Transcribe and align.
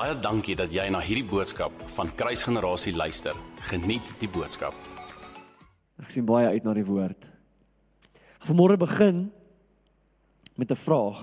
Baie 0.00 0.14
dankie 0.16 0.54
dat 0.56 0.72
jy 0.72 0.86
na 0.88 1.02
hierdie 1.04 1.26
boodskap 1.28 1.74
van 1.92 2.08
Kruisgenerasie 2.16 2.94
luister. 2.96 3.36
Geniet 3.68 4.06
die 4.16 4.30
boodskap. 4.32 4.72
Ek 6.00 6.08
sien 6.14 6.24
baie 6.24 6.54
uit 6.54 6.64
na 6.64 6.72
die 6.72 6.86
woord. 6.88 7.26
Vanmôre 8.48 8.78
begin 8.80 9.26
met 10.56 10.72
'n 10.72 10.80
vraag 10.86 11.20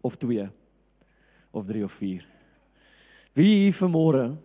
of 0.00 0.14
twee 0.14 0.46
of 1.50 1.66
drie 1.66 1.82
of 1.82 1.92
vier. 1.92 2.22
Wie 3.34 3.66
hier 3.66 3.74
vanmôre 3.74 4.38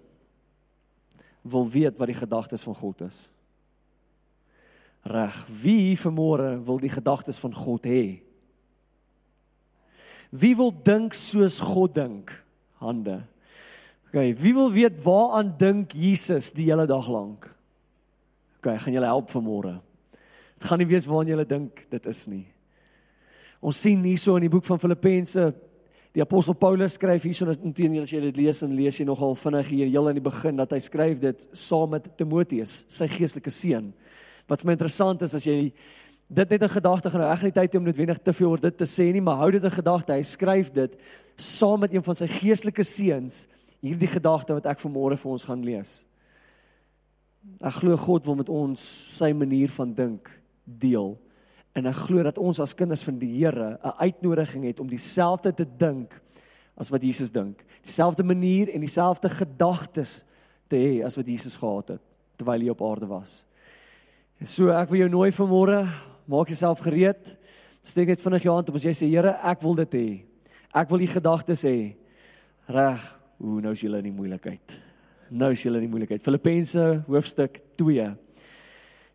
wil 1.41 1.69
weet 1.69 1.97
wat 1.97 2.07
die 2.07 2.21
gedagtes 2.25 2.63
van 2.63 2.75
God 2.75 3.01
is? 3.01 3.29
Reg. 5.03 5.45
Wie 5.61 5.79
hier 5.93 5.97
vanmôre 6.09 6.63
wil 6.65 6.79
die 6.79 6.89
gedagtes 6.89 7.37
van 7.37 7.53
God 7.53 7.85
hê? 7.85 8.23
Wie 10.31 10.55
wil 10.55 10.73
dink 10.83 11.13
soos 11.13 11.59
God 11.59 11.93
dink? 11.93 12.41
Hande. 12.81 13.21
OK, 14.09 14.17
wie 14.41 14.53
wil 14.57 14.71
weet 14.73 14.97
waaraan 15.05 15.53
dink 15.57 15.93
Jesus 15.95 16.49
die 16.51 16.67
hele 16.67 16.87
dag 16.89 17.07
lank? 17.07 17.45
OK, 18.59 18.73
gaan 18.83 18.95
julle 18.95 19.07
help 19.07 19.29
vanmôre. 19.31 19.77
Dit 20.57 20.67
gaan 20.69 20.81
nie 20.81 20.89
wees 20.89 21.07
waaraan 21.09 21.31
julle 21.31 21.45
dink 21.47 21.85
dit 21.93 22.09
is 22.09 22.25
nie. 22.27 22.45
Ons 23.61 23.79
sien 23.85 24.01
hierso 24.03 24.35
in 24.37 24.47
die 24.47 24.51
boek 24.51 24.65
van 24.65 24.81
Filippense 24.81 25.51
die 26.11 26.23
apostel 26.25 26.57
Paulus 26.59 26.97
skryf 26.97 27.23
hierso 27.23 27.47
intendeel 27.53 28.03
as 28.03 28.11
jy 28.11 28.19
dit 28.25 28.41
lees 28.41 28.59
en 28.65 28.73
lees 28.75 28.97
jy 28.99 29.05
nogal 29.07 29.37
vinnig 29.39 29.69
hier 29.71 29.91
heel 29.93 30.09
aan 30.09 30.17
die 30.17 30.25
begin 30.25 30.57
dat 30.59 30.73
hy 30.75 30.81
skryf 30.83 31.21
dit 31.23 31.45
saam 31.55 31.93
met 31.93 32.09
Timoteus, 32.19 32.81
sy 32.91 33.07
geestelike 33.07 33.53
seun. 33.53 33.93
Wat 34.49 34.59
vir 34.59 34.71
my 34.71 34.75
interessant 34.75 35.23
is 35.23 35.37
as 35.37 35.45
jy 35.47 35.69
dit 36.31 36.49
net 36.49 36.63
'n 36.63 36.69
gedagte 36.69 37.09
gaan 37.09 37.19
nou 37.19 37.31
ek 37.31 37.41
het 37.41 37.43
nie 37.43 37.61
tyd 37.61 37.75
om 37.75 37.83
noodwendig 37.83 38.17
te 38.17 38.33
veel 38.33 38.49
oor 38.49 38.59
dit 38.59 38.77
te 38.77 38.85
sê 38.85 39.11
nie, 39.11 39.21
maar 39.21 39.37
hou 39.37 39.51
dit 39.51 39.63
'n 39.63 39.69
gedagte. 39.71 40.13
Hy 40.13 40.21
skryf 40.23 40.71
dit 40.71 40.95
saam 41.35 41.79
met 41.79 41.93
een 41.93 42.03
van 42.03 42.15
sy 42.15 42.27
geestelike 42.27 42.83
seuns 42.83 43.47
hierdie 43.81 44.07
gedagte 44.07 44.53
wat 44.53 44.65
ek 44.65 44.79
vanmôre 44.79 45.17
vir 45.17 45.31
ons 45.31 45.43
gaan 45.43 45.63
lees. 45.63 46.05
Ek 47.61 47.73
glo 47.73 47.97
God 47.97 48.25
wil 48.25 48.35
met 48.35 48.49
ons 48.49 48.79
sy 49.17 49.33
manier 49.33 49.69
van 49.69 49.93
dink 49.93 50.29
deel. 50.63 51.17
En 51.73 51.85
ek 51.85 51.95
glo 51.95 52.23
dat 52.23 52.37
ons 52.37 52.59
as 52.59 52.75
kinders 52.75 53.03
van 53.03 53.17
die 53.19 53.39
Here 53.39 53.79
'n 53.83 53.97
uitnodiging 53.99 54.63
het 54.63 54.79
om 54.79 54.87
dieselfde 54.87 55.53
te 55.53 55.65
dink 55.77 56.21
as 56.77 56.89
wat 56.89 57.01
Jesus 57.01 57.31
dink. 57.31 57.63
Dieselfde 57.83 58.23
manier 58.23 58.69
en 58.69 58.79
dieselfde 58.79 59.29
gedagtes 59.29 60.23
te 60.67 60.75
hê 60.75 61.05
as 61.05 61.15
wat 61.15 61.25
Jesus 61.25 61.57
gehad 61.57 61.87
het 61.87 62.01
terwyl 62.37 62.59
hy 62.59 62.69
op 62.69 62.81
aarde 62.81 63.07
was. 63.07 63.45
En 64.39 64.47
so 64.47 64.69
ek 64.69 64.89
wil 64.89 64.99
jou 64.99 65.09
nooi 65.09 65.31
vanmôre 65.31 66.10
maak 66.25 66.47
jouself 66.47 66.79
gereed. 66.79 67.37
Steek 67.83 68.07
net 68.07 68.21
vinnig 68.21 68.43
jou 68.43 68.53
hand 68.53 68.69
op 68.69 68.75
as 68.75 68.85
jy 68.85 68.93
sê 68.93 69.09
Here, 69.09 69.37
ek 69.43 69.61
wil 69.63 69.75
dit 69.75 69.93
hê. 69.97 70.07
Ek 70.73 70.89
wil 70.89 70.99
die 71.03 71.11
gedagtes 71.11 71.65
hê. 71.65 71.95
Reg, 72.69 73.01
hoe 73.41 73.61
nou 73.61 73.71
is 73.71 73.81
julle 73.81 73.99
in 73.99 74.09
die 74.11 74.15
moeilikheid? 74.15 74.77
Nou 75.31 75.51
is 75.51 75.63
julle 75.63 75.79
in 75.81 75.87
die 75.87 75.91
moeilikheid. 75.91 76.21
Filippense 76.23 77.03
hoofstuk 77.07 77.57
2. 77.79 78.11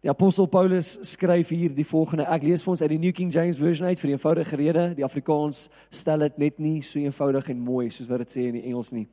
Die 0.07 0.11
apostel 0.13 0.47
Paulus 0.47 0.93
skryf 1.03 1.49
hier 1.51 1.73
die 1.75 1.87
volgende. 1.87 2.27
Ek 2.31 2.45
lees 2.47 2.63
vir 2.63 2.73
ons 2.75 2.83
uit 2.85 2.93
die 2.93 3.01
New 3.01 3.15
King 3.17 3.33
James 3.35 3.59
Version 3.59 3.89
uit 3.89 3.99
vir 3.99 4.11
'n 4.11 4.13
eenvoudige 4.15 4.57
rede. 4.57 4.95
Die 4.95 5.05
Afrikaans 5.05 5.69
stel 5.91 6.19
dit 6.19 6.39
net 6.39 6.59
nie 6.59 6.81
so 6.83 7.01
eenvoudig 7.01 7.51
en 7.51 7.59
mooi 7.59 7.91
soos 7.91 8.09
wat 8.09 8.19
dit 8.19 8.31
sê 8.37 8.49
in 8.49 8.55
die 8.55 8.67
Engels 8.67 8.93
nie. 8.93 9.09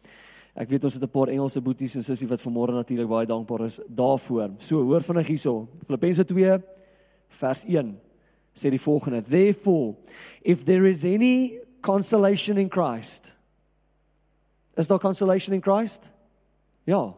Ek 0.55 0.69
weet 0.69 0.83
ons 0.83 0.93
het 0.93 1.03
'n 1.03 1.09
paar 1.09 1.29
Engelse 1.29 1.61
boeties 1.61 1.95
en 1.95 2.03
sissies 2.03 2.29
wat 2.29 2.41
vanmôre 2.41 2.73
natuurlik 2.73 3.09
baie 3.09 3.25
dankbaar 3.25 3.65
is 3.65 3.79
daarvoor. 3.87 4.51
So, 4.59 4.83
hoor 4.83 5.01
vinnig 5.01 5.27
hierso. 5.27 5.67
Filippense 5.87 6.25
2 6.25 6.61
vers 7.33 7.65
1 7.65 7.97
sê 8.55 8.69
die 8.69 8.77
volgende: 8.77 9.21
Therefore, 9.21 9.95
if 10.43 10.63
there 10.65 10.89
is 10.89 11.03
any 11.03 11.63
consolation 11.83 12.57
in 12.57 12.69
Christ. 12.69 13.33
Is 14.75 14.87
there 14.87 14.97
consolation 14.97 15.53
in 15.53 15.61
Christ? 15.61 16.09
Ja. 16.87 17.13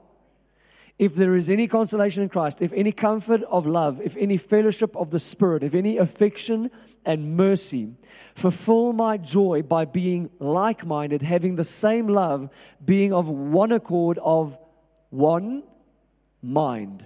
If 0.98 1.16
there 1.16 1.36
is 1.36 1.50
any 1.50 1.68
consolation 1.68 2.24
in 2.24 2.30
Christ, 2.30 2.62
if 2.62 2.72
any 2.74 2.92
comfort 2.92 3.44
of 3.44 3.66
love, 3.66 4.02
if 4.02 4.16
any 4.18 4.38
fellowship 4.38 4.96
of 4.96 5.12
the 5.12 5.20
Spirit, 5.20 5.64
if 5.64 5.74
any 5.74 5.98
affection 5.98 6.72
and 7.06 7.36
mercy, 7.36 7.96
fulfill 8.34 8.94
my 8.94 9.18
joy 9.18 9.62
by 9.62 9.86
being 9.86 10.30
like 10.40 10.86
minded, 10.86 11.22
having 11.22 11.56
the 11.56 11.66
same 11.66 12.08
love, 12.08 12.50
being 12.84 13.12
of 13.12 13.30
one 13.30 13.74
accord, 13.74 14.18
of 14.20 14.58
one 15.10 15.64
mind. 16.42 17.06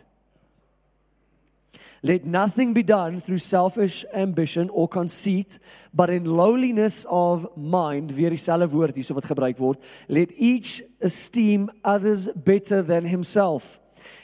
Let 2.02 2.26
nothing 2.26 2.74
be 2.74 2.84
done 2.84 3.20
through 3.20 3.40
selfish 3.40 4.06
ambition 4.14 4.70
or 4.70 4.88
conceit, 4.88 5.60
but 5.94 6.10
in 6.10 6.26
lowliness 6.26 7.06
of 7.10 7.46
mind, 7.58 8.14
weer 8.16 8.32
dieselfde 8.32 8.70
woord 8.72 8.96
hierso 8.96 9.18
wat 9.18 9.28
gebruik 9.28 9.60
word, 9.60 9.84
let 10.08 10.32
each 10.38 10.82
esteem 11.04 11.70
others 11.84 12.30
better 12.36 12.82
than 12.86 13.06
himself. 13.06 13.80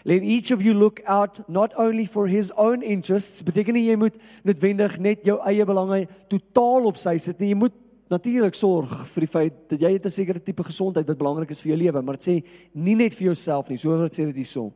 Let 0.06 0.24
each 0.24 0.52
of 0.52 0.64
you 0.64 0.74
look 0.74 1.02
out 1.06 1.50
not 1.50 1.74
only 1.78 2.06
for 2.06 2.28
his 2.28 2.52
own 2.52 2.82
interests, 2.82 3.44
beteken 3.44 3.76
nie 3.76 3.90
jy 3.90 3.98
moet 4.00 4.16
noodwendig 4.48 5.00
net 5.04 5.26
jou 5.28 5.36
eie 5.44 5.66
belange 5.68 6.06
totaal 6.32 6.88
op 6.88 7.00
sy 7.02 7.18
sit 7.20 7.42
nie. 7.42 7.52
Jy 7.52 7.60
moet 7.66 7.76
natuurlik 8.14 8.56
sorg 8.56 8.92
vir 9.10 9.26
die 9.26 9.32
feit 9.32 9.56
dat 9.74 9.82
jy 9.82 9.92
'n 9.98 10.10
sekere 10.10 10.40
tipe 10.40 10.64
gesondheid 10.64 11.08
wat 11.08 11.18
belangrik 11.18 11.52
is 11.52 11.62
vir 11.62 11.76
jou 11.76 11.84
lewe, 11.84 12.02
maar 12.02 12.16
dit 12.16 12.28
sê 12.28 12.44
nie 12.74 12.96
net 12.96 13.14
vir 13.14 13.34
jouself 13.34 13.70
nie. 13.70 13.78
So 13.78 13.98
dit 13.98 14.14
sê 14.14 14.26
dit 14.26 14.46
hierso 14.46 14.72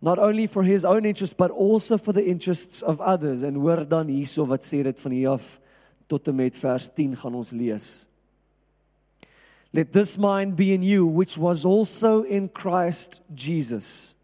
not 0.00 0.18
only 0.18 0.46
for 0.46 0.62
his 0.62 0.84
own 0.84 1.04
interests 1.04 1.34
but 1.34 1.50
also 1.50 1.98
for 1.98 2.12
the 2.12 2.24
interests 2.24 2.82
of 2.82 3.00
others. 3.00 3.42
En 3.42 3.54
hoor 3.54 3.84
dan 3.88 4.08
hierso 4.08 4.46
wat 4.46 4.64
sê 4.64 4.82
dit 4.82 5.00
van 5.00 5.12
hier 5.12 5.30
af 5.30 5.60
tot 6.06 6.28
en 6.28 6.34
met 6.34 6.56
vers 6.56 6.90
10 6.94 7.16
gaan 7.16 7.34
ons 7.34 7.52
lees. 7.52 8.06
Let 9.72 9.92
this 9.92 10.16
mind 10.18 10.56
be 10.56 10.72
in 10.72 10.82
you 10.82 11.06
which 11.06 11.38
was 11.38 11.64
also 11.64 12.22
in 12.22 12.48
Christ 12.48 13.20
Jesus 13.34 14.16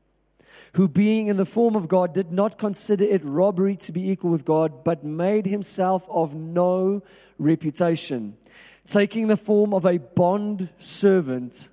who 0.73 0.89
being 0.89 1.29
in 1.29 1.39
the 1.39 1.47
form 1.47 1.75
of 1.75 1.89
God 1.89 2.13
did 2.13 2.33
not 2.33 2.59
consider 2.59 3.05
it 3.05 3.25
robbery 3.25 3.77
to 3.77 3.93
be 3.93 4.11
equal 4.11 4.31
with 4.31 4.45
God 4.45 4.85
but 4.85 5.05
made 5.05 5.47
himself 5.47 6.07
of 6.11 6.35
no 6.35 7.03
reputation 7.39 8.37
taking 8.87 9.29
the 9.29 9.37
form 9.37 9.73
of 9.73 9.87
a 9.87 9.99
bond 9.99 10.69
servant 10.79 11.69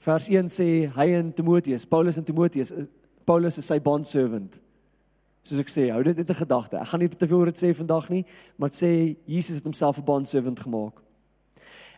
Vers 0.00 0.28
1 0.28 0.48
sê 0.48 0.88
hy 0.96 1.06
en 1.18 1.32
Timoteus, 1.32 1.84
Paulus 1.86 2.16
en 2.16 2.24
Timoteus, 2.24 2.70
eh, 2.72 2.86
Paulus 3.26 3.58
is 3.58 3.66
sy 3.68 3.78
bondservant. 3.78 4.56
Soos 5.44 5.60
ek 5.60 5.68
sê, 5.68 5.90
hou 5.92 6.02
dit 6.02 6.16
net 6.16 6.28
in 6.28 6.38
gedagte. 6.38 6.78
Ek 6.80 6.88
gaan 6.88 7.00
nie 7.00 7.08
te 7.08 7.26
veel 7.26 7.38
oor 7.38 7.52
dit 7.52 7.60
sê 7.60 7.74
vandag 7.76 8.08
nie, 8.10 8.24
maar 8.58 8.72
sê 8.72 9.16
Jesus 9.28 9.56
het 9.60 9.64
homself 9.64 9.98
'n 9.98 10.04
bondservant 10.04 10.60
gemaak. 10.60 11.02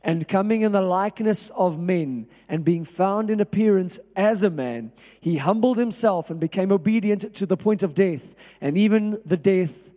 And 0.05 0.27
coming 0.27 0.63
in 0.63 0.73
the 0.73 0.83
likeness 0.83 1.53
of 1.53 1.79
men 1.79 2.27
and 2.49 2.65
being 2.65 2.85
found 2.85 3.31
in 3.31 3.41
appearance 3.41 4.01
as 4.17 4.43
a 4.43 4.51
man, 4.51 4.91
he 5.21 5.37
humbled 5.37 5.79
himself 5.79 6.29
and 6.29 6.41
became 6.41 6.73
obedient 6.73 7.33
to 7.35 7.47
the 7.47 7.57
point 7.57 7.85
of 7.85 7.95
death, 7.95 8.35
and 8.61 8.77
even 8.77 9.21
the 9.25 9.37
death 9.37 9.93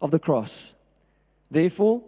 of 0.00 0.12
the 0.12 0.20
cross. 0.20 0.74
Therefore, 1.50 2.02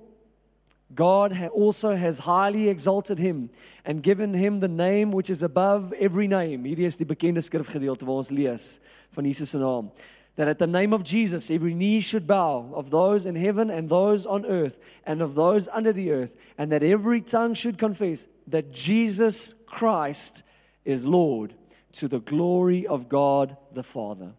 God 0.94 1.50
also 1.52 1.94
has 1.94 2.20
highly 2.20 2.68
exalted 2.68 3.18
him 3.18 3.50
and 3.84 4.02
given 4.02 4.34
him 4.34 4.60
the 4.60 4.68
name 4.68 5.12
which 5.12 5.30
is 5.30 5.42
above 5.42 5.92
every 5.92 6.26
name. 6.26 6.64
Hierdie 6.64 6.86
is 6.86 6.96
die 6.96 7.06
bekende 7.06 7.42
skrifgedeelte 7.42 8.06
waar 8.06 8.24
ons 8.24 8.30
lees 8.30 8.80
van 9.14 9.24
Jesus 9.24 9.50
se 9.50 9.58
naam. 9.58 9.92
That 10.36 10.48
at 10.48 10.58
the 10.58 10.66
name 10.66 10.92
of 10.92 11.04
Jesus 11.04 11.50
every 11.50 11.74
knee 11.74 12.00
should 12.00 12.26
bow 12.26 12.72
of 12.74 12.90
those 12.90 13.26
in 13.26 13.36
heaven 13.36 13.70
and 13.70 13.88
those 13.88 14.26
on 14.26 14.44
earth 14.46 14.78
and 15.06 15.22
of 15.22 15.34
those 15.34 15.68
under 15.68 15.92
the 15.92 16.10
earth 16.10 16.34
and 16.58 16.72
that 16.72 16.82
every 16.82 17.20
tongue 17.20 17.54
should 17.54 17.78
confess 17.78 18.26
that 18.48 18.72
Jesus 18.72 19.54
Christ 19.66 20.42
is 20.84 21.06
Lord 21.06 21.54
to 21.92 22.08
the 22.08 22.20
glory 22.20 22.86
of 22.86 23.08
God 23.08 23.56
the 23.72 23.82
Father. 23.84 24.32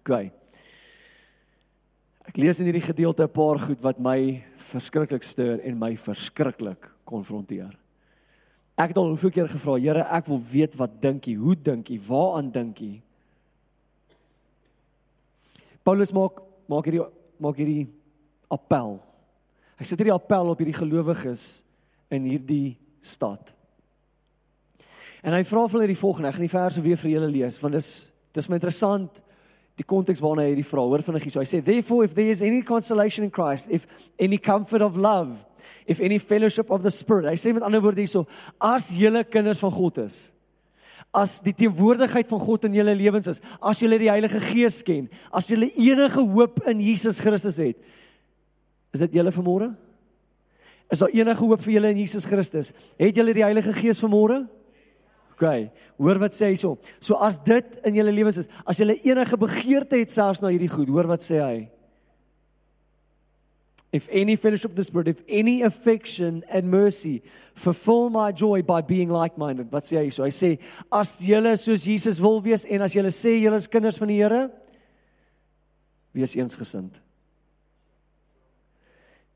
Okay. 0.00 0.32
Ek 2.32 2.38
lees 2.40 2.56
in 2.62 2.64
hierdie 2.64 2.80
gedeelte 2.80 3.26
'n 3.26 3.28
paar 3.28 3.58
goed 3.60 3.82
wat 3.84 3.98
my 4.00 4.40
verskriklik 4.56 5.22
stuur 5.22 5.60
en 5.60 5.78
my 5.78 5.92
verskriklik 5.96 6.88
konfronteer. 7.04 7.76
Ek 8.78 8.88
het 8.88 8.96
al 8.96 9.12
hoeveel 9.12 9.30
keer 9.30 9.48
gevra, 9.48 9.76
Here, 9.76 10.00
ek 10.00 10.26
wil 10.28 10.38
weet 10.38 10.74
wat 10.76 11.02
dink 11.02 11.26
U? 11.26 11.34
Hoe 11.36 11.54
dink 11.54 11.90
U? 11.90 11.98
Waaraan 11.98 12.50
dink 12.50 12.80
U? 12.80 13.00
Paulus 15.84 16.12
maak 16.12 16.40
maak 16.66 16.84
hierdie 16.86 17.04
maak 17.38 17.56
hierdie 17.56 17.92
appel. 18.48 18.98
Hy 19.76 19.84
sit 19.84 19.98
hierdie 19.98 20.14
appel 20.14 20.48
op 20.48 20.58
hierdie 20.58 20.80
gelowiges 20.80 21.62
in 22.08 22.24
hierdie 22.24 22.78
stad. 23.02 23.52
En 25.22 25.34
hy 25.34 25.44
vra 25.44 25.68
vir 25.68 25.80
hulle 25.80 25.86
die 25.86 26.00
volgende, 26.00 26.28
ek 26.28 26.34
gaan 26.34 26.48
die 26.48 26.58
verse 26.58 26.80
weer 26.80 26.96
vir 26.96 27.10
julle 27.10 27.28
lees 27.28 27.60
want 27.60 27.74
dis 27.74 28.10
dis 28.32 28.48
my 28.48 28.56
interessant 28.56 29.22
die 29.80 29.86
konteks 29.88 30.20
waarna 30.20 30.44
hy 30.46 30.56
die 30.58 30.66
vra 30.66 30.84
hoor 30.84 31.02
hier 31.02 31.32
so 31.32 31.40
hy 31.40 31.48
sê 31.48 31.62
therefore 31.64 32.04
if 32.04 32.14
there 32.14 32.30
is 32.30 32.42
any 32.42 32.62
consolation 32.62 33.24
in 33.24 33.30
Christ 33.30 33.70
if 33.70 33.86
any 34.18 34.38
comfort 34.38 34.82
of 34.82 34.96
love 34.96 35.44
if 35.86 36.00
any 36.00 36.18
fellowship 36.18 36.70
of 36.70 36.82
the 36.82 36.90
spirit 36.90 37.30
hy 37.30 37.36
sê 37.36 37.54
met 37.54 37.64
ander 37.66 37.80
woorde 37.80 38.04
hierso 38.04 38.26
as 38.60 38.92
julle 38.96 39.24
kinders 39.24 39.62
van 39.62 39.72
God 39.72 40.02
is 40.06 40.26
as 41.12 41.40
die 41.44 41.52
teenwoordigheid 41.52 42.28
van 42.28 42.40
God 42.40 42.68
in 42.68 42.76
julle 42.80 42.96
lewens 42.96 43.28
is 43.32 43.40
as 43.60 43.80
julle 43.84 43.98
die 44.00 44.12
Heilige 44.12 44.40
Gees 44.44 44.82
ken 44.84 45.08
as 45.32 45.48
julle 45.52 45.70
enige 45.76 46.20
hoop 46.20 46.62
in 46.68 46.84
Jesus 46.84 47.20
Christus 47.20 47.60
het 47.62 47.80
is 48.92 49.06
dit 49.06 49.20
julle 49.20 49.32
vanmôre 49.32 49.72
Is 50.92 51.00
daar 51.00 51.08
enige 51.08 51.40
hoop 51.40 51.62
vir 51.64 51.72
julle 51.72 51.90
in 51.94 52.02
Jesus 52.02 52.26
Christus? 52.28 52.72
Het 53.00 53.16
julle 53.16 53.32
die 53.32 53.44
Heilige 53.44 53.72
Gees 53.72 54.02
vanmôre? 54.02 54.42
OK. 55.42 55.70
Hoor 55.98 56.20
wat 56.22 56.34
sê 56.34 56.52
hy 56.52 56.56
so. 56.58 56.76
As 57.18 57.40
dit 57.42 57.78
in 57.86 57.98
julle 57.98 58.14
lewens 58.14 58.38
is, 58.44 58.50
as 58.66 58.78
julle 58.78 58.96
enige 59.02 59.38
begeerte 59.40 59.98
het 59.98 60.12
selfs 60.12 60.42
na 60.42 60.52
hierdie 60.52 60.70
goed, 60.70 60.90
hoor 60.92 61.10
wat 61.10 61.24
sê 61.24 61.40
hy? 61.42 61.56
If 63.92 64.08
any 64.10 64.36
fellowship 64.36 64.70
of 64.70 64.76
the 64.76 64.84
Spirit, 64.84 65.08
if 65.08 65.20
any 65.28 65.60
affection 65.62 66.42
and 66.48 66.70
mercy, 66.70 67.22
fulfill 67.54 68.08
my 68.08 68.32
joy 68.32 68.62
by 68.62 68.80
being 68.80 69.10
like-minded. 69.10 69.68
Wat 69.72 69.84
sê 69.84 69.98
hy 70.00 70.08
so? 70.08 70.24
Hy 70.24 70.32
sê 70.32 70.52
as 70.88 71.18
julle 71.20 71.52
soos 71.60 71.84
Jesus 71.84 72.22
wil 72.24 72.40
wees 72.40 72.64
en 72.64 72.86
as 72.86 72.96
julle 72.96 73.12
sê 73.12 73.36
julle 73.42 73.60
is 73.60 73.68
kinders 73.68 74.00
van 74.00 74.08
die 74.08 74.20
Here, 74.22 74.46
wees 76.16 76.36
eensgesind. 76.38 77.02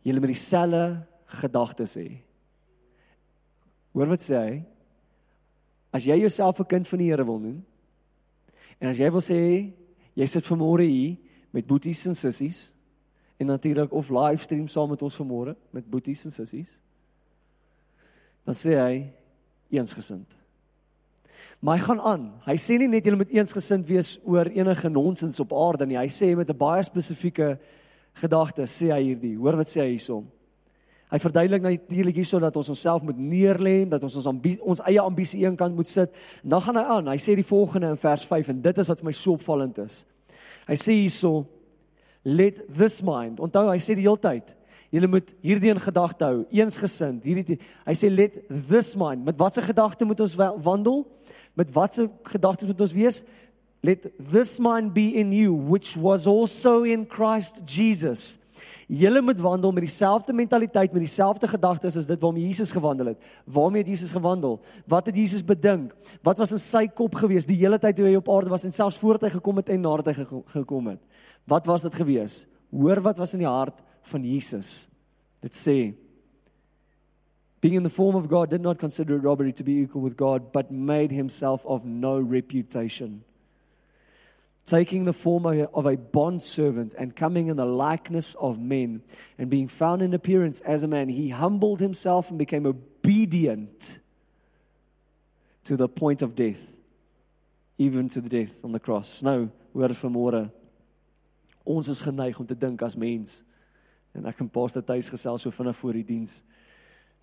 Julle 0.06 0.22
met 0.22 0.32
dieselfde 0.32 0.86
gedagtes 1.42 1.98
hê. 2.00 2.08
Hoor 3.96 4.14
wat 4.14 4.24
sê 4.24 4.40
hy? 4.40 4.56
As 5.96 6.04
jy 6.04 6.18
jouself 6.20 6.60
'n 6.60 6.68
kind 6.68 6.88
van 6.88 6.98
die 6.98 7.08
Here 7.08 7.24
wil 7.24 7.38
noem 7.38 7.64
en 8.80 8.88
as 8.88 8.98
jy 8.98 9.10
wil 9.10 9.24
sê 9.24 9.72
jy 10.14 10.26
sit 10.26 10.44
vanmôre 10.44 10.84
hier 10.84 11.16
met 11.52 11.66
boeties 11.66 12.06
en 12.06 12.14
sissies 12.14 12.72
en 13.40 13.46
natuurlik 13.46 13.92
of 13.92 14.10
livestream 14.10 14.68
saam 14.68 14.90
met 14.90 15.02
ons 15.02 15.16
vanmôre 15.16 15.56
met 15.72 15.88
boeties 15.88 16.24
en 16.24 16.30
sissies 16.30 16.80
dan 18.44 18.54
sê 18.54 18.76
hy 18.78 19.12
eensgesind. 19.70 20.28
Maar 21.60 21.78
hy 21.78 21.82
gaan 21.82 22.00
aan. 22.00 22.26
Hy 22.44 22.54
sê 22.60 22.76
nie 22.78 22.88
net 22.88 23.06
jy 23.06 23.16
moet 23.16 23.32
eensgesind 23.34 23.88
wees 23.88 24.20
oor 24.24 24.46
enige 24.46 24.88
nonsens 24.88 25.40
op 25.40 25.52
aarde 25.52 25.86
nie. 25.86 25.98
Hy 25.98 26.08
sê 26.12 26.36
met 26.36 26.50
'n 26.50 26.56
baie 26.56 26.82
spesifieke 26.82 27.58
gedagte 28.14 28.62
sê 28.66 28.92
hy 28.92 29.02
hierdie. 29.02 29.36
Hoor 29.36 29.56
wat 29.56 29.66
sê 29.66 29.80
hy 29.80 29.96
hierson? 29.96 30.28
Hy 31.12 31.20
verduidelik 31.22 31.62
natuurlik 31.62 32.18
hierso 32.18 32.40
dat 32.42 32.56
ons 32.58 32.68
onsself 32.72 33.04
moet 33.06 33.18
neerlê, 33.18 33.84
dat 33.88 34.02
ons 34.02 34.16
ons 34.18 34.26
ambisie, 34.26 34.62
ons 34.66 34.82
eie 34.90 35.02
ambisie 35.02 35.44
eenkant 35.44 35.76
moet 35.76 35.88
sit. 35.88 36.14
En 36.42 36.56
dan 36.56 36.64
gaan 36.64 36.80
hy 36.80 36.84
aan. 36.96 37.10
Hy 37.14 37.20
sê 37.22 37.36
die 37.38 37.46
volgende 37.46 37.92
in 37.94 38.00
vers 38.00 38.26
5 38.26 38.50
en 38.54 38.62
dit 38.64 38.82
is 38.82 38.90
wat 38.90 39.02
vir 39.02 39.10
my 39.10 39.14
so 39.14 39.36
opvallend 39.38 39.78
is. 39.84 40.02
Hy 40.66 40.78
sê 40.82 40.98
hierso 40.98 41.46
let 42.26 42.58
this 42.66 42.98
mind. 43.06 43.38
Onthou 43.38 43.68
hy 43.70 43.78
sê 43.78 43.94
die 43.94 44.08
hele 44.08 44.18
tyd 44.22 44.56
Julle 44.94 45.08
moet 45.10 45.32
hierdie 45.42 45.72
in 45.74 45.80
gedagte 45.82 46.24
hou, 46.24 46.44
eensgesind. 46.54 47.24
Hierdie 47.26 47.58
hy 47.58 47.94
sê 47.98 48.10
let 48.12 48.38
this 48.48 48.94
mind. 48.98 49.24
Met 49.26 49.38
watter 49.40 49.64
gedagte 49.66 50.06
moet 50.06 50.22
ons 50.22 50.36
wandel? 50.38 51.02
Met 51.58 51.72
watter 51.74 52.08
gedagtes 52.30 52.70
moet 52.70 52.84
ons 52.86 52.94
wees? 52.94 53.22
Let 53.84 54.06
this 54.18 54.56
mind 54.62 54.94
be 54.94 55.10
in 55.18 55.32
you 55.34 55.54
which 55.54 55.96
was 55.98 56.26
also 56.26 56.84
in 56.84 57.06
Christ 57.06 57.62
Jesus. 57.66 58.38
Julle 58.86 59.18
moet 59.22 59.40
wandel 59.42 59.72
met 59.74 59.82
dieselfde 59.82 60.32
mentaliteit, 60.32 60.92
met 60.92 61.02
dieselfde 61.02 61.48
gedagtes 61.50 61.96
as 61.98 62.06
dit 62.06 62.20
waarmee 62.22 62.46
Jesus 62.46 62.70
gewandel 62.70 63.06
het. 63.06 63.24
Waarmee 63.44 63.82
het 63.82 63.90
Jesus 63.90 64.12
gewandel? 64.14 64.60
Wat 64.86 65.06
het 65.06 65.16
Jesus 65.16 65.44
bedink? 65.44 65.94
Wat 66.22 66.38
was 66.38 66.54
in 66.54 66.62
sy 66.62 66.84
kop 66.86 67.14
gewees 67.18 67.48
die 67.48 67.58
hele 67.58 67.80
tyd 67.82 67.96
toe 67.98 68.06
hy 68.06 68.14
op 68.20 68.30
aarde 68.30 68.52
was 68.54 68.64
en 68.64 68.74
selfs 68.74 68.98
voordat 69.02 69.26
hy 69.26 69.34
gekom 69.40 69.58
het 69.58 69.74
en 69.74 69.82
nadat 69.82 70.12
hy 70.14 70.26
gekom 70.54 70.92
het? 70.92 71.02
Wat 71.50 71.66
was 71.66 71.82
dit 71.82 71.98
gewees? 71.98 72.44
Hoor 72.70 73.02
wat 73.02 73.18
was 73.18 73.34
in 73.34 73.42
die 73.42 73.50
hart 73.50 73.82
van 74.06 74.22
Jesus. 74.22 74.86
Dit 75.42 75.58
sê 75.58 75.78
being 77.60 77.74
in 77.74 77.82
the 77.82 77.90
form 77.90 78.14
of 78.14 78.28
God 78.30 78.50
did 78.50 78.62
not 78.62 78.78
consider 78.78 79.18
robbery 79.18 79.50
to 79.52 79.64
be 79.64 79.80
equal 79.82 80.02
with 80.02 80.14
God 80.16 80.52
but 80.52 80.70
made 80.70 81.10
himself 81.10 81.64
of 81.66 81.84
no 81.84 82.20
reputation 82.20 83.24
taking 84.66 85.04
the 85.04 85.12
form 85.12 85.46
of 85.46 85.86
a 85.86 85.96
bond 85.96 86.42
servant 86.42 86.92
and 86.98 87.14
coming 87.14 87.46
in 87.46 87.56
the 87.56 87.64
likeness 87.64 88.34
of 88.34 88.58
men. 88.58 89.00
And 89.38 89.48
being 89.48 89.68
found 89.68 90.02
in 90.02 90.12
appearance 90.12 90.60
as 90.60 90.82
a 90.82 90.88
man 90.88 91.08
he 91.08 91.30
humbled 91.30 91.80
himself 91.80 92.30
and 92.30 92.38
became 92.38 92.66
obedient 92.66 94.00
to 95.64 95.76
the 95.76 95.88
point 95.88 96.20
of 96.22 96.34
death 96.34 96.76
even 97.78 98.08
to 98.08 98.20
the 98.20 98.28
death 98.28 98.64
on 98.64 98.72
the 98.72 98.80
cross. 98.80 99.22
Nou 99.22 99.48
hoor 99.72 99.92
vanmôre 99.94 100.46
ons 101.66 101.88
is 101.88 102.00
geneig 102.00 102.38
om 102.40 102.46
te 102.46 102.56
dink 102.56 102.82
as 102.82 102.96
mens 102.96 103.42
en 104.16 104.26
ek 104.30 104.40
en 104.40 104.48
Pastor 104.48 104.84
Tuis 104.86 105.10
gesels 105.12 105.42
so 105.44 105.52
vinnig 105.52 105.76
voor 105.76 105.98
die 105.98 106.06
diens 106.06 106.38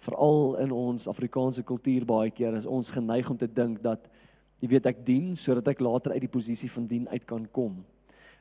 veral 0.04 0.60
in 0.62 0.74
ons 0.76 1.08
Afrikaanse 1.10 1.64
kultuur 1.66 2.06
baie 2.06 2.32
keer 2.36 2.60
is 2.60 2.68
ons 2.70 2.92
geneig 2.94 3.30
om 3.32 3.40
te 3.40 3.48
dink 3.48 3.82
dat 3.82 4.06
Jy 4.64 4.70
weet 4.72 4.86
ek 4.88 5.02
dien 5.04 5.34
sodat 5.36 5.68
ek 5.74 5.82
later 5.84 6.16
uit 6.16 6.24
die 6.24 6.32
posisie 6.32 6.70
van 6.72 6.88
dien 6.88 7.04
uit 7.12 7.26
kan 7.28 7.44
kom. 7.52 7.82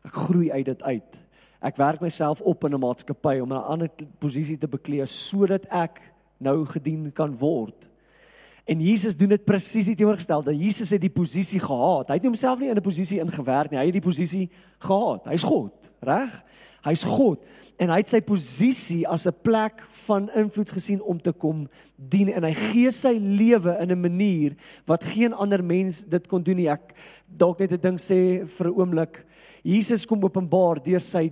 Ek 0.06 0.14
groei 0.28 0.52
uit 0.54 0.68
dit 0.68 0.82
uit. 0.86 1.16
Ek 1.62 1.78
werk 1.78 2.02
myself 2.02 2.40
op 2.46 2.64
in 2.64 2.74
'n 2.74 2.80
maatskappy 2.80 3.40
om 3.42 3.52
'n 3.52 3.66
ander 3.74 3.88
posisie 4.18 4.58
te 4.58 4.68
beklee 4.68 5.06
sodat 5.06 5.66
ek 5.66 5.98
nou 6.38 6.64
gedien 6.66 7.12
kan 7.12 7.36
word. 7.38 7.88
En 8.64 8.80
Jesus 8.80 9.16
doen 9.16 9.28
dit 9.28 9.44
presies 9.44 9.86
die 9.86 9.96
teenoorgestelde. 9.96 10.54
Jesus 10.54 10.90
het 10.90 11.00
die 11.00 11.10
posisie 11.10 11.60
gehad. 11.60 12.08
Hy 12.08 12.14
het 12.14 12.24
homself 12.24 12.60
nie 12.60 12.68
in 12.68 12.76
'n 12.76 12.82
posisie 12.82 13.18
ingewerk 13.18 13.70
nie. 13.70 13.78
Hy 13.78 13.86
het 13.86 13.92
die 13.92 14.08
posisie 14.08 14.50
gehad. 14.78 15.24
Hy's 15.26 15.42
God, 15.42 15.92
reg? 16.00 16.44
Hy's 16.82 17.04
God 17.06 17.42
en 17.82 17.90
hy 17.90 17.98
het 18.02 18.10
sy 18.10 18.20
posisie 18.20 19.02
as 19.08 19.26
'n 19.26 19.34
plek 19.42 19.82
van 20.06 20.28
invloed 20.34 20.70
gesien 20.70 21.02
om 21.02 21.18
te 21.18 21.32
kom 21.32 21.68
dien 21.96 22.28
en 22.28 22.44
hy 22.44 22.52
gee 22.54 22.90
sy 22.90 23.14
lewe 23.18 23.76
in 23.80 23.90
'n 23.90 24.00
manier 24.00 24.56
wat 24.86 25.04
geen 25.04 25.32
ander 25.32 25.62
mens 25.64 26.04
dit 26.04 26.26
kon 26.28 26.42
doen 26.42 26.56
nie. 26.56 26.68
Ek 26.68 26.94
dalk 27.26 27.58
net 27.60 27.72
'n 27.72 27.80
ding 27.80 27.98
sê 27.98 28.46
vir 28.46 28.66
'n 28.66 28.74
oomblik. 28.74 29.24
Jesus 29.64 30.06
kom 30.06 30.24
openbaar 30.24 30.82
deur 30.82 31.00
sy 31.00 31.30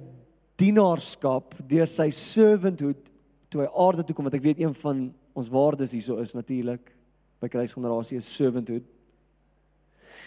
dienaarskap, 0.57 1.55
deur 1.67 1.87
sy 1.87 2.11
servanthood 2.11 3.11
toe 3.49 3.63
hy 3.63 3.69
aarde 3.75 4.05
toe 4.05 4.15
kom 4.15 4.25
wat 4.25 4.35
ek 4.35 4.43
weet 4.43 4.61
een 4.61 4.75
van 4.75 5.15
ons 5.35 5.49
waardes 5.49 5.93
hierso 5.93 6.19
is 6.19 6.35
natuurlik 6.35 6.93
by 7.41 7.49
kruisgenerasie 7.49 8.17
is 8.17 8.37
servanthood. 8.37 8.85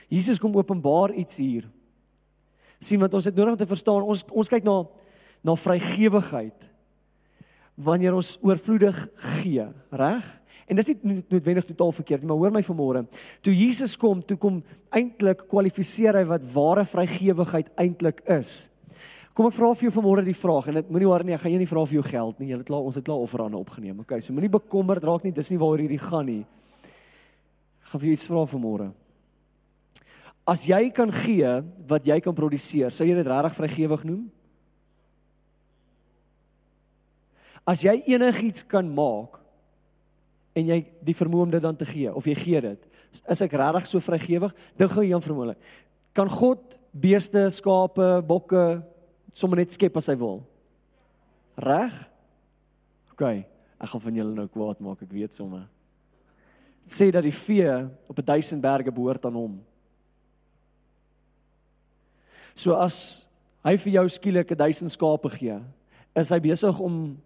Jesus 0.09 0.39
kom 0.39 0.55
openbaar 0.55 1.13
iets 1.13 1.37
hier. 1.37 1.69
sien 2.83 2.99
wat 2.99 3.13
ons 3.13 3.23
het 3.23 3.35
nodig 3.35 3.53
om 3.53 3.57
te 3.57 3.65
verstaan. 3.65 4.03
Ons 4.03 4.25
ons 4.27 4.49
kyk 4.49 4.65
na 4.67 4.81
na 5.43 5.55
vrygewigheid 5.59 6.69
wanneer 7.75 8.15
ons 8.15 8.37
oorvloedig 8.45 8.97
gee, 9.39 9.65
reg? 9.91 10.25
En 10.69 10.79
dis 10.79 10.93
nie 10.93 11.19
noodwendig 11.27 11.65
totaal 11.67 11.91
verkeerd 11.91 12.23
nie, 12.23 12.29
maar 12.31 12.39
hoor 12.39 12.53
my 12.55 12.61
vanmôre. 12.63 13.01
Toe 13.43 13.53
Jesus 13.55 13.97
kom, 13.99 14.21
toe 14.23 14.37
kom 14.39 14.61
eintlik 14.95 15.43
kwalifiseer 15.51 16.21
hy 16.21 16.23
wat 16.29 16.45
ware 16.53 16.85
vrygewigheid 16.87 17.73
eintlik 17.81 18.23
is. 18.31 18.69
Kom 19.33 19.49
ek 19.49 19.55
vra 19.57 19.71
vir 19.73 19.87
jou 19.87 19.95
vanmôre 19.95 20.23
die 20.25 20.37
vraag 20.37 20.67
en 20.69 20.77
dit 20.77 20.89
moenie 20.93 21.09
worry 21.09 21.25
nie, 21.25 21.33
ek 21.33 21.41
gaan 21.41 21.55
jou 21.55 21.61
nie 21.63 21.69
vra 21.69 21.83
vir 21.89 21.97
jou 21.97 22.05
geld 22.05 22.39
nie. 22.39 22.51
Jy 22.51 22.59
het 22.59 22.67
klaar 22.67 22.85
ons 22.85 22.99
het 22.99 23.05
klaar 23.07 23.23
offerande 23.25 23.57
opgeneem. 23.57 24.03
Okay, 24.05 24.21
so 24.21 24.35
moenie 24.35 24.51
bekommerd 24.53 25.03
raak 25.09 25.25
nie, 25.25 25.33
dis 25.33 25.49
nie 25.49 25.57
waaroor 25.57 25.81
hierdie 25.81 26.01
gaan 26.01 26.29
nie. 26.29 26.43
Ek 27.81 27.89
gaan 27.91 28.03
vir 28.03 28.11
jou 28.11 28.17
iets 28.19 28.29
vra 28.29 28.45
vanmôre. 28.53 28.91
As 30.53 30.67
jy 30.67 30.83
kan 30.93 31.11
gee 31.23 31.49
wat 31.89 32.05
jy 32.05 32.19
kan 32.21 32.35
produseer, 32.37 32.93
sou 32.93 33.07
jy 33.07 33.17
dit 33.17 33.29
regtig 33.31 33.57
vrygewig 33.57 34.05
noem? 34.05 34.23
As 37.67 37.83
jy 37.83 37.95
enigiets 38.11 38.65
kan 38.67 38.87
maak 38.91 39.39
en 40.53 40.67
jy 40.67 40.79
die 41.01 41.15
vermoë 41.15 41.47
om 41.47 41.53
dit 41.53 41.63
dan 41.63 41.77
te 41.79 41.87
gee 41.87 42.11
of 42.11 42.27
jy 42.27 42.35
gee 42.37 42.61
dit, 42.61 42.89
is 43.29 43.41
ek 43.45 43.55
regtig 43.57 43.87
so 43.87 44.03
vrygewig? 44.03 44.53
Dink 44.77 44.91
gou 44.91 45.05
Jan 45.05 45.23
vermoë. 45.23 45.55
Kan 46.13 46.29
God 46.29 46.77
beeste, 46.93 47.47
skape, 47.53 48.21
bokke 48.27 48.83
sommer 49.33 49.63
net 49.63 49.73
skep 49.73 49.95
as 49.97 50.11
hy 50.11 50.17
wil? 50.19 50.43
Reg? 51.57 51.93
OK, 53.13 53.23
ek 53.79 53.91
gaan 53.91 54.03
van 54.03 54.19
julle 54.19 54.35
nou 54.37 54.47
kwaad 54.49 54.81
maak, 54.83 55.01
ek 55.05 55.13
weet 55.13 55.35
sommer. 55.37 55.65
Dit 56.83 56.95
sê 56.97 57.09
dat 57.13 57.23
die 57.23 57.33
vee 57.33 57.69
op 58.09 58.17
'n 58.19 58.25
duisend 58.25 58.61
berge 58.61 58.91
behoort 58.91 59.25
aan 59.25 59.37
hom. 59.39 59.61
So 62.55 62.75
as 62.75 63.25
hy 63.63 63.77
vir 63.77 63.93
jou 63.93 64.09
skielik 64.09 64.51
'n 64.51 64.57
duisend 64.57 64.91
skape 64.91 65.29
gee, 65.29 65.59
is 66.15 66.29
hy 66.29 66.39
besig 66.39 66.79
om 66.79 67.17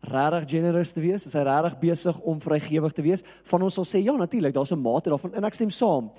regtig 0.00 0.50
generous 0.50 0.92
te 0.94 1.02
wees, 1.02 1.26
is 1.26 1.34
hy 1.34 1.42
regtig 1.46 1.78
besig 1.80 2.18
om 2.20 2.40
vrygewig 2.40 2.94
te 2.94 3.02
wees? 3.02 3.24
Van 3.50 3.62
ons 3.66 3.74
sal 3.74 3.86
sê 3.88 4.02
ja, 4.04 4.14
natuurlik, 4.16 4.54
daar's 4.54 4.72
'n 4.72 4.80
mate 4.80 5.10
daarvan 5.10 5.34
en 5.34 5.44
ek 5.44 5.54
stem 5.54 5.70
saam. 5.70 6.10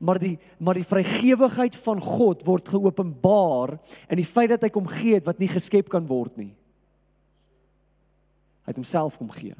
Maar 0.00 0.18
die 0.18 0.38
maar 0.58 0.74
die 0.74 0.84
vrygewigheid 0.84 1.76
van 1.76 2.00
God 2.00 2.44
word 2.44 2.68
geopenbaar 2.68 3.78
in 4.10 4.16
die 4.16 4.24
feit 4.24 4.50
dat 4.50 4.62
hy 4.62 4.70
kom 4.70 4.86
gee 4.86 5.14
het 5.14 5.24
wat 5.24 5.38
nie 5.38 5.48
geskep 5.48 5.88
kan 5.88 6.06
word 6.06 6.36
nie. 6.36 6.54
Hy 8.64 8.70
het 8.72 8.76
homself 8.76 9.18
kom 9.18 9.30
gee. 9.30 9.54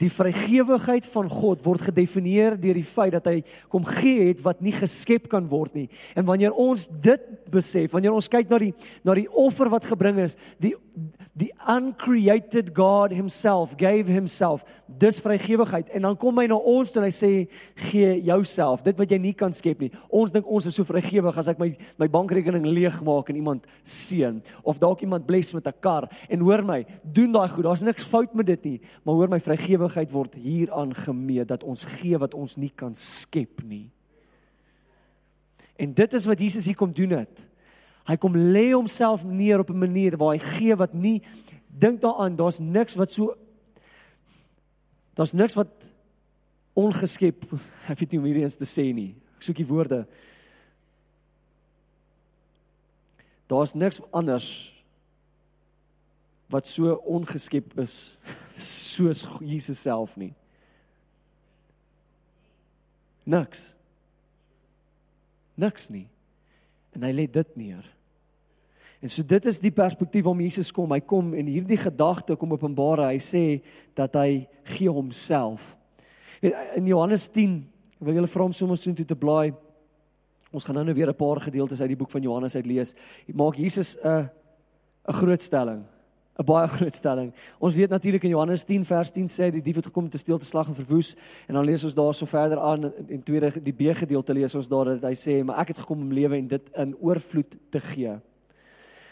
Die 0.00 0.10
vrygewigheid 0.10 1.06
van 1.12 1.28
God 1.30 1.64
word 1.66 1.84
gedefinieer 1.88 2.56
deur 2.60 2.78
die 2.78 2.86
feit 2.86 3.12
dat 3.12 3.28
hy 3.28 3.42
kom 3.72 3.84
gee 3.86 4.28
het 4.30 4.40
wat 4.42 4.62
nie 4.64 4.74
geskep 4.74 5.28
kan 5.32 5.48
word 5.50 5.74
nie. 5.76 5.88
En 6.16 6.26
wanneer 6.26 6.56
ons 6.56 6.88
dit 6.88 7.28
besef, 7.52 7.92
wanneer 7.92 8.16
ons 8.16 8.30
kyk 8.32 8.48
na 8.50 8.58
die 8.62 8.72
na 9.04 9.14
die 9.18 9.28
offer 9.28 9.70
wat 9.72 9.86
gebring 9.90 10.22
is, 10.24 10.38
die 10.62 10.74
die 11.32 11.48
uncreated 11.64 12.74
God 12.76 13.12
himself 13.16 13.72
gave 13.80 14.10
himself 14.12 14.64
dis 15.00 15.20
vrygewigheid. 15.24 15.88
En 15.96 16.04
dan 16.04 16.16
kom 16.20 16.36
hy 16.40 16.44
na 16.50 16.58
ons 16.58 16.92
en 16.96 17.06
hy 17.06 17.12
sê 17.14 17.30
gee 17.88 18.10
jouself 18.26 18.82
dit 18.84 18.98
wat 19.00 19.14
jy 19.14 19.18
nie 19.22 19.32
kan 19.36 19.54
skep 19.56 19.80
nie. 19.80 19.88
Ons 20.12 20.34
dink 20.34 20.48
ons 20.48 20.66
is 20.68 20.76
so 20.76 20.84
vrygewig 20.88 21.38
as 21.40 21.48
ek 21.52 21.60
my 21.62 21.70
my 22.00 22.08
bankrekening 22.12 22.66
leeg 22.68 22.98
maak 23.06 23.30
en 23.32 23.40
iemand 23.40 23.68
seën 23.88 24.42
of 24.68 24.80
dalk 24.82 25.04
iemand 25.06 25.26
bless 25.28 25.54
met 25.56 25.66
'n 25.66 25.80
kar. 25.80 26.08
En 26.28 26.40
hoor 26.40 26.62
my 26.64 26.84
doen 27.02 27.32
daai 27.32 27.48
goed. 27.48 27.64
Daar's 27.64 27.82
niks 27.82 28.04
fout 28.04 28.34
met 28.34 28.46
dit 28.46 28.64
nie 28.64 28.80
maar 29.04 29.14
hoor 29.14 29.28
my 29.28 29.40
vrygewigheid 29.40 29.81
word 29.88 30.34
hieraan 30.34 30.94
gemeet 30.94 31.48
dat 31.48 31.62
ons 31.62 31.84
gee 31.84 32.18
wat 32.18 32.34
ons 32.34 32.56
nie 32.56 32.72
kan 32.74 32.94
skep 32.94 33.62
nie 33.62 33.90
en 35.76 35.94
dit 35.94 36.12
is 36.14 36.26
wat 36.26 36.40
Jesus 36.40 36.64
hier 36.66 36.76
kom 36.76 36.92
doen 36.92 37.10
het 37.10 37.46
Hy 38.02 38.16
kom 38.18 38.34
lê 38.34 38.72
homself 38.72 39.22
neer 39.24 39.60
op 39.62 39.70
'n 39.70 39.78
manier 39.78 40.16
waar 40.16 40.34
hy 40.34 40.38
gee 40.38 40.74
wat 40.76 40.92
nie 40.94 41.22
dink 41.68 42.00
daaraan, 42.00 42.36
daar's 42.36 42.58
niks 42.58 42.94
wat 42.94 43.12
so 43.12 43.36
daar's 45.14 45.32
niks 45.32 45.54
wat 45.54 45.68
ongeskep, 46.72 47.44
ek 47.92 47.98
weet 47.98 48.12
nie 48.12 48.18
hoe 48.18 48.28
hierdie 48.28 48.44
eens 48.44 48.56
te 48.56 48.68
sê 48.68 48.92
nie. 48.94 49.14
Ek 49.36 49.42
soek 49.42 49.56
die 49.56 49.66
woorde. 49.66 50.06
Daar's 53.46 53.74
niks 53.74 54.00
anders 54.10 54.72
wat 56.52 56.68
so 56.68 56.94
ongeskep 57.08 57.78
is 57.80 58.18
soos 58.92 59.24
Jesus 59.40 59.80
self 59.82 60.16
nie. 60.20 60.34
Niks. 63.24 63.72
Niks 65.56 65.90
nie 65.92 66.08
en 66.92 67.06
hy 67.06 67.12
lê 67.16 67.26
dit 67.30 67.56
neer. 67.56 67.84
En 69.02 69.10
so 69.10 69.24
dit 69.26 69.46
is 69.50 69.58
die 69.62 69.72
perspektief 69.74 70.28
om 70.30 70.40
Jesus 70.44 70.70
kom. 70.74 70.92
Hy 70.94 71.00
kom 71.02 71.32
en 71.34 71.48
hierdie 71.50 71.78
gedagte 71.80 72.36
kom 72.38 72.54
openbaar. 72.54 73.08
Hy 73.08 73.18
sê 73.24 73.44
dat 73.98 74.14
hy 74.20 74.44
gee 74.76 74.92
homself. 74.92 75.72
In 76.42 76.86
Johannes 76.86 77.26
10 77.32 77.58
wil 78.02 78.20
julle 78.20 78.30
vra 78.30 78.46
om 78.46 78.54
sommer 78.54 78.78
so 78.78 78.94
toe 78.94 79.06
te 79.08 79.18
blaai. 79.18 79.54
Ons 80.52 80.66
gaan 80.68 80.76
nou 80.76 80.84
nou 80.84 80.94
weer 80.94 81.08
'n 81.08 81.16
paar 81.16 81.40
gedeeltes 81.40 81.80
uit 81.80 81.88
die 81.88 81.96
boek 81.96 82.10
van 82.10 82.22
Johannes 82.22 82.54
uit 82.54 82.66
lees. 82.66 82.94
Maak 83.26 83.56
Jesus 83.56 83.96
'n 83.96 84.28
'n 85.08 85.12
groot 85.12 85.42
stelling. 85.42 85.84
'n 86.38 86.44
baie 86.44 86.66
groot 86.68 86.94
stelling. 86.94 87.32
Ons 87.58 87.74
weet 87.74 87.90
natuurlik 87.90 88.22
in 88.24 88.30
Johannes 88.30 88.64
10 88.64 88.84
vers 88.84 89.10
10 89.10 89.28
sê 89.28 89.50
die 89.52 89.62
dief 89.62 89.76
het 89.76 89.86
gekom 89.86 90.08
te 90.08 90.18
steel, 90.18 90.38
te 90.38 90.46
slag 90.46 90.68
en 90.68 90.74
verwoes 90.74 91.14
en 91.46 91.54
dan 91.54 91.64
lees 91.64 91.84
ons 91.84 91.94
daar 91.94 92.14
so 92.14 92.26
verder 92.26 92.60
aan 92.60 92.92
in 93.08 93.22
tweede 93.22 93.52
die 93.60 93.72
B 93.72 93.92
gedeelte 93.96 94.32
lees 94.34 94.54
ons 94.54 94.68
daar 94.68 94.94
dat 94.94 95.02
hy 95.02 95.14
sê 95.14 95.42
maar 95.44 95.60
ek 95.60 95.74
het 95.74 95.82
gekom 95.84 96.00
om 96.00 96.12
lewe 96.12 96.36
en 96.36 96.48
dit 96.48 96.70
in 96.76 96.96
oorvloed 97.00 97.58
te 97.70 97.80
gee. 97.80 98.16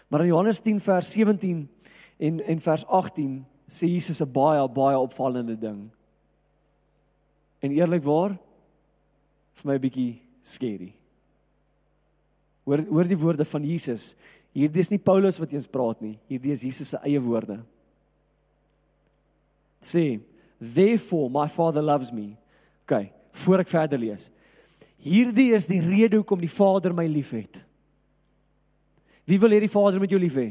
Maar 0.09 0.21
in 0.21 0.33
Johannes 0.33 0.61
10 0.61 0.81
vers 0.81 1.12
17 1.12 1.69
en 2.19 2.41
en 2.41 2.61
vers 2.61 2.87
18 2.87 3.45
sê 3.69 3.87
Jesus 3.87 4.23
'n 4.23 4.33
baie 4.33 4.69
baie 4.69 4.99
opvallende 4.99 5.59
ding. 5.59 5.91
En 7.61 7.71
eerlikwaar 7.71 8.39
vir 9.55 9.67
my 9.67 9.75
'n 9.75 9.81
bietjie 9.81 10.23
skerry. 10.43 10.95
Hoor 12.65 12.85
hoor 12.89 13.09
die 13.09 13.19
woorde 13.19 13.45
van 13.45 13.65
Jesus. 13.65 14.15
Hierdie 14.57 14.83
is 14.83 14.90
nie 14.90 14.99
Paulus 14.99 15.38
wat 15.38 15.52
eens 15.54 15.69
praat 15.71 16.00
nie. 16.02 16.16
Hierdie 16.30 16.54
is 16.54 16.64
Jesus 16.66 16.90
se 16.92 16.99
eie 17.07 17.21
woorde. 17.23 17.61
Sê, 19.80 20.21
therefore 20.59 21.30
my 21.33 21.47
father 21.49 21.83
loves 21.83 22.11
me. 22.12 22.35
OK, 22.85 23.07
voor 23.45 23.62
ek 23.62 23.71
verder 23.71 24.00
lees. 24.02 24.28
Hierdie 25.00 25.52
is 25.57 25.69
die 25.71 25.80
rede 25.80 26.19
hoekom 26.19 26.42
die 26.42 26.50
Vader 26.50 26.92
my 26.97 27.07
liefhet. 27.09 27.62
Wie 29.25 29.38
wil 29.40 29.54
hê 29.54 29.61
die 29.62 29.71
Vader 29.71 30.02
moet 30.02 30.11
jou 30.11 30.21
lief 30.21 30.37
hê? 30.40 30.49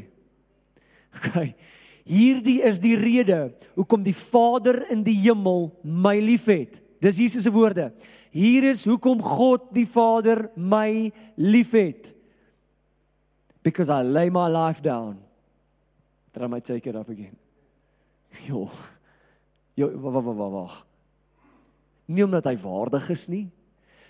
OK. 1.20 1.50
Hierdie 2.10 2.58
is 2.66 2.80
die 2.82 2.96
rede 2.98 3.50
hoekom 3.76 4.02
die 4.02 4.16
Vader 4.16 4.80
in 4.90 5.04
die 5.06 5.18
hemel 5.20 5.68
my 5.84 6.16
liefhet. 6.24 6.80
Dis 7.04 7.20
Jesus 7.20 7.44
se 7.44 7.52
woorde. 7.52 7.90
Hier 8.32 8.64
is 8.70 8.86
hoekom 8.88 9.20
God 9.22 9.68
die 9.76 9.86
Vader 9.86 10.48
my 10.56 11.12
liefhet 11.36 12.16
because 13.62 13.88
I 13.88 14.02
lay 14.02 14.30
my 14.30 14.48
life 14.48 14.82
down 14.82 15.18
that 16.32 16.42
I 16.42 16.46
might 16.46 16.64
take 16.64 16.86
it 16.86 16.96
up 16.96 17.08
again. 17.08 17.36
Jo. 18.46 18.70
Jo, 19.76 19.88
wag 19.88 20.14
wag 20.14 20.36
wag 20.36 20.52
wag. 20.52 20.74
Nie 22.06 22.24
omdat 22.26 22.44
hy 22.44 22.56
waardig 22.58 23.08
is 23.10 23.28
nie. 23.30 23.46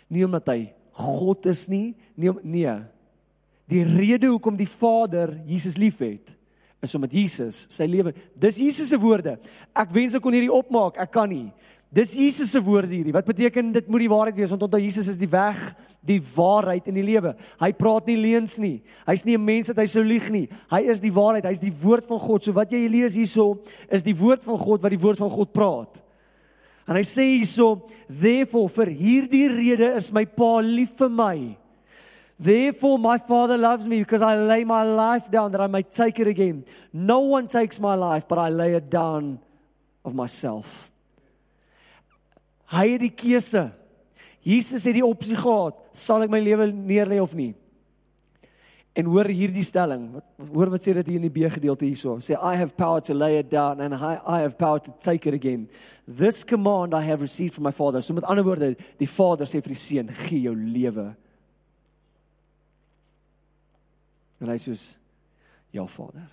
Nie 0.09 0.25
omdat 0.25 0.49
hy 0.49 0.61
God 0.97 1.47
is 1.47 1.69
nie. 1.69 1.95
Nie 2.17 2.33
om 2.33 2.41
nee. 2.43 2.75
Die 3.71 3.85
rede 3.87 4.29
hoekom 4.33 4.57
die 4.59 4.69
Vader 4.69 5.37
Jesus 5.47 5.77
liefhet 5.79 6.35
is 6.81 6.95
omdat 6.97 7.13
Jesus 7.13 7.67
sy 7.69 7.85
lewe. 7.89 8.15
Dis 8.41 8.59
Jesus 8.61 8.89
se 8.89 8.99
woorde. 9.01 9.37
Ek 9.77 9.93
wens 9.95 10.17
ek 10.17 10.25
kon 10.25 10.35
hierdie 10.35 10.53
opmaak. 10.53 10.97
Ek 11.01 11.13
kan 11.13 11.29
nie. 11.29 11.51
Dis 11.91 12.13
Jesus 12.15 12.53
se 12.53 12.61
woorde 12.63 12.95
hierdie. 12.95 13.13
Wat 13.15 13.27
beteken 13.27 13.73
dit 13.75 13.89
moet 13.91 14.05
die 14.05 14.11
waarheid 14.11 14.37
wees 14.39 14.53
want 14.55 14.63
onthou 14.63 14.79
Jesus 14.79 15.09
is 15.11 15.17
die 15.19 15.29
weg, 15.31 15.59
die 16.07 16.21
waarheid 16.23 16.87
en 16.87 16.95
die 16.95 17.07
lewe. 17.07 17.33
Hy 17.59 17.71
praat 17.75 18.07
nie 18.07 18.19
leuns 18.21 18.61
nie. 18.63 18.77
Hy's 19.09 19.25
nie 19.27 19.35
'n 19.35 19.45
mens 19.45 19.69
wat 19.69 19.79
hy 19.83 19.87
sou 19.87 20.05
lieg 20.05 20.31
nie. 20.31 20.49
Hy 20.71 20.81
is 20.87 21.01
die 21.01 21.11
waarheid. 21.11 21.45
Hy's 21.45 21.61
die 21.61 21.75
woord 21.83 22.07
van 22.07 22.21
God. 22.21 22.45
So 22.45 22.53
wat 22.53 22.71
jy 22.71 22.87
lees 22.87 23.15
hierso 23.15 23.59
is 23.91 24.03
die 24.03 24.15
woord 24.15 24.45
van 24.45 24.57
God 24.57 24.83
wat 24.83 24.91
die 24.91 25.03
woord 25.03 25.19
van 25.19 25.31
God 25.31 25.53
praat. 25.53 26.01
En 26.87 26.97
hy 26.97 27.03
sê 27.03 27.39
hierso, 27.39 27.87
therefore 28.09 28.69
vir 28.69 28.87
hierdie 28.87 29.49
rede 29.49 29.97
is 29.97 30.13
my 30.13 30.25
Pa 30.25 30.61
lief 30.61 30.97
vir 30.97 31.09
my. 31.09 31.57
Therefore 32.39 32.99
my 32.99 33.19
father 33.19 33.59
loves 33.59 33.87
me 33.87 33.99
because 33.99 34.23
I 34.23 34.37
lay 34.37 34.65
my 34.65 34.85
life 34.85 35.29
down 35.31 35.51
that 35.53 35.61
I 35.61 35.67
may 35.67 35.83
take 35.83 36.21
it 36.21 36.29
again. 36.29 36.65
No 36.93 37.21
one 37.21 37.49
takes 37.49 37.81
my 37.81 37.97
life 37.97 38.29
but 38.29 38.39
I 38.39 38.49
lay 38.49 38.75
it 38.75 38.89
down 38.89 39.41
of 40.05 40.15
myself. 40.15 40.91
Hy 42.71 42.87
het 42.95 43.03
die 43.03 43.15
keuse. 43.15 43.71
Jesus 44.47 44.87
het 44.89 44.97
die 44.97 45.05
opsie 45.05 45.37
gehad, 45.37 45.77
sal 45.93 46.25
ek 46.25 46.33
my 46.33 46.41
lewe 46.41 46.71
neerlê 46.73 47.19
of 47.21 47.35
nie? 47.37 47.53
En 48.99 49.07
hoor 49.07 49.29
hierdie 49.31 49.65
stelling. 49.65 50.09
Hoor 50.51 50.73
wat 50.73 50.83
sê 50.83 50.95
dit 50.97 51.13
hier 51.13 51.21
in 51.21 51.27
die 51.29 51.33
B 51.33 51.51
gedeelte 51.53 51.87
hierso. 51.87 52.17
Sê 52.25 52.35
I 52.35 52.57
have 52.59 52.75
power 52.79 53.03
to 53.07 53.15
lay 53.15 53.39
it 53.39 53.51
down 53.53 53.81
and 53.81 53.95
I 53.95 54.17
I 54.19 54.41
have 54.43 54.59
power 54.59 54.81
to 54.83 54.95
take 55.03 55.29
it 55.29 55.35
again. 55.35 55.69
This 56.09 56.43
command 56.45 56.95
I 56.95 57.05
have 57.07 57.23
received 57.23 57.55
from 57.55 57.69
my 57.69 57.75
father. 57.75 58.03
So 58.03 58.15
met 58.15 58.27
ander 58.27 58.45
woorde, 58.45 58.75
die 58.99 59.09
Vader 59.09 59.47
sê 59.47 59.63
vir 59.63 59.77
die 59.77 59.79
seun, 59.79 60.11
gee 60.27 60.43
jou 60.49 60.57
lewe. 60.57 61.07
En 64.41 64.51
hy 64.51 64.59
sê 64.59 64.75
ja 65.77 65.87
Vader. 65.87 66.27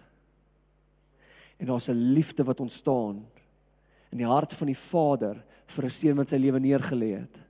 En 1.60 1.68
daar's 1.68 1.90
'n 1.90 2.14
liefde 2.14 2.44
wat 2.44 2.60
ontstaan 2.60 3.26
in 4.12 4.18
die 4.18 4.28
hart 4.28 4.54
van 4.54 4.68
die 4.68 4.78
Vader 4.78 5.44
vir 5.68 5.86
'n 5.86 5.90
seun 5.90 6.18
wat 6.18 6.30
sy 6.30 6.38
lewe 6.38 6.60
neergelê 6.60 7.20
het. 7.20 7.48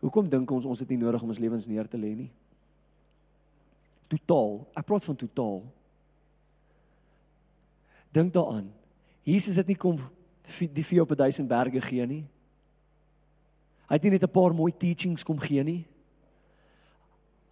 Hoekom 0.00 0.28
dink 0.28 0.50
ons 0.50 0.64
ons 0.64 0.78
het 0.78 0.88
nie 0.88 0.98
nodig 0.98 1.22
om 1.22 1.28
ons 1.28 1.38
lewens 1.38 1.66
neer 1.66 1.88
te 1.88 1.98
lê 1.98 2.14
nie? 2.14 2.30
Totaal. 4.08 4.66
Ek 4.76 4.86
praat 4.86 5.04
van 5.04 5.16
totaal. 5.16 5.62
Dink 8.14 8.32
daaraan. 8.32 8.70
Jesus 9.26 9.56
het 9.56 9.66
nie 9.66 9.76
kom 9.76 9.98
die 10.58 10.84
vir 10.84 11.02
op 11.02 11.10
'n 11.10 11.16
duisend 11.16 11.48
berge 11.48 11.80
gee 11.80 12.06
nie. 12.06 12.24
Hy 13.88 13.94
het 13.94 14.02
nie 14.02 14.10
net 14.10 14.22
'n 14.22 14.30
paar 14.30 14.54
mooi 14.54 14.72
teachings 14.72 15.24
kom 15.24 15.38
gee 15.38 15.62
nie. 15.62 15.84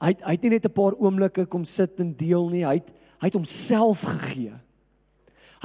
Hy 0.00 0.08
het, 0.08 0.22
hy 0.22 0.30
het 0.30 0.42
nie 0.42 0.50
net 0.50 0.64
'n 0.64 0.72
paar 0.72 0.94
oomblikke 0.94 1.46
kom 1.46 1.64
sit 1.64 2.00
en 2.00 2.14
deel 2.14 2.48
nie. 2.48 2.64
Hy 2.64 2.74
het 2.74 2.88
hy 3.18 3.26
het 3.26 3.34
homself 3.34 4.00
gegee. 4.00 4.52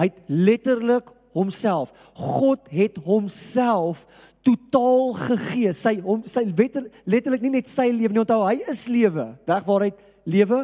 Hy 0.01 0.09
het 0.09 0.21
letterlik 0.27 1.11
homself. 1.37 1.93
God 2.17 2.65
het 2.73 2.97
homself 3.05 4.03
totaal 4.45 5.13
gegee. 5.19 5.73
Sy 5.77 5.99
hom 6.01 6.23
sy 6.25 6.47
letterlik 6.49 7.43
nie 7.43 7.53
net 7.59 7.69
sy 7.69 7.91
lewe 7.93 8.15
nie, 8.15 8.23
onthou 8.23 8.41
hy 8.47 8.57
is 8.71 8.87
lewe. 8.91 9.31
Weg 9.49 9.67
waaruit 9.67 9.99
lewe? 10.25 10.63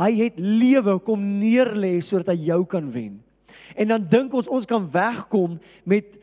Hy 0.00 0.12
het 0.22 0.38
lewe 0.40 0.96
kom 1.04 1.20
neerlê 1.42 1.98
sodat 2.04 2.32
hy 2.32 2.48
jou 2.48 2.62
kan 2.70 2.88
wen. 2.92 3.18
En 3.76 3.92
dan 3.92 4.06
dink 4.08 4.32
ons 4.34 4.48
ons 4.48 4.66
kan 4.68 4.88
wegkom 4.92 5.60
met 5.84 6.16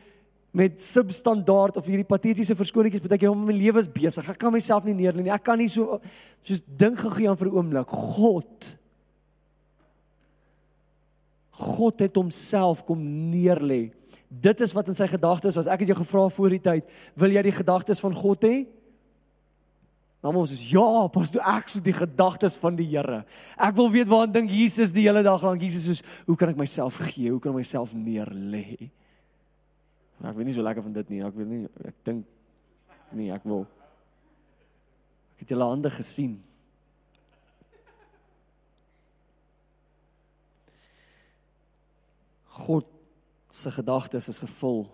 met 0.58 0.80
substandaard 0.82 1.76
of 1.76 1.86
hierdie 1.86 2.08
patetiese 2.08 2.56
verskoningetjies 2.56 3.04
wat 3.04 3.12
ek 3.18 3.26
hom 3.28 3.42
my 3.46 3.54
lewe 3.54 3.78
is 3.78 3.90
besig. 3.92 4.26
Ek 4.32 4.38
kan 4.40 4.50
myself 4.50 4.86
nie 4.88 4.96
neerlê 4.96 5.22
nie. 5.22 5.30
Ek 5.30 5.44
kan 5.44 5.60
nie 5.60 5.68
so 5.70 6.00
soos 6.42 6.62
dink 6.80 6.98
gegee 6.98 7.28
aan 7.28 7.38
vir 7.38 7.50
'n 7.52 7.58
oomblik. 7.60 7.92
God 7.92 8.70
God 11.58 12.04
het 12.04 12.16
homself 12.18 12.84
kom 12.86 13.00
neerlê. 13.02 13.88
Dit 14.28 14.60
is 14.62 14.74
wat 14.76 14.90
in 14.90 14.96
sy 14.96 15.08
gedagtes 15.10 15.56
was. 15.58 15.68
Ek 15.70 15.82
het 15.82 15.92
jou 15.92 15.98
gevra 16.02 16.26
voor 16.30 16.52
die 16.54 16.62
tyd, 16.62 16.90
wil 17.18 17.32
jy 17.32 17.42
die 17.48 17.56
gedagtes 17.56 18.02
van 18.04 18.14
God 18.14 18.44
hê? 18.46 18.56
Nou 20.22 20.32
ons 20.40 20.52
is 20.52 20.64
ja, 20.72 21.06
pas 21.14 21.30
toe 21.30 21.40
ek 21.46 21.70
so 21.70 21.82
die 21.82 21.94
gedagtes 21.94 22.58
van 22.58 22.74
die 22.78 22.88
Here. 22.90 23.22
Ek 23.54 23.76
wil 23.78 23.90
weet 23.94 24.10
waaraan 24.10 24.34
dink 24.34 24.50
Jesus 24.50 24.90
die 24.94 25.06
hele 25.06 25.22
dag 25.22 25.42
lank. 25.46 25.62
Jesus 25.62 25.86
is 25.92 26.02
hoe 26.26 26.36
kan 26.38 26.50
ek 26.50 26.58
myself 26.58 26.98
gee? 27.06 27.30
Hoe 27.30 27.38
kan 27.42 27.54
ek 27.54 27.62
myself 27.62 27.94
neerlê? 27.94 28.90
Ek 30.18 30.34
weet 30.34 30.48
nie 30.48 30.56
so 30.56 30.66
lekker 30.66 30.82
van 30.82 30.96
dit 30.96 31.14
nie. 31.14 31.22
Ek 31.22 31.38
weet 31.38 31.50
nie 31.52 31.62
ek 31.86 31.96
dink 32.08 32.26
nee, 33.14 33.30
ek 33.32 33.46
wil. 33.46 33.62
Ek 35.36 35.46
het 35.46 35.54
julle 35.54 35.70
hande 35.70 35.92
gesien. 35.94 36.34
God 42.58 42.86
se 43.50 43.70
gedagtes 43.70 44.28
is 44.28 44.40
gevul. 44.42 44.86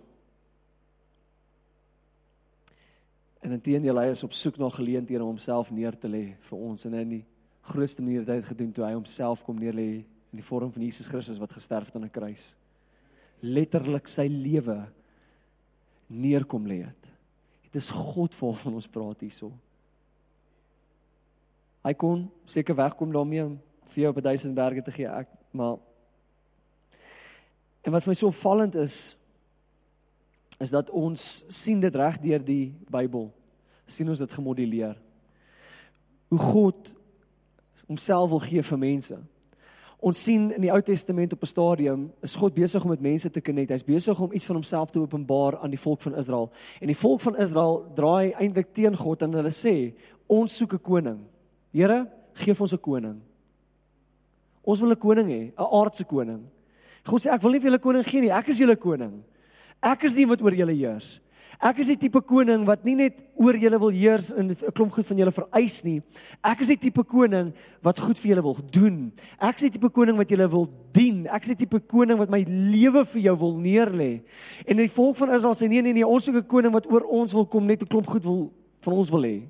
En 3.45 3.53
intedeel 3.53 4.01
hy 4.01 4.11
is 4.15 4.25
op 4.25 4.33
soek 4.33 4.57
na 4.61 4.71
geleenthede 4.73 5.25
om 5.25 5.35
homself 5.35 5.71
neer 5.75 5.97
te 6.01 6.09
lê 6.09 6.25
vir 6.49 6.59
ons 6.59 6.87
en 6.89 6.97
in 7.01 7.17
die 7.19 7.25
grootste 7.69 8.05
manier 8.05 8.25
het 8.25 8.33
hy 8.33 8.39
dit 8.41 8.51
gedoen 8.53 8.73
toe 8.77 8.85
hy 8.87 8.95
homself 8.97 9.45
kom 9.45 9.59
neer 9.61 9.77
lê 9.77 9.89
in 10.05 10.41
die 10.41 10.45
vorm 10.45 10.73
van 10.73 10.85
Jesus 10.85 11.09
Christus 11.09 11.41
wat 11.41 11.53
gesterf 11.57 11.91
het 11.91 11.97
aan 11.97 12.07
'n 12.09 12.11
kruis. 12.11 12.55
Letterlik 13.41 14.09
sy 14.09 14.27
lewe 14.29 14.89
neerkom 16.09 16.67
lê 16.67 16.85
het. 16.85 17.05
Dit 17.63 17.83
is 17.83 17.91
God 17.91 18.35
waarvan 18.39 18.75
ons 18.75 18.89
praat 18.89 19.21
hierso. 19.21 19.53
Hy 21.85 21.93
kon 21.95 22.31
seker 22.47 22.75
wegkom 22.75 23.13
daarmee 23.13 23.45
om 23.45 23.61
vir 23.93 24.03
jou 24.03 24.11
op 24.11 24.23
1000 24.23 24.55
berge 24.55 24.83
te 24.83 24.93
gee 24.93 25.09
ek 25.09 25.29
maar 25.53 25.77
En 27.85 27.93
wat 27.93 28.05
vir 28.05 28.15
my 28.15 28.17
so 28.19 28.33
opvallend 28.33 28.75
is 28.81 29.17
is 30.63 30.71
dat 30.71 30.91
ons 30.95 31.45
sien 31.51 31.81
dit 31.83 31.97
reg 31.99 32.17
deur 32.23 32.43
die 32.45 32.73
Bybel. 32.89 33.33
sien 33.87 34.09
ons 34.09 34.19
dit 34.19 34.33
gemodelleer. 34.33 34.95
Hoe 36.29 36.39
God 36.39 36.95
homself 37.87 38.31
wil 38.31 38.41
gee 38.41 38.63
vir 38.63 38.79
mense. 38.79 39.19
Ons 40.05 40.23
sien 40.25 40.47
in 40.53 40.63
die 40.65 40.71
Ou 40.73 40.81
Testament 40.81 41.33
op 41.33 41.43
'n 41.43 41.47
stadium 41.47 42.13
is 42.23 42.37
God 42.37 42.55
besig 42.55 42.83
om 42.83 42.91
met 42.91 43.01
mense 43.01 43.31
te 43.31 43.43
connect. 43.43 43.71
Hy's 43.71 43.85
besig 43.85 44.21
om 44.21 44.33
iets 44.33 44.45
van 44.45 44.57
homself 44.57 44.91
te 44.91 45.01
openbaar 45.01 45.59
aan 45.59 45.71
die 45.71 45.79
volk 45.79 46.01
van 46.01 46.15
Israel. 46.15 46.51
En 46.81 46.87
die 46.87 46.97
volk 46.97 47.21
van 47.21 47.37
Israel 47.37 47.93
draai 47.95 48.33
eintlik 48.33 48.73
teen 48.73 48.97
God 48.97 49.23
en 49.23 49.33
hulle 49.33 49.51
sê, 49.51 49.95
"Ons 50.27 50.57
soek 50.57 50.73
'n 50.73 50.81
koning. 50.81 51.19
Here, 51.73 52.11
gee 52.33 52.55
vir 52.55 52.63
ons 52.63 52.73
'n 52.73 52.81
koning. 52.81 53.21
Ons 54.63 54.81
wil 54.81 54.91
'n 54.91 54.99
koning 54.99 55.29
hê, 55.29 55.53
'n 55.53 55.69
aardse 55.73 56.05
koning." 56.05 56.54
God 57.05 57.21
sê 57.21 57.31
ek 57.35 57.43
wil 57.43 57.53
nie 57.53 57.61
vir 57.61 57.71
julle 57.71 57.83
koning 57.83 58.07
gee 58.07 58.25
nie, 58.25 58.33
ek 58.33 58.49
is 58.49 58.59
julle 58.59 58.77
koning. 58.77 59.23
Ek 59.85 60.05
is 60.09 60.17
nie 60.17 60.27
wat 60.27 60.41
oor 60.41 60.57
julle 60.57 60.73
heers. 60.73 61.19
Ek 61.63 61.79
is 61.85 61.91
die 61.93 61.99
tipe 62.07 62.19
koning 62.25 62.65
wat 62.67 62.83
nie 62.87 62.97
net 62.99 63.21
oor 63.39 63.55
julle 63.59 63.79
wil 63.79 63.93
heers 63.95 64.33
en 64.33 64.51
'n 64.51 64.73
klomp 64.75 64.93
goed 64.93 65.07
van 65.07 65.19
julle 65.19 65.33
vereis 65.33 65.85
nie. 65.85 66.03
Ek 66.43 66.61
is 66.61 66.69
die 66.69 66.77
tipe 66.77 67.05
koning 67.05 67.53
wat 67.83 67.99
goed 67.99 68.19
vir 68.19 68.35
julle 68.35 68.43
wil 68.43 68.59
doen. 68.71 69.13
Ek 69.39 69.55
is 69.57 69.71
die 69.71 69.79
tipe 69.79 69.91
koning 69.91 70.17
wat 70.17 70.29
julle 70.29 70.49
wil 70.51 70.69
dien. 70.93 71.27
Ek 71.27 71.43
is 71.43 71.55
die 71.55 71.67
tipe 71.67 71.81
koning 71.81 72.19
wat 72.19 72.31
my 72.31 72.45
lewe 72.45 73.05
vir 73.05 73.23
jou 73.23 73.37
wil 73.37 73.55
neerlê. 73.59 74.23
En 74.67 74.77
die 74.77 74.89
volk 74.89 75.17
van 75.17 75.35
Israel 75.35 75.55
sê 75.55 75.69
nee 75.69 75.83
nee 75.83 75.93
nee, 75.93 76.07
ons 76.07 76.25
soek 76.25 76.37
'n 76.37 76.47
koning 76.47 76.73
wat 76.73 76.91
oor 76.91 77.05
ons 77.05 77.33
wil 77.33 77.47
kom 77.47 77.67
net 77.67 77.83
'n 77.83 77.87
klomp 77.87 78.07
goed 78.07 78.25
wil 78.25 78.53
van 78.81 78.95
ons 78.95 79.11
wil 79.11 79.23
hê. 79.23 79.43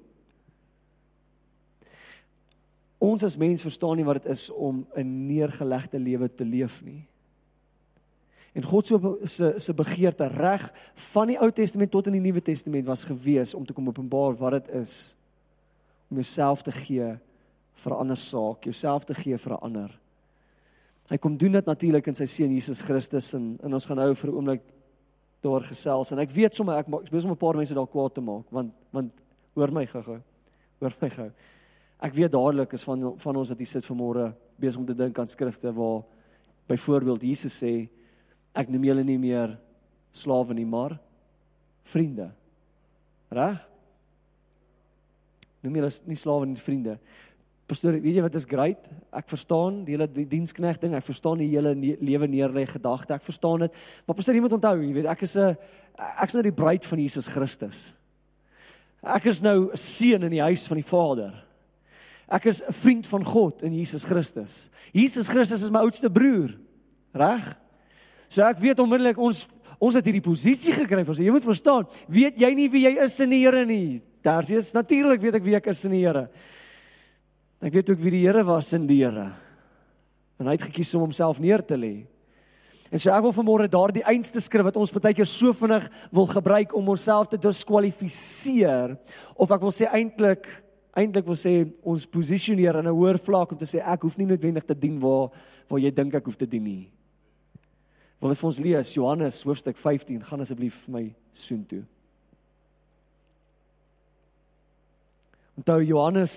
Ons 3.00 3.24
as 3.24 3.36
mens 3.36 3.62
verstaan 3.62 3.96
nie 3.96 4.04
wat 4.04 4.22
dit 4.22 4.32
is 4.32 4.50
om 4.50 4.86
'n 4.96 5.26
neergelegde 5.26 5.98
lewe 5.98 6.28
te 6.28 6.44
leef 6.44 6.82
nie. 6.82 7.06
En 8.54 8.62
God 8.62 8.86
se 8.86 9.52
se 9.56 9.74
begeerte 9.74 10.26
reg 10.30 10.72
van 11.10 11.26
die 11.32 11.38
Ou 11.42 11.50
Testament 11.50 11.90
tot 11.90 12.06
in 12.06 12.14
die 12.18 12.22
Nuwe 12.22 12.42
Testament 12.42 12.86
was 12.86 13.04
gewees 13.04 13.54
om 13.54 13.66
te 13.66 13.74
kom 13.74 13.88
openbaar 13.90 14.36
wat 14.38 14.60
dit 14.60 14.68
is 14.78 15.16
om 16.10 16.20
jouself 16.20 16.62
te 16.62 16.72
gee 16.72 17.16
vir 17.74 17.92
'n 17.92 17.98
ander 17.98 18.16
saak, 18.16 18.64
jouself 18.64 19.04
te 19.04 19.14
gee 19.14 19.38
vir 19.38 19.52
'n 19.52 19.60
ander. 19.60 20.00
Hy 21.08 21.16
kom 21.16 21.36
doen 21.36 21.52
dit 21.52 21.66
natuurlik 21.66 22.06
in 22.06 22.14
sy 22.14 22.24
seun 22.24 22.52
Jesus 22.52 22.80
Christus 22.80 23.34
en 23.34 23.58
en 23.62 23.74
ons 23.74 23.86
gaan 23.86 23.96
nou 23.96 24.14
vir 24.14 24.30
'n 24.30 24.34
oomblik 24.34 24.62
daar 25.42 25.60
gesels 25.60 26.12
en 26.12 26.18
ek 26.18 26.30
weet 26.30 26.54
sommer 26.54 26.78
ek 26.78 26.86
ek 26.88 27.10
besig 27.10 27.24
om 27.24 27.32
'n 27.32 27.36
paar 27.36 27.56
mense 27.56 27.74
daar 27.74 27.86
kwaad 27.86 28.14
te 28.14 28.20
maak 28.20 28.50
want 28.50 28.72
want 28.92 29.12
hoor 29.54 29.72
my 29.72 29.86
gou-gou. 29.86 30.20
Hoor 30.80 30.94
my 31.00 31.10
gou. 31.10 31.30
Ek 32.00 32.14
weet 32.14 32.32
dadelik 32.32 32.72
is 32.72 32.84
van 32.84 33.18
van 33.18 33.36
ons 33.36 33.48
wat 33.48 33.58
hier 33.58 33.66
sit 33.66 33.84
vanmôre 33.84 34.34
besig 34.58 34.78
om 34.78 34.86
te 34.86 34.94
dink 34.94 35.18
aan 35.18 35.28
skrifte 35.28 35.72
waar 35.72 36.02
byvoorbeeld 36.68 37.22
Jesus 37.22 37.62
sê 37.62 37.88
ek 38.54 38.70
noem 38.70 38.84
julle 38.84 39.04
nie 39.04 39.18
meer 39.18 39.58
slawe 40.14 40.54
nie, 40.54 40.66
maar 40.66 40.98
vriende. 41.84 42.30
Reg? 43.34 43.60
Noem 45.64 45.80
julle 45.80 45.90
nie 46.06 46.18
slawe 46.20 46.46
nie, 46.46 46.60
vriende. 46.60 46.98
Pastoor, 47.64 47.96
weet 47.96 48.18
jy 48.18 48.22
wat 48.26 48.34
is 48.36 48.44
great? 48.48 48.88
Ek 49.16 49.30
verstaan 49.30 49.80
die 49.86 49.94
hele 49.94 50.06
die 50.12 50.26
diensknegt 50.28 50.82
ding, 50.84 50.92
ek 50.96 51.06
verstaan 51.06 51.40
die 51.40 51.48
hele 51.48 51.72
ne 51.78 51.94
lewe 52.04 52.28
neerlê 52.28 52.66
gedagte, 52.68 53.16
ek 53.16 53.24
verstaan 53.24 53.64
dit. 53.64 53.78
Maar 54.04 54.18
pastoor, 54.18 54.36
jy 54.36 54.44
moet 54.44 54.56
onthou, 54.58 54.74
jy 54.82 54.92
weet, 54.98 55.08
ek 55.08 55.24
is 55.24 55.36
'n 55.36 55.56
ek's 56.20 56.34
nou 56.34 56.42
die 56.42 56.52
bruid 56.52 56.84
van 56.84 56.98
Jesus 56.98 57.26
Christus. 57.26 57.94
Ek 59.02 59.26
is 59.26 59.42
nou 59.42 59.70
'n 59.72 59.76
seun 59.76 60.22
in 60.24 60.30
die 60.30 60.42
huis 60.42 60.66
van 60.66 60.76
die 60.76 60.88
Vader. 60.88 61.44
Ek 62.28 62.46
is 62.46 62.62
'n 62.62 62.72
vriend 62.72 63.06
van 63.06 63.24
God 63.24 63.62
in 63.62 63.72
Jesus 63.72 64.04
Christus. 64.04 64.70
Jesus 64.92 65.28
Christus 65.28 65.62
is 65.62 65.70
my 65.70 65.80
oudste 65.80 66.10
broer. 66.10 66.50
Reg? 67.14 67.56
So 68.34 68.42
ek 68.42 68.58
weet 68.58 68.80
onmiddellik 68.82 69.20
ons 69.22 69.44
ons 69.78 69.94
het 69.98 70.06
hierdie 70.06 70.24
posisie 70.24 70.72
gekry. 70.74 71.04
Ons 71.06 71.20
jy 71.20 71.32
moet 71.34 71.44
verstaan, 71.44 71.86
weet 72.10 72.38
jy 72.40 72.50
nie 72.56 72.70
wie 72.72 72.86
jy 72.86 72.94
is 73.04 73.18
in 73.22 73.34
die 73.34 73.42
Here 73.44 73.64
nie. 73.68 74.00
Tersius, 74.24 74.72
natuurlik 74.74 75.20
weet 75.22 75.36
ek 75.38 75.44
wie 75.44 75.56
ek 75.58 75.68
is 75.70 75.82
in 75.86 75.94
die 75.94 76.02
Here. 76.02 76.24
Ek 77.62 77.74
weet 77.74 77.92
ook 77.92 78.00
wie 78.00 78.14
die 78.16 78.22
Here 78.24 78.42
was 78.48 78.72
in 78.74 78.88
die 78.88 79.02
Here. 79.02 79.28
En 80.40 80.48
hy 80.48 80.56
het 80.56 80.66
gekies 80.66 80.94
om 80.96 81.04
homself 81.04 81.38
neer 81.42 81.62
te 81.66 81.78
lê. 81.78 81.92
En 82.90 83.02
so 83.02 83.12
ek 83.12 83.26
wil 83.26 83.34
vanmôre 83.36 83.68
daardie 83.70 84.04
einste 84.08 84.42
skrif 84.42 84.66
wat 84.66 84.80
ons 84.80 84.92
baie 84.94 85.14
keer 85.14 85.28
so 85.28 85.54
vinnig 85.56 85.86
wil 86.14 86.26
gebruik 86.30 86.74
om 86.78 86.90
onsself 86.94 87.30
te 87.30 87.40
diskwalifiseer 87.42 88.96
of 89.34 89.54
ek 89.54 89.62
wil 89.66 89.74
sê 89.74 89.90
eintlik 89.90 90.48
eintlik 90.94 91.26
wil 91.26 91.38
sê 91.38 91.56
ons 91.82 92.06
posisioneer 92.06 92.78
in 92.78 92.86
'n 92.86 92.94
hoër 92.94 93.18
vlak 93.18 93.52
om 93.52 93.58
te 93.58 93.66
sê 93.66 93.82
ek 93.82 94.02
hoef 94.02 94.18
nie 94.18 94.30
noodwendig 94.30 94.64
te 94.64 94.74
dien 94.78 94.98
waar 94.98 95.30
waar 95.68 95.80
jy 95.80 95.90
dink 95.90 96.14
ek 96.14 96.24
hoef 96.24 96.38
te 96.38 96.46
dien 96.46 96.62
nie 96.62 96.94
wil 98.24 98.32
dit 98.32 98.40
vir 98.40 98.48
ons 98.48 98.58
lees 98.64 98.90
Johannes 98.96 99.38
hoofstuk 99.44 99.76
15 99.76 100.22
gaan 100.24 100.40
asseblief 100.40 100.78
vir 100.86 100.92
my 100.94 101.02
soontoe. 101.36 101.82
Onthou 105.60 105.82
Johannes 105.84 106.36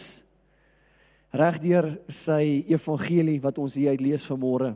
regdeur 1.32 1.94
sy 2.12 2.66
evangelie 2.68 3.38
wat 3.40 3.64
ons 3.64 3.80
hier 3.80 3.96
uit 3.96 4.04
lees 4.04 4.28
vanmôre 4.28 4.74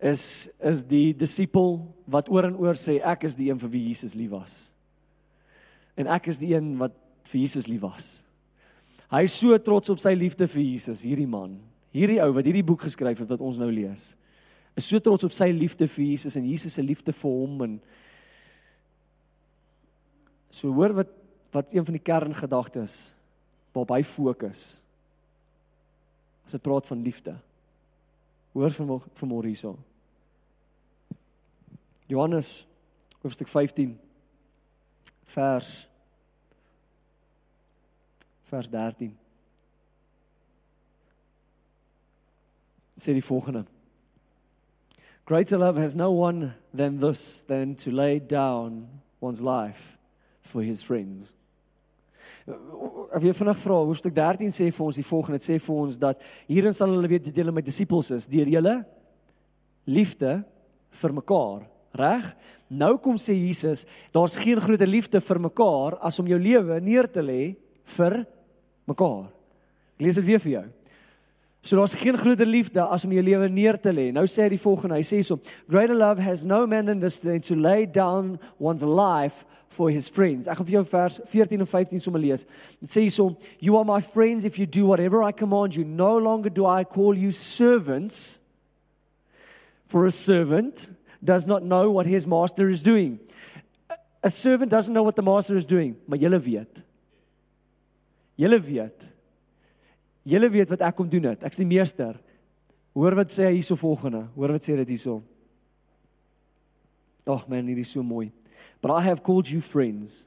is 0.00 0.24
is 0.64 0.80
die 0.88 1.12
disipel 1.12 1.76
wat 2.08 2.32
oor 2.32 2.48
en 2.48 2.56
oor 2.56 2.80
sê 2.80 2.96
ek 3.04 3.28
is 3.28 3.36
die 3.36 3.50
een 3.50 3.60
vir 3.60 3.74
wie 3.76 3.84
Jesus 3.90 4.16
lief 4.16 4.32
was. 4.32 4.56
En 5.92 6.08
ek 6.08 6.32
is 6.32 6.40
die 6.40 6.54
een 6.56 6.72
wat 6.80 6.96
vir 7.28 7.44
Jesus 7.44 7.68
lief 7.68 7.84
was. 7.84 8.10
Hy 9.12 9.26
is 9.28 9.36
so 9.36 9.52
trots 9.60 9.92
op 9.92 10.00
sy 10.00 10.16
liefde 10.16 10.48
vir 10.48 10.64
Jesus, 10.72 11.04
hierdie 11.04 11.28
man. 11.28 11.58
Hierdie 11.92 12.22
ou 12.24 12.32
wat 12.32 12.48
hierdie 12.48 12.64
boek 12.64 12.88
geskryf 12.88 13.20
het 13.20 13.36
wat 13.36 13.44
ons 13.44 13.60
nou 13.60 13.68
lees 13.68 14.14
is 14.74 14.86
so 14.88 14.98
trots 14.98 15.26
op 15.26 15.34
sy 15.34 15.50
liefde 15.54 15.86
vir 15.90 16.04
Jesus 16.12 16.36
en 16.36 16.48
Jesus 16.50 16.74
se 16.74 16.82
liefde 16.82 17.14
vir 17.14 17.36
hom 17.40 17.60
en 17.66 17.76
so 20.54 20.72
hoor 20.74 20.96
wat 21.02 21.20
wat 21.54 21.74
een 21.74 21.84
van 21.86 21.94
die 21.94 22.02
kerngedagtes 22.02 23.14
waarop 23.74 23.92
hy 23.94 24.02
fokus 24.02 24.62
as 26.44 26.52
dit 26.52 26.62
praat 26.62 26.86
van 26.86 27.02
liefde. 27.02 27.32
Hoor 28.52 28.70
van 28.70 28.90
vanmôre 29.16 29.48
hierso. 29.48 29.78
Johannes 32.06 32.66
hoofstuk 33.22 33.48
15 33.48 33.94
vers 35.34 35.70
vers 38.44 38.68
13 38.68 39.14
sê 43.00 43.14
die 43.16 43.24
volgende 43.24 43.64
Greater 45.26 45.56
love 45.56 45.76
has 45.80 45.96
no 45.96 46.10
one 46.10 46.54
than 46.74 46.98
this 46.98 47.44
than 47.44 47.74
to 47.76 47.90
lay 47.90 48.18
down 48.18 48.88
one's 49.20 49.40
life 49.40 49.96
for 50.42 50.62
his 50.62 50.82
friends. 50.82 51.34
Ek 52.44 53.22
wil 53.24 53.32
vanaand 53.32 53.56
vra, 53.56 53.78
hoofstuk 53.88 54.12
13 54.12 54.52
sê 54.52 54.66
vir 54.68 54.84
ons 54.84 54.98
die 55.00 55.06
volgende, 55.06 55.38
dit 55.40 55.46
sê 55.46 55.56
vir 55.64 55.78
ons 55.80 55.96
dat 56.00 56.20
hierin 56.50 56.76
sal 56.76 56.92
hulle 56.92 57.08
weet 57.08 57.30
dat 57.30 57.40
julle 57.40 57.54
my 57.56 57.62
disippels 57.64 58.10
is 58.12 58.28
deur 58.28 58.50
julle 58.52 58.74
liefde 59.88 60.34
vir 61.00 61.16
mekaar, 61.16 61.64
reg? 61.96 62.28
Nou 62.68 62.98
kom 63.00 63.16
sê 63.20 63.32
Jesus, 63.38 63.86
daar's 64.12 64.36
geen 64.36 64.60
groter 64.60 64.90
liefde 64.90 65.24
vir 65.24 65.40
mekaar 65.46 65.96
as 66.04 66.20
om 66.20 66.28
jou 66.28 66.40
lewe 66.40 66.80
neer 66.84 67.08
te 67.08 67.24
lê 67.24 67.54
vir 67.96 68.20
mekaar. 68.90 69.30
Ek 69.96 70.04
lees 70.04 70.20
dit 70.20 70.28
weer 70.28 70.44
vir 70.44 70.58
jou. 70.58 70.66
So 71.64 71.76
daar's 71.76 71.94
geen 71.96 72.18
groter 72.18 72.46
liefde 72.46 72.82
as 72.84 73.04
om 73.04 73.12
jou 73.16 73.22
lewe 73.24 73.48
neer 73.48 73.78
te 73.80 73.92
lê. 73.92 74.10
Nou 74.12 74.26
sê 74.28 74.42
hy 74.44 74.50
die 74.52 74.60
volgende, 74.60 74.98
hy 74.98 75.04
sê 75.08 75.22
so, 75.24 75.38
greater 75.64 75.96
love 75.96 76.20
has 76.20 76.42
no 76.44 76.66
man 76.68 76.84
than 76.90 77.00
this 77.00 77.22
than 77.22 77.40
to 77.40 77.56
lay 77.56 77.86
down 77.88 78.34
one's 78.60 78.84
life 78.84 79.46
for 79.72 79.88
his 79.88 80.10
friends. 80.12 80.44
Ek 80.44 80.60
gaan 80.60 80.68
vir 80.68 80.76
jou 80.76 80.84
vers 80.90 81.16
14 81.24 81.64
en 81.64 81.70
15 81.70 82.04
sommer 82.04 82.20
lees. 82.20 82.44
Dit 82.84 82.92
sê 82.92 83.06
so, 83.08 83.30
you 83.64 83.78
are 83.80 83.88
my 83.88 84.02
friends 84.04 84.44
if 84.44 84.58
you 84.60 84.68
do 84.68 84.84
whatever 84.84 85.24
I 85.24 85.32
command 85.32 85.72
you. 85.72 85.88
No 85.88 86.18
longer 86.20 86.52
do 86.52 86.68
I 86.68 86.84
call 86.84 87.16
you 87.16 87.32
servants 87.32 88.44
for 89.88 90.04
a 90.04 90.12
servant 90.12 90.90
does 91.24 91.46
not 91.46 91.62
know 91.62 91.90
what 91.90 92.04
his 92.04 92.26
master 92.26 92.68
is 92.68 92.82
doing. 92.82 93.20
A 94.22 94.30
servant 94.30 94.70
doesn't 94.70 94.92
know 94.92 95.02
what 95.02 95.16
the 95.16 95.22
master 95.22 95.56
is 95.56 95.64
doing, 95.64 95.96
maar 96.06 96.18
julle 96.18 96.40
weet. 96.40 96.82
Julle 98.36 98.60
weet. 98.60 99.13
Julle 100.24 100.48
weet 100.50 100.70
wat 100.72 100.84
ek 100.88 100.96
kom 100.96 101.08
doen 101.08 101.30
het. 101.30 101.44
Ek's 101.44 101.60
die 101.60 101.68
meester. 101.68 102.16
Hoor 102.96 103.16
wat 103.18 103.32
sê 103.34 103.48
hy 103.48 103.58
hierso 103.58 103.76
volgende. 103.76 104.24
Hoor 104.36 104.54
wat 104.56 104.64
sê 104.64 104.76
dit 104.80 104.94
hierso. 104.94 105.20
Oh 107.28 107.42
man, 107.48 107.66
dit 107.66 107.80
is 107.80 107.92
so 107.92 108.02
mooi. 108.02 108.30
But 108.80 108.92
I 108.92 109.02
have 109.08 109.22
called 109.22 109.48
you 109.48 109.60
friends. 109.60 110.24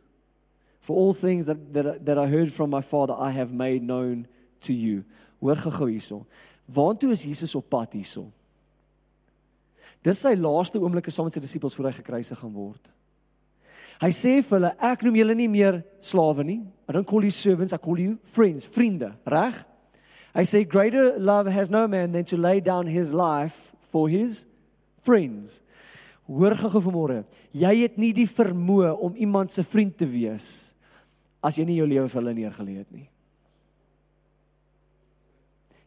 For 0.81 0.95
all 0.95 1.13
things 1.13 1.45
that 1.45 1.73
that 1.73 2.05
that 2.05 2.17
I 2.17 2.27
heard 2.27 2.53
from 2.53 2.69
my 2.69 2.81
father 2.81 3.15
I 3.17 3.31
have 3.31 3.53
made 3.53 3.81
known 3.81 4.27
to 4.61 4.73
you. 4.73 5.03
Hoor 5.41 5.55
gou 5.55 5.89
hierso. 5.89 6.25
Waartoe 6.67 7.11
is 7.11 7.23
Jesus 7.23 7.55
op 7.55 7.69
pad 7.69 7.93
hierso? 7.93 8.27
Dis 10.03 10.21
sy 10.21 10.35
laaste 10.37 10.79
oomblikke 10.79 11.11
saam 11.11 11.27
met 11.27 11.35
sy 11.35 11.41
disippels 11.43 11.75
voor 11.75 11.89
hy 11.89 11.97
gekruisig 11.97 12.39
gaan 12.39 12.53
word. 12.53 12.91
Hy 13.97 14.11
sê 14.13 14.35
vir 14.45 14.53
hulle, 14.59 14.71
ek 14.91 15.01
noem 15.03 15.15
julle 15.17 15.35
nie 15.39 15.47
meer 15.49 15.79
slawe 16.05 16.43
nie. 16.45 16.59
I 16.85 16.93
don't 16.93 17.07
call 17.07 17.25
you 17.25 17.33
servants, 17.33 17.73
I 17.73 17.81
call 17.81 17.97
you 17.97 18.19
friends, 18.29 18.67
vriende, 18.69 19.15
reg? 19.25 19.57
Hy 20.37 20.45
sê 20.45 20.61
greater 20.69 21.17
love 21.17 21.49
has 21.49 21.71
no 21.73 21.87
man 21.87 22.11
than 22.13 22.25
to 22.29 22.37
lay 22.37 22.61
down 22.61 22.85
his 22.85 23.09
life 23.11 23.73
for 23.89 24.05
his 24.07 24.45
friends. 25.01 25.63
Hoor 26.27 26.53
gou 26.59 26.81
vanmôre, 26.83 27.23
jy 27.55 27.71
het 27.81 27.95
nie 27.97 28.11
die 28.13 28.27
vermoë 28.29 28.91
om 29.01 29.15
iemand 29.17 29.55
se 29.55 29.63
vriend 29.65 29.95
te 29.97 30.05
wees 30.05 30.75
as 31.41 31.57
jy 31.57 31.65
nie 31.65 31.77
jou 31.79 31.87
lewe 31.87 32.09
vir 32.11 32.19
hulle 32.19 32.35
neergelê 32.35 32.75
het 32.81 32.91
nie. 32.93 33.07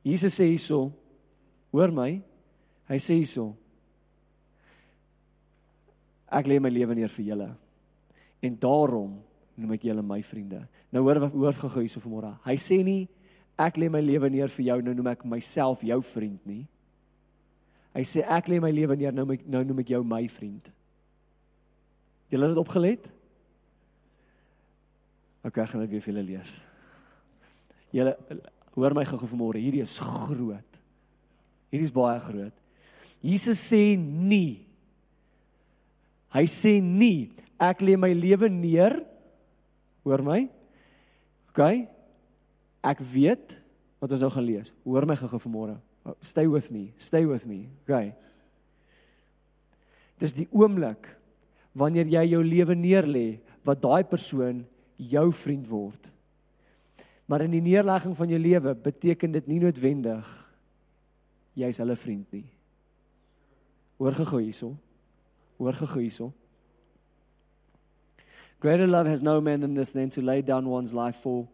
Jesus 0.02 0.34
sê 0.40 0.48
hierso, 0.48 0.86
hoor 1.70 1.92
my, 1.92 2.08
hy 2.88 2.98
sê 3.02 3.18
hierso, 3.20 3.50
ek 6.30 6.48
lê 6.48 6.56
my 6.62 6.72
lewe 6.72 6.96
neer 6.96 7.12
vir 7.12 7.26
julle. 7.30 7.50
En 8.40 8.56
daarom 8.58 9.18
noem 9.60 9.76
ek 9.76 9.86
julle 9.90 10.02
my 10.06 10.22
vriende. 10.24 10.64
Nou 10.90 11.04
hoor 11.04 11.26
hoor 11.28 11.58
gou 11.60 11.82
hierso 11.82 12.00
vanmôre. 12.02 12.32
Hy 12.46 12.56
sê 12.58 12.80
nie 12.86 13.04
ek 13.61 13.79
lê 13.81 13.90
my 13.92 14.01
lewe 14.05 14.31
neer 14.33 14.53
vir 14.53 14.66
jou 14.70 14.79
nou 14.85 14.94
noem 14.96 15.11
ek 15.12 15.25
myself 15.29 15.85
jou 15.85 15.99
vriend 16.12 16.40
nie. 16.49 16.62
Hy 17.96 18.05
sê 18.07 18.25
ek 18.25 18.49
lê 18.51 18.61
my 18.62 18.70
lewe 18.73 18.96
neer 18.96 19.14
nou 19.14 19.27
my, 19.29 19.37
nou 19.51 19.62
noem 19.66 19.83
ek 19.83 19.92
jou 19.94 20.01
my 20.07 20.23
vriend. 20.31 20.70
Julle 22.31 22.46
het 22.46 22.55
dit 22.55 22.62
opgelet? 22.62 23.09
OK, 25.44 25.57
ek 25.57 25.73
gaan 25.73 25.85
dit 25.85 25.92
weer 25.92 26.05
vir 26.05 26.12
julle 26.12 26.27
lees. 26.29 26.55
Julle 27.96 28.14
hoor 28.77 28.94
my 28.94 29.05
gou 29.09 29.18
vanmôre. 29.25 29.61
Hierdie 29.61 29.83
is 29.83 29.99
groot. 29.99 30.81
Hierdie 31.73 31.88
is 31.88 31.94
baie 31.94 32.20
groot. 32.23 32.57
Jesus 33.20 33.61
sê 33.61 33.96
nie 33.99 34.66
Hy 36.31 36.46
sê 36.46 36.77
nie 36.79 37.33
ek 37.61 37.83
lê 37.83 37.96
my 37.99 38.12
lewe 38.14 38.49
neer 38.53 39.01
hoor 40.07 40.23
my 40.25 40.44
OK 41.51 41.66
ek 42.83 43.03
weet 43.12 43.59
wat 44.01 44.12
ons 44.12 44.25
nou 44.25 44.31
gaan 44.33 44.47
lees. 44.47 44.73
Hoor 44.85 45.07
my 45.07 45.16
gou-gou 45.19 45.40
vanmôre. 45.43 45.77
Stay 46.25 46.47
with 46.49 46.71
me 46.73 46.90
stay 46.99 47.27
with 47.29 47.45
me 47.47 47.69
OK 47.85 48.12
dis 50.21 50.37
die 50.37 50.49
oomblik 50.53 51.09
wanneer 51.77 52.09
jy 52.12 52.25
jou 52.35 52.43
lewe 52.45 52.77
neerlê 52.77 53.40
wat 53.64 53.81
daai 53.83 54.05
persoon 54.05 54.64
jou 55.01 55.27
vriend 55.33 55.69
word. 55.71 56.11
Maar 57.31 57.47
in 57.47 57.55
die 57.55 57.62
neerlegging 57.64 58.12
van 58.19 58.33
jou 58.33 58.40
lewe 58.40 58.75
beteken 58.75 59.33
dit 59.38 59.49
nie 59.49 59.61
noodwendig 59.62 60.29
jy's 61.57 61.81
hulle 61.81 61.97
vriend 61.99 62.27
nie. 62.37 62.47
Hoor 64.01 64.16
gou-gou 64.16 64.43
hierso. 64.43 64.75
Hoor 65.61 65.77
gou 65.77 66.01
hierso. 66.01 66.31
Greater 68.61 68.88
love 68.88 69.09
has 69.09 69.23
no 69.25 69.40
man 69.40 69.61
than 69.61 69.75
this 69.75 69.93
than 69.93 70.11
to 70.11 70.21
lay 70.21 70.43
down 70.43 70.69
one's 70.69 70.93
life 70.93 71.23
for 71.23 71.47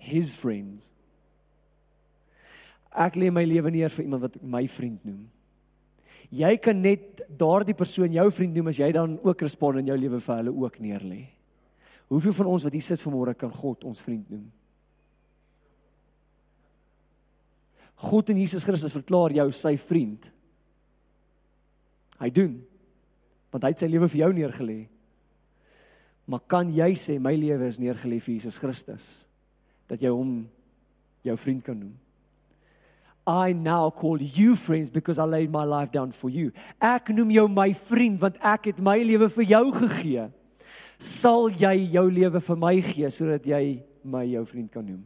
his 0.00 0.34
friends. 0.36 0.88
Ek 2.90 3.18
lê 3.20 3.30
my 3.30 3.44
lewe 3.46 3.70
neer 3.70 3.92
vir 3.92 4.06
iemand 4.06 4.24
wat 4.24 4.38
my 4.42 4.64
vriend 4.70 5.04
noem. 5.06 5.28
Jy 6.30 6.50
kan 6.62 6.78
net 6.78 7.22
daardie 7.38 7.74
persoon 7.74 8.12
jou 8.14 8.26
vriend 8.34 8.54
noem 8.54 8.70
as 8.70 8.78
jy 8.78 8.90
dan 8.94 9.16
ook 9.22 9.44
respond 9.46 9.80
in 9.80 9.90
jou 9.90 9.98
lewe 9.98 10.20
vir 10.22 10.40
hulle 10.40 10.54
ook 10.64 10.78
neer 10.82 11.04
lê. 11.06 11.24
Hoeveel 12.10 12.34
van 12.40 12.50
ons 12.50 12.66
wat 12.66 12.74
hier 12.74 12.86
sit 12.86 13.02
vanmôre 13.02 13.36
kan 13.38 13.52
God 13.54 13.86
ons 13.86 14.02
vriend 14.02 14.26
noem? 14.30 14.48
God 18.00 18.30
en 18.32 18.38
Jesus 18.40 18.64
Christus 18.64 18.94
verklaar 18.96 19.34
jou 19.36 19.46
sy 19.54 19.76
vriend. 19.78 20.30
Hy 22.20 22.32
doen 22.34 22.58
want 23.50 23.64
hy 23.66 23.72
het 23.72 23.80
sy 23.82 23.88
lewe 23.90 24.06
vir 24.06 24.20
jou 24.20 24.28
neergelê. 24.30 24.80
Maar 26.30 26.42
kan 26.46 26.68
jy 26.70 26.92
sê 26.94 27.16
my 27.18 27.32
lewe 27.34 27.66
is 27.66 27.80
neergelê 27.82 28.20
vir 28.22 28.36
Jesus 28.36 28.60
Christus 28.62 29.08
dat 29.90 30.02
jy 30.02 30.12
hom 30.14 30.44
jou 31.26 31.36
vriend 31.36 31.64
kan 31.66 31.78
noem? 31.78 31.96
I 33.30 33.52
now 33.52 33.90
call 33.90 34.18
you 34.18 34.56
friends 34.56 34.90
because 34.90 35.18
I 35.18 35.26
laid 35.28 35.52
my 35.52 35.64
life 35.64 35.92
down 35.92 36.10
for 36.12 36.30
you. 36.30 36.50
Ek 36.80 37.12
noem 37.14 37.30
jou 37.34 37.46
my 37.52 37.70
vriend 37.76 38.18
want 38.22 38.38
ek 38.40 38.70
het 38.72 38.80
my 38.82 38.96
lewe 39.04 39.28
vir 39.36 39.50
jou 39.52 39.64
gegee. 39.76 40.26
Sal 41.00 41.50
jy 41.52 41.74
jou 41.94 42.06
lewe 42.10 42.40
vir 42.40 42.58
my 42.58 42.74
gee 42.84 43.10
sodat 43.12 43.46
jy 43.46 43.80
my 44.02 44.24
jou 44.30 44.44
vriend 44.48 44.72
kan 44.72 44.86
noem? 44.86 45.04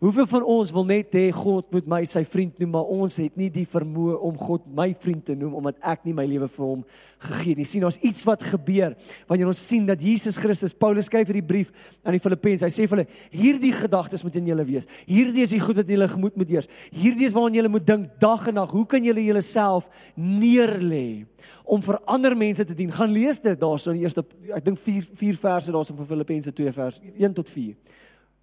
Hoeveel 0.00 0.24
van 0.30 0.44
ons 0.48 0.70
wil 0.72 0.86
net 0.88 1.12
hê 1.12 1.26
God 1.36 1.66
moet 1.74 1.88
my 1.92 1.98
sy 2.08 2.22
vriend 2.24 2.62
noem, 2.62 2.70
maar 2.72 2.88
ons 2.88 3.18
het 3.20 3.34
nie 3.36 3.50
die 3.52 3.66
vermoë 3.68 4.14
om 4.24 4.38
God 4.40 4.64
my 4.72 4.86
vriend 4.96 5.26
te 5.28 5.34
noem 5.36 5.58
omdat 5.58 5.76
ek 5.92 6.06
nie 6.08 6.14
my 6.16 6.24
lewe 6.24 6.48
vir 6.48 6.64
hom 6.64 6.86
gegee 7.26 7.58
nie. 7.58 7.66
Sien, 7.68 7.84
ons 7.84 7.98
iets 8.08 8.24
wat 8.24 8.46
gebeur 8.48 8.96
wanneer 9.28 9.50
ons 9.52 9.60
sien 9.60 9.84
dat 9.84 10.00
Jesus 10.00 10.40
Christus, 10.40 10.72
Paulus 10.72 11.10
skryf 11.12 11.28
hierdie 11.28 11.44
brief 11.44 11.68
aan 12.00 12.16
die 12.16 12.22
Filippense. 12.24 12.64
Hy 12.64 12.72
sê 12.72 12.88
vir 12.88 13.02
hulle, 13.02 13.20
hierdie 13.42 13.74
gedagtes 13.76 14.24
moet 14.24 14.40
in 14.40 14.48
julle 14.54 14.68
wees. 14.70 14.88
Hierdie 15.04 15.44
is 15.44 15.52
die 15.52 15.60
goed 15.60 15.82
wat 15.82 15.84
in 15.84 15.98
julle 15.98 16.08
gemoed 16.16 16.40
moet 16.40 16.56
heers. 16.56 16.72
Hierdie 16.96 17.28
is 17.28 17.36
waaraan 17.36 17.60
julle 17.60 17.76
moet 17.76 17.92
dink 17.92 18.18
dag 18.24 18.48
en 18.48 18.56
nag. 18.62 18.72
Hoe 18.72 18.88
kan 18.88 19.04
julle 19.04 19.28
julleself 19.28 19.92
neerlê 20.16 21.26
om 21.68 21.84
vir 21.84 22.00
ander 22.08 22.40
mense 22.48 22.64
te 22.64 22.72
dien? 22.72 22.96
Gaan 22.96 23.12
lees 23.12 23.44
dit 23.44 23.60
daarso 23.60 23.92
in 23.92 24.00
die 24.00 24.08
eerste 24.08 24.24
ek 24.48 24.64
dink 24.64 24.80
4 24.80 25.12
4 25.12 25.44
verse 25.44 25.76
daarso 25.76 26.00
van 26.00 26.14
Filippense 26.16 26.56
2 26.56 26.78
vers 26.80 27.04
1 27.04 27.36
tot 27.36 27.52
4. 27.52 27.76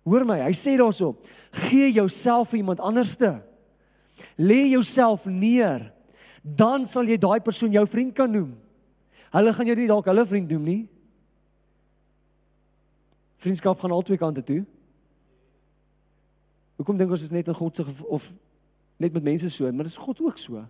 Hoor 0.07 0.23
my, 0.23 0.39
hy 0.39 0.53
sê 0.55 0.77
daarso: 0.79 1.17
"Gee 1.67 1.91
jouself 1.91 2.49
vir 2.49 2.61
iemand 2.61 2.79
anderste. 2.79 3.43
Lê 4.39 4.69
jouself 4.71 5.25
neer, 5.25 5.91
dan 6.41 6.85
sal 6.85 7.03
jy 7.03 7.17
daai 7.17 7.39
persoon 7.43 7.71
jou 7.71 7.85
vriend 7.87 8.15
kan 8.15 8.31
noem. 8.31 8.55
Hulle 9.33 9.53
gaan 9.53 9.67
jou 9.67 9.75
nie 9.75 9.89
dalk 9.89 10.07
hulle 10.07 10.25
vriend 10.25 10.49
noem 10.49 10.63
nie. 10.63 10.87
Vriendskap 13.37 13.79
gaan 13.79 13.91
albei 13.91 14.17
kante 14.17 14.41
toe. 14.41 14.63
Hoekom 16.77 16.97
dink 16.97 17.11
ons 17.11 17.27
is 17.27 17.33
net 17.33 17.47
in 17.47 17.57
God 17.57 17.75
se 17.75 17.83
of 18.07 18.31
net 18.97 19.13
met 19.13 19.23
mense 19.23 19.49
so, 19.49 19.69
maar 19.71 19.85
dis 19.85 19.97
God 19.97 20.21
ook 20.21 20.37
so. 20.37 20.63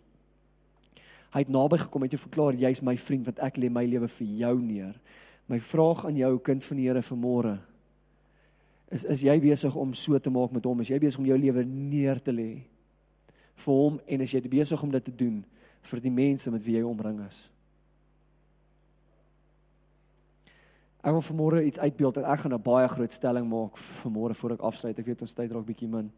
Hy 1.31 1.43
het 1.43 1.51
naby 1.51 1.77
gekom 1.77 2.03
en 2.03 2.11
jy 2.11 2.17
verklaar 2.17 2.55
jy's 2.55 2.81
my 2.81 2.97
vriend 2.97 3.27
want 3.27 3.39
ek 3.39 3.59
lê 3.61 3.69
my 3.69 3.85
lewe 3.85 4.07
vir 4.07 4.27
jou 4.41 4.53
neer. 4.59 4.95
My 5.47 5.59
vraag 5.59 6.05
aan 6.07 6.17
jou 6.17 6.39
kind 6.43 6.63
van 6.63 6.77
die 6.77 6.87
Here 6.87 7.03
vanmôre 7.03 7.57
is 8.91 9.03
is 9.03 9.21
jy 9.21 9.39
besig 9.43 9.75
om 9.75 9.93
so 9.93 10.19
te 10.19 10.31
maak 10.31 10.51
met 10.51 10.65
hom? 10.65 10.81
Is 10.81 10.89
jy 10.89 10.99
besig 10.99 11.19
om 11.19 11.27
jou 11.27 11.37
lewe 11.37 11.63
neer 11.65 12.19
te 12.23 12.31
lê 12.31 12.63
vir 13.57 13.73
hom 13.73 13.99
en 14.05 14.21
is 14.21 14.33
jy 14.33 14.41
besig 14.47 14.83
om 14.83 14.91
dit 14.91 15.03
te 15.03 15.11
doen 15.11 15.43
vir 15.81 16.01
die 16.03 16.13
mense 16.13 16.51
met 16.51 16.63
wie 16.63 16.77
jy 16.77 16.83
omring 16.85 17.19
is? 17.27 17.47
Ek 21.07 21.13
wil 21.15 21.23
vanmôre 21.23 21.63
iets 21.63 21.79
uitbeeld 21.79 22.17
en 22.17 22.25
ek 22.31 22.39
gaan 22.39 22.53
'n 22.53 22.61
baie 22.61 22.87
groot 22.87 23.13
stelling 23.13 23.47
maak 23.47 23.77
vanmôre 23.77 24.35
voor 24.35 24.51
ek 24.51 24.61
afsluit. 24.61 24.99
Ek 24.99 25.05
weet 25.05 25.21
ons 25.21 25.33
tyd 25.33 25.51
raak 25.51 25.65
bietjie 25.65 25.87
min. 25.87 26.11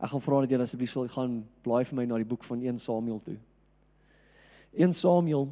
Ek 0.00 0.08
gaan 0.10 0.20
vra 0.20 0.40
dat 0.40 0.50
julle 0.50 0.62
asseblief 0.62 0.90
sal 0.90 1.08
gaan 1.08 1.46
blaai 1.62 1.84
vir 1.84 1.96
my 1.96 2.04
na 2.04 2.16
die 2.16 2.24
boek 2.24 2.44
van 2.44 2.62
1 2.62 2.78
Samuel 2.78 3.20
toe. 3.20 3.36
1 4.72 4.92
Samuel 4.92 5.50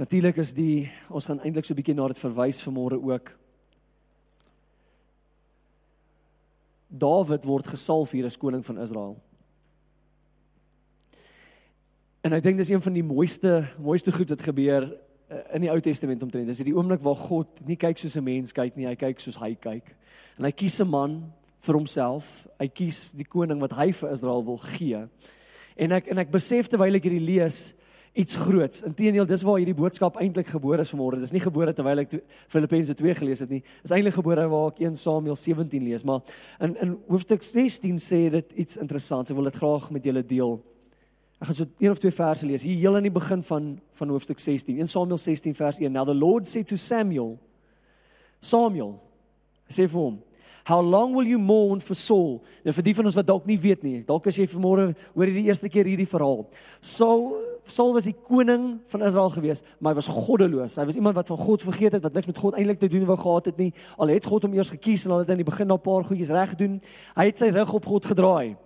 Natuurlik 0.00 0.38
is 0.40 0.54
die 0.56 0.88
ons 1.12 1.26
gaan 1.28 1.42
eintlik 1.44 1.66
so 1.66 1.74
'n 1.74 1.76
bietjie 1.76 1.94
na 1.94 2.06
dit 2.08 2.18
verwys 2.18 2.62
vanmôre 2.64 2.96
ook. 2.96 3.26
Dawid 6.88 7.44
word 7.44 7.66
gesalf 7.66 8.12
hier 8.12 8.24
as 8.24 8.38
koning 8.38 8.64
van 8.64 8.78
Israel. 8.78 9.20
En 12.24 12.32
ek 12.32 12.42
dink 12.42 12.56
dis 12.56 12.70
een 12.70 12.80
van 12.80 12.92
die 12.92 13.02
mooiste 13.02 13.68
mooiste 13.78 14.12
goed 14.12 14.30
wat 14.30 14.42
gebeur 14.42 14.96
eh, 15.28 15.54
in 15.54 15.60
die 15.60 15.70
Ou 15.70 15.80
Testament 15.80 16.22
omtrent. 16.22 16.46
Dis 16.46 16.58
hierdie 16.58 16.76
oomblik 16.76 17.02
waar 17.02 17.14
God 17.14 17.60
nie 17.66 17.76
kyk 17.76 17.98
soos 17.98 18.16
'n 18.16 18.24
mens 18.24 18.52
kyk 18.52 18.76
nie, 18.76 18.86
hy 18.86 18.96
kyk 18.96 19.20
soos 19.20 19.36
hy 19.36 19.54
kyk. 19.54 19.94
En 20.38 20.44
hy 20.44 20.52
kies 20.52 20.80
'n 20.80 20.88
man 20.88 21.32
vir 21.60 21.74
homself. 21.74 22.48
Hy 22.58 22.68
kies 22.68 23.12
die 23.12 23.28
koning 23.28 23.60
wat 23.60 23.72
hy 23.72 23.92
vir 23.92 24.12
Israel 24.12 24.44
wil 24.44 24.58
gee. 24.58 25.08
En 25.76 25.92
ek 25.92 26.08
en 26.08 26.18
ek 26.18 26.30
besef 26.30 26.68
terwyl 26.68 26.94
ek 26.94 27.02
hierdie 27.02 27.26
lees, 27.26 27.74
iets 28.12 28.36
groots. 28.36 28.82
Inteendeel, 28.82 29.26
dis 29.26 29.42
waar 29.46 29.60
hierdie 29.60 29.76
boodskap 29.76 30.16
eintlik 30.20 30.48
gebore 30.50 30.82
is 30.82 30.90
vanmôre. 30.90 31.20
Dis 31.22 31.32
nie 31.34 31.42
gebore 31.42 31.72
terwyl 31.76 32.02
ek 32.02 32.16
Filippense 32.50 32.94
2 32.98 33.14
gelees 33.20 33.42
het 33.44 33.52
nie. 33.52 33.60
Dis 33.84 33.94
eintlik 33.94 34.16
gebore 34.18 34.48
waar 34.50 34.72
ek 34.72 34.80
1 34.82 34.98
Samuel 34.98 35.38
17 35.38 35.84
lees, 35.86 36.04
maar 36.06 36.24
in 36.60 36.74
in 36.82 36.96
hoofstuk 37.08 37.44
16 37.46 38.00
sê 38.02 38.24
dit 38.34 38.56
iets 38.64 38.80
interessants. 38.82 39.30
Ek 39.30 39.38
wil 39.38 39.50
dit 39.50 39.60
graag 39.62 39.90
met 39.94 40.04
julle 40.04 40.24
deel. 40.26 40.58
Ek 41.40 41.48
gaan 41.48 41.56
so 41.56 41.68
een 41.78 41.94
of 41.94 42.00
twee 42.02 42.12
verse 42.12 42.46
lees 42.46 42.66
hier 42.66 42.76
heel 42.76 42.98
aan 42.98 43.06
die 43.06 43.14
begin 43.14 43.42
van 43.46 43.70
van 43.96 44.10
hoofstuk 44.12 44.42
16. 44.42 44.82
1 44.82 44.90
Samuel 44.90 45.18
16 45.18 45.54
vers 45.54 45.78
1. 45.78 45.92
Now 45.92 46.04
the 46.04 46.14
Lord 46.14 46.48
said 46.48 46.66
to 46.68 46.76
Samuel, 46.76 47.38
Samuel, 48.40 48.98
sê 49.68 49.86
vir 49.86 50.00
hom, 50.00 50.18
How 50.64 50.80
long 50.80 51.14
will 51.14 51.26
you 51.26 51.38
mourn 51.38 51.80
for 51.80 51.96
Saul? 51.96 52.42
Nou 52.62 52.74
vir 52.76 52.84
die 52.84 52.94
van 52.94 53.08
ons 53.08 53.16
wat 53.16 53.26
dalk 53.26 53.46
nie 53.48 53.56
weet 53.58 53.82
nie, 53.82 54.02
dalk 54.06 54.26
as 54.28 54.36
jy 54.38 54.44
vanmôre 54.50 54.90
hoor 55.14 55.30
hierdie 55.30 55.48
eerste 55.48 55.70
keer 55.72 55.88
hierdie 55.88 56.08
verhaal. 56.08 56.44
Saul 56.84 57.32
Saul 57.70 57.92
was 57.92 58.04
die 58.04 58.16
koning 58.26 58.80
van 58.92 59.02
Israel 59.06 59.30
gewees, 59.30 59.62
maar 59.78 59.92
hy 59.92 60.00
was 60.00 60.08
goddeloos. 60.10 60.76
Hy 60.76 60.84
was 60.88 60.98
iemand 60.98 61.16
wat 61.16 61.26
van 61.30 61.38
God 61.38 61.62
vergeet 61.62 61.92
het, 61.92 62.02
wat 62.02 62.16
niks 62.18 62.26
met 62.26 62.38
God 62.38 62.56
eintlik 62.58 62.78
te 62.78 62.88
doen 62.90 63.06
wou 63.06 63.18
gehad 63.18 63.50
het 63.50 63.56
nie. 63.56 63.72
Al 63.96 64.12
het 64.14 64.26
God 64.26 64.42
hom 64.42 64.54
eers 64.54 64.72
gekies 64.74 65.06
en 65.06 65.14
al 65.14 65.22
het 65.22 65.30
hy 65.30 65.38
in 65.38 65.44
die 65.44 65.50
begin 65.50 65.70
al 65.70 65.78
'n 65.78 65.86
paar 65.86 66.04
goedjies 66.04 66.34
reg 66.34 66.50
gedoen, 66.56 66.80
hy 67.16 67.24
het 67.24 67.38
sy 67.38 67.50
rug 67.54 67.72
op 67.72 67.86
God 67.86 68.06
gedraai. 68.06 68.56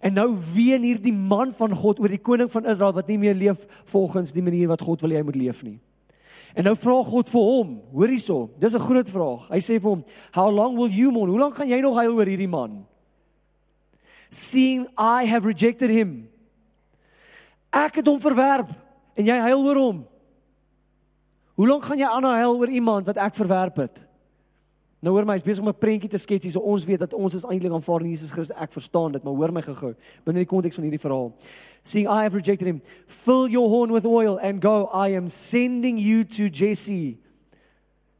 En 0.00 0.14
nou 0.14 0.36
ween 0.54 0.82
hierdie 0.82 1.12
man 1.12 1.52
van 1.52 1.74
God 1.74 2.00
oor 2.00 2.08
die 2.08 2.22
koning 2.22 2.50
van 2.50 2.66
Israel 2.66 2.92
wat 2.92 3.08
nie 3.08 3.18
meer 3.18 3.34
leef 3.34 3.66
volgens 3.84 4.32
die 4.32 4.42
manier 4.42 4.68
wat 4.68 4.82
God 4.82 5.00
wil 5.00 5.10
hê 5.10 5.16
hy 5.16 5.22
moet 5.22 5.36
leef 5.36 5.62
nie. 5.62 5.80
En 6.54 6.64
nou 6.64 6.74
vra 6.76 7.02
God 7.04 7.28
vir 7.30 7.40
hom, 7.40 7.74
hoor 7.92 8.08
hierso, 8.08 8.50
dis 8.58 8.74
'n 8.74 8.80
groot 8.80 9.10
vraag. 9.10 9.48
Hy 9.50 9.58
sê 9.58 9.80
vir 9.80 9.90
hom, 9.90 10.04
"How 10.32 10.50
long 10.50 10.76
will 10.76 10.90
you 10.90 11.10
mourn? 11.10 11.30
Hoe 11.30 11.38
lank 11.38 11.54
gaan 11.54 11.68
jy 11.68 11.80
nog 11.80 11.96
huil 11.96 12.14
oor 12.14 12.26
hierdie 12.26 12.48
man? 12.48 12.86
Seeing 14.30 14.86
I 14.98 15.24
have 15.26 15.46
rejected 15.46 15.90
him. 15.90 16.28
Ek 17.72 18.00
het 18.00 18.06
hom 18.06 18.20
verwerp 18.20 18.70
en 19.18 19.26
jy 19.26 19.38
huil 19.48 19.64
oor 19.66 19.80
hom. 19.80 19.98
Hoe 21.58 21.66
lank 21.68 21.84
gaan 21.84 21.98
jy 21.98 22.06
aanhou 22.06 22.34
huil 22.34 22.60
oor 22.60 22.70
iemand 22.70 23.06
wat 23.06 23.16
ek 23.16 23.34
verwerp 23.34 23.76
het?" 23.76 24.04
Nou 24.98 25.12
hoor 25.14 25.26
my, 25.28 25.36
ek 25.38 25.44
is 25.44 25.46
besig 25.46 25.62
om 25.62 25.68
'n 25.70 25.78
prentjie 25.78 26.10
te 26.10 26.18
skets 26.18 26.44
hier 26.44 26.52
so 26.52 26.60
ons 26.60 26.84
weet 26.84 26.98
dat 26.98 27.14
ons 27.14 27.34
is 27.34 27.44
eintlik 27.44 27.72
aanvaar 27.72 28.00
in 28.00 28.10
Jesus 28.10 28.32
Christus. 28.32 28.56
Ek 28.56 28.72
verstaan 28.72 29.12
dit, 29.12 29.22
maar 29.22 29.34
hoor 29.34 29.52
my 29.52 29.62
gou-gou 29.62 29.94
binne 30.24 30.40
die 30.40 30.46
konteks 30.46 30.74
van 30.74 30.84
hierdie 30.84 30.98
verhaal. 30.98 31.32
Seeing 31.82 32.08
I 32.08 32.22
have 32.22 32.34
rejected 32.34 32.66
him, 32.66 32.82
fill 33.06 33.48
your 33.48 33.68
horn 33.68 33.92
with 33.92 34.04
oil 34.04 34.38
and 34.40 34.60
go. 34.60 34.90
I 34.92 35.14
am 35.14 35.28
sending 35.28 35.98
you 35.98 36.24
to 36.24 36.48
Jesse 36.48 37.18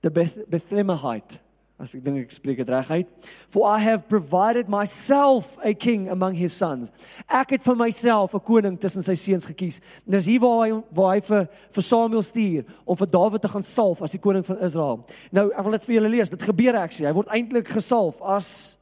the 0.03 0.11
Beth 0.11 0.49
Bethlehemite 0.49 1.41
as 1.79 1.95
ek 1.95 2.03
dink 2.03 2.19
ek 2.25 2.33
spreek 2.35 2.59
dit 2.59 2.71
reg 2.73 2.89
uit. 2.91 3.11
For 3.55 3.69
I 3.71 3.79
have 3.85 4.09
provided 4.11 4.67
myself 4.69 5.55
a 5.63 5.73
king 5.75 6.09
among 6.11 6.35
his 6.35 6.57
sons. 6.57 6.91
Ek 7.31 7.55
het 7.55 7.63
vir 7.63 7.79
myself 7.79 8.35
'n 8.35 8.43
koning 8.43 8.79
tussen 8.79 9.03
sy 9.03 9.15
seuns 9.15 9.47
gekies. 9.47 9.81
En 10.07 10.13
dis 10.13 10.27
hier 10.27 10.41
waar 10.41 10.67
hy 10.67 10.83
waar 10.91 11.15
hy 11.15 11.21
vir 11.21 11.49
vir 11.71 11.83
Samuel 11.83 12.23
stuur 12.23 12.65
om 12.85 12.97
vir 12.97 13.07
Dawid 13.07 13.43
te 13.43 13.49
gaan 13.49 13.63
salf 13.63 14.03
as 14.03 14.13
die 14.13 14.19
koning 14.21 14.45
van 14.45 14.59
Israel. 14.59 15.07
Nou, 15.31 15.51
ek 15.51 15.63
wil 15.63 15.73
dit 15.73 15.85
vir 15.85 15.95
julle 15.95 16.09
lees. 16.09 16.31
Dit 16.31 16.43
gebeur 16.43 16.75
actually. 16.77 17.07
Hy 17.07 17.15
word 17.15 17.29
eintlik 17.29 17.69
gesalf 17.69 18.21
as 18.23 18.79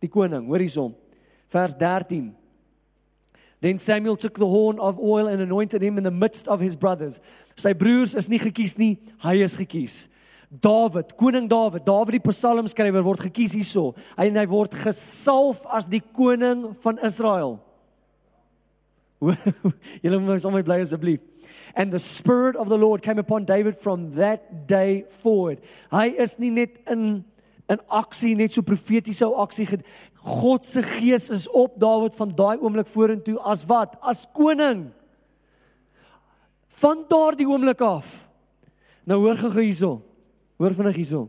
die 0.00 0.08
koning. 0.08 0.46
Hoor 0.46 0.58
hierson. 0.58 0.94
Vers 1.48 1.74
13. 1.74 2.34
Then 3.60 3.78
Samuel 3.78 4.16
took 4.16 4.38
the 4.38 4.46
horn 4.46 4.80
of 4.80 4.98
oil 4.98 5.28
and 5.28 5.40
anointed 5.40 5.82
him 5.82 5.98
in 5.98 6.02
the 6.02 6.10
midst 6.10 6.48
of 6.48 6.60
his 6.60 6.74
brothers. 6.74 7.20
Sy 7.56 7.74
broers 7.74 8.14
is 8.14 8.28
nie 8.28 8.38
gekies 8.38 8.78
nie, 8.78 8.98
hy 9.22 9.36
is 9.44 9.54
gekies. 9.54 10.08
Dawid, 10.52 11.16
koning 11.16 11.48
Dawid, 11.48 11.86
Dawid 11.86 12.18
die 12.18 12.20
psalmskrywer 12.20 13.04
word 13.06 13.22
gekies 13.24 13.54
hierso. 13.56 13.94
Hy 14.18 14.28
en 14.28 14.36
hy 14.36 14.44
word 14.50 14.74
gesalf 14.76 15.64
as 15.72 15.88
die 15.88 16.02
koning 16.12 16.74
van 16.84 17.00
Israel. 17.00 17.56
Julle 20.02 20.18
moet 20.20 20.42
sommer 20.44 20.64
bly 20.66 20.82
asseblief. 20.82 21.22
And 21.74 21.90
the 21.90 22.02
spirit 22.02 22.56
of 22.56 22.68
the 22.68 22.76
Lord 22.76 23.00
came 23.00 23.18
upon 23.18 23.46
David 23.46 23.78
from 23.80 24.12
that 24.20 24.66
day 24.68 25.06
forward. 25.08 25.62
Hy 25.88 26.10
is 26.20 26.36
nie 26.38 26.52
net 26.52 26.76
in 26.90 27.24
in 27.70 27.80
aksie 27.88 28.34
net 28.36 28.52
so 28.52 28.60
profetiese 28.60 29.24
aksie. 29.24 29.80
God 30.20 30.66
se 30.68 30.82
gees 30.84 31.30
is 31.32 31.46
op 31.48 31.78
Dawid 31.80 32.12
van 32.18 32.36
daai 32.36 32.58
oomblik 32.60 32.90
vorentoe 32.92 33.38
as 33.40 33.64
wat? 33.70 33.96
As 34.04 34.26
koning. 34.36 34.90
Van 36.82 37.06
daardie 37.08 37.48
oomblik 37.48 37.80
af. 37.80 38.18
Nou 39.08 39.22
hoor 39.24 39.40
gou 39.40 39.56
hierso. 39.56 40.02
Hoor 40.62 40.74
vinnig 40.78 41.00
hierso. 41.00 41.24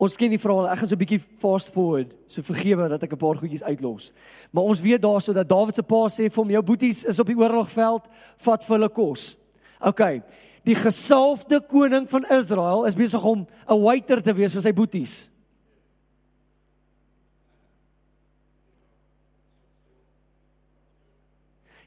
Ons 0.00 0.14
ken 0.16 0.32
die 0.32 0.40
verhaal. 0.40 0.70
Ek 0.72 0.78
gaan 0.80 0.88
so 0.88 0.96
'n 0.96 1.04
bietjie 1.04 1.20
fast 1.40 1.72
forward. 1.72 2.14
So 2.28 2.40
vergewe 2.40 2.88
dat 2.88 3.02
ek 3.02 3.12
'n 3.12 3.16
paar 3.16 3.36
goedjies 3.36 3.62
uitlos. 3.62 4.12
Maar 4.52 4.64
ons 4.64 4.80
weet 4.80 5.02
daarso 5.02 5.32
dat 5.32 5.48
Dawid 5.48 5.74
se 5.74 5.82
pa 5.82 6.08
sê 6.08 6.30
vir 6.32 6.42
hom: 6.42 6.50
"Jou 6.50 6.62
boeties 6.62 7.04
is 7.04 7.20
op 7.20 7.26
die 7.26 7.36
oorlogveld, 7.36 8.08
vat 8.36 8.64
vir 8.64 8.76
hulle 8.76 8.88
kos." 8.88 9.36
OK. 9.80 10.22
Die 10.64 10.74
gesalfde 10.74 11.60
koning 11.60 12.08
van 12.08 12.24
Israel 12.24 12.86
is 12.86 12.94
besig 12.94 13.22
om 13.24 13.46
'n 13.68 13.82
waiter 13.82 14.22
te 14.22 14.32
wees 14.32 14.52
vir 14.52 14.62
sy 14.62 14.72
boeties. 14.72 15.28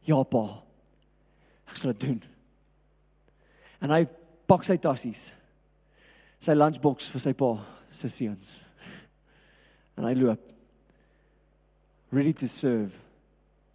Ja 0.04 0.24
pa. 0.24 0.64
Ek 1.68 1.76
sal 1.76 1.92
dit 1.94 2.00
doen. 2.00 2.22
En 3.82 3.90
hy 3.90 4.08
pak 4.46 4.64
sy 4.64 4.78
tassies 4.78 5.39
sy 6.40 6.56
lunchbox 6.56 7.10
vir 7.12 7.24
sy 7.24 7.34
pa 7.38 7.52
se 7.92 8.10
seuns. 8.12 8.56
En 10.00 10.08
hy 10.08 10.16
loop 10.16 10.46
ready 12.16 12.34
to 12.34 12.48
serve 12.48 12.96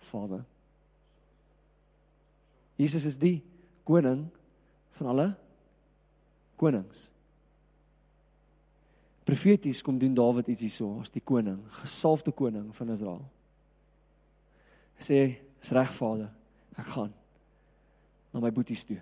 Father. 0.01 0.43
Jesus 2.81 3.05
is 3.07 3.19
die 3.21 3.39
koning 3.87 4.25
van 4.97 5.11
alle 5.13 5.29
konings. 6.59 7.09
Profeties 9.25 9.81
kom 9.85 9.99
doen 10.01 10.17
Dawid 10.17 10.51
iets 10.53 10.65
hierso 10.67 10.91
as 11.01 11.13
die 11.15 11.23
koning, 11.25 11.63
gesalfde 11.81 12.35
koning 12.37 12.69
van 12.77 12.93
Israel. 12.93 13.25
Hy 14.99 15.03
sê, 15.03 15.19
"Is 15.63 15.71
reg, 15.71 15.93
Vader, 15.93 16.31
ek 16.77 16.87
gaan 16.87 17.15
na 18.33 18.41
my 18.41 18.51
boeties 18.51 18.85
toe." 18.85 19.01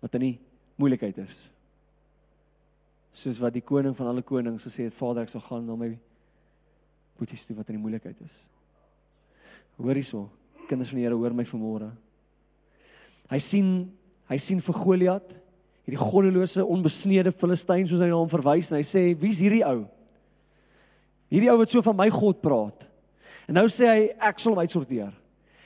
Wat 0.00 0.14
in 0.14 0.20
die 0.20 0.40
moeilikheid 0.76 1.18
is 1.18 1.50
soos 3.12 3.40
wat 3.42 3.54
die 3.54 3.64
koning 3.66 3.96
van 3.96 4.10
alle 4.10 4.22
konings 4.22 4.64
gesê 4.66 4.86
het 4.86 4.94
Vader 4.94 5.26
ek 5.26 5.32
sal 5.32 5.42
gaan 5.44 5.66
na 5.66 5.76
my 5.78 5.90
boeties 7.18 7.44
toe 7.46 7.56
wat 7.58 7.68
in 7.70 7.78
die 7.78 7.82
moeilikheid 7.82 8.20
is. 8.24 8.36
Hoor 9.80 9.98
hierso, 9.98 10.28
kinders 10.68 10.92
van 10.92 11.00
die 11.00 11.06
Here 11.06 11.18
hoor 11.18 11.34
my 11.34 11.44
vanmôre. 11.48 11.90
Hy 13.30 13.40
sien 13.42 13.70
hy 14.30 14.38
sien 14.38 14.60
vir 14.62 14.76
Goliat, 14.78 15.32
hierdie 15.82 15.98
goddelose 15.98 16.62
onbesnede 16.62 17.32
Filistyn 17.34 17.88
soos 17.90 18.02
hy 18.02 18.06
na 18.12 18.20
hom 18.20 18.30
verwys 18.30 18.70
en 18.70 18.78
hy 18.78 18.86
sê 18.86 19.08
wie's 19.18 19.40
hierdie 19.42 19.64
ou? 19.66 19.88
Hierdie 21.34 21.50
ou 21.50 21.58
wat 21.58 21.72
so 21.72 21.82
van 21.82 21.98
my 21.98 22.06
God 22.14 22.38
praat. 22.44 22.86
En 23.50 23.58
nou 23.58 23.66
sê 23.72 23.88
hy 23.90 24.04
ek 24.30 24.38
sal 24.38 24.54
hom 24.54 24.62
uitsorteer. 24.62 25.10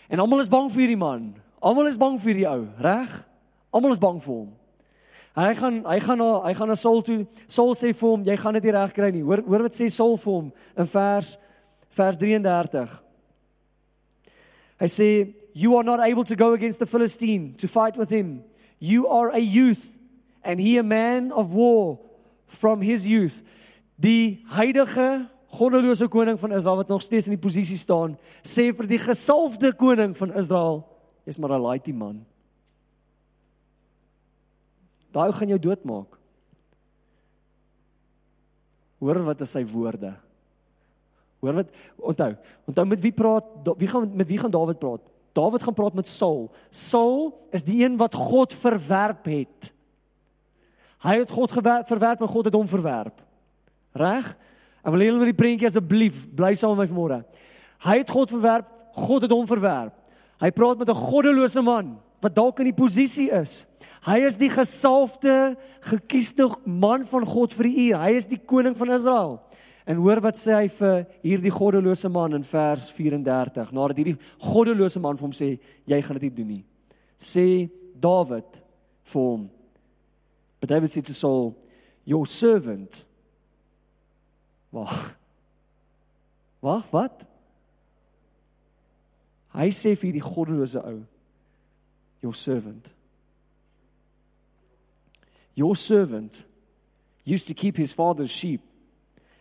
En 0.09 0.23
almal 0.23 0.41
is 0.45 0.53
bang 0.53 0.71
vir 0.73 0.87
hierdie 0.87 1.01
man. 1.01 1.33
Almal 1.65 1.91
is 1.91 2.01
bang 2.01 2.17
vir 2.21 2.33
hierdie 2.33 2.49
ou, 2.49 2.65
reg? 2.81 3.13
Almal 3.75 3.97
is 3.97 4.01
bang 4.01 4.21
vir 4.25 4.33
hom. 4.33 4.51
Hy 5.35 5.51
gaan 5.59 5.81
hy 5.83 5.97
gaan 5.99 6.21
na 6.23 6.29
hy 6.45 6.53
gaan 6.55 6.71
na 6.71 6.77
Saul 6.79 7.03
toe. 7.03 7.25
Saul 7.51 7.75
sê 7.75 7.91
vir 7.91 8.07
hom, 8.07 8.23
jy 8.23 8.37
gaan 8.39 8.55
dit 8.55 8.67
nie 8.69 8.75
reg 8.77 8.93
kry 8.95 9.11
nie. 9.11 9.23
Hoor 9.27 9.43
hoor 9.43 9.65
wat 9.67 9.75
sê 9.75 9.89
Saul 9.91 10.15
vir 10.23 10.31
hom 10.31 10.53
in 10.79 10.91
vers 10.93 11.33
vers 11.95 12.19
33. 12.19 12.93
Hy 14.79 14.87
sê, 14.87 15.35
"You 15.55 15.77
are 15.77 15.85
not 15.85 16.01
able 16.01 16.25
to 16.25 16.37
go 16.37 16.53
against 16.53 16.79
the 16.79 16.87
Philistine 16.87 17.53
to 17.59 17.67
fight 17.67 17.97
with 17.97 18.11
him. 18.11 18.45
You 18.79 19.09
are 19.09 19.31
a 19.31 19.41
youth 19.41 19.99
and 20.45 20.61
he 20.61 20.79
a 20.79 20.83
man 20.83 21.33
of 21.33 21.53
war 21.53 21.99
from 22.47 22.81
his 22.81 23.05
youth." 23.07 23.43
Die 23.99 24.45
heidige 24.47 25.29
goddelose 25.49 26.09
koning 26.09 26.39
van 26.39 26.53
Israel 26.53 26.77
wat 26.77 26.89
nog 26.89 27.03
steeds 27.03 27.27
in 27.27 27.35
die 27.35 27.49
posisie 27.49 27.77
staan, 27.79 28.17
sê 28.43 28.75
vir 28.75 28.87
die 28.87 28.99
gesalfde 28.99 29.73
koning 29.73 30.17
van 30.17 30.33
Israel, 30.35 30.87
"Jy's 31.27 31.39
maar 31.39 31.51
'n 31.51 31.63
laaitie 31.63 31.95
man." 31.95 32.25
Daai 35.15 35.31
ou 35.31 35.37
gaan 35.37 35.53
jou 35.55 35.61
doodmaak. 35.69 36.19
Hoor 39.05 39.21
wat 39.29 39.43
is 39.45 39.53
sy 39.55 39.63
woorde? 39.69 40.15
Hoor 41.45 41.61
wat 41.61 41.75
onthou. 42.01 42.33
Onthou 42.71 42.87
met 42.89 43.03
wie 43.05 43.13
praat 43.15 43.75
wie 43.79 43.91
gaan 43.91 44.09
met 44.17 44.31
wie 44.31 44.41
gaan 44.41 44.53
Dawid 44.53 44.81
praat? 44.81 45.05
Dawid 45.37 45.63
gaan 45.63 45.77
praat 45.77 45.95
met 45.99 46.09
Saul. 46.09 46.49
Saul 46.71 47.33
is 47.55 47.67
die 47.67 47.83
een 47.85 47.99
wat 48.01 48.15
God 48.17 48.55
verwerp 48.55 49.29
het. 49.31 49.71
Hy 51.05 51.19
het 51.21 51.31
God 51.31 51.53
verwerp 51.53 52.23
en 52.23 52.33
God 52.33 52.49
het 52.49 52.57
hom 52.57 52.69
verwerp. 52.69 53.21
Reg? 53.95 54.31
Ek 54.85 54.93
wil 54.93 55.05
julle 55.05 55.21
oor 55.21 55.31
die 55.31 55.37
prentjie 55.37 55.69
asseblief 55.69 56.25
bly 56.37 56.55
saam 56.57 56.75
met 56.75 56.89
my 56.89 56.93
vanmôre. 56.93 57.21
Hy 57.85 57.99
het 58.01 58.11
God 58.11 58.33
verwerp, 58.33 58.71
God 58.97 59.27
het 59.27 59.35
hom 59.35 59.47
verwerp. 59.49 59.95
Hy 60.41 60.51
praat 60.51 60.79
met 60.81 60.89
'n 60.89 61.05
goddelose 61.07 61.63
man 61.63 61.99
wat 62.21 62.35
dalk 62.35 62.59
in 62.59 62.73
die 62.73 62.81
posisie 62.81 63.31
is 63.31 63.67
Hy 64.05 64.19
is 64.29 64.37
die 64.37 64.51
gesalfde, 64.53 65.55
gekiesde 65.89 66.51
man 66.69 67.07
van 67.09 67.25
God 67.25 67.55
vir 67.57 67.69
die 67.71 67.87
uur. 67.87 68.01
Hy 68.03 68.11
is 68.19 68.29
die 68.29 68.41
koning 68.41 68.77
van 68.77 68.93
Israel. 68.93 69.39
En 69.89 70.01
hoor 70.01 70.21
wat 70.25 70.37
sê 70.41 70.53
hy 70.57 70.69
vir 70.73 71.07
hierdie 71.25 71.53
goddelose 71.53 72.09
man 72.13 72.37
in 72.37 72.45
vers 72.45 72.91
34. 72.93 73.73
Nadat 73.77 74.01
hierdie 74.01 74.17
goddelose 74.45 75.01
man 75.01 75.17
vir 75.17 75.27
hom 75.27 75.37
sê, 75.37 75.55
jy 75.89 76.01
gaan 76.05 76.21
dit 76.21 76.29
nie 76.29 76.37
doen 76.37 76.51
nie. 76.57 76.63
Sê 77.21 77.47
Dawid 78.01 78.61
vir 79.13 79.27
hom. 79.29 79.45
But 80.61 80.73
David 80.73 80.93
said 80.93 81.07
to 81.07 81.15
Saul, 81.15 81.55
your 82.05 82.27
servant. 82.27 83.05
Wag. 84.73 85.15
Wag, 86.65 86.89
wat? 86.93 87.25
Hy 89.55 89.69
sê 89.77 89.95
vir 89.95 90.11
hierdie 90.11 90.25
goddelose 90.25 90.81
ou, 90.81 91.03
your 92.25 92.37
servant. 92.37 92.89
Your 95.55 95.77
servant 95.77 96.45
used 97.25 97.47
to 97.49 97.55
keep 97.55 97.77
his 97.77 97.93
father's 97.93 98.31
sheep. 98.31 98.61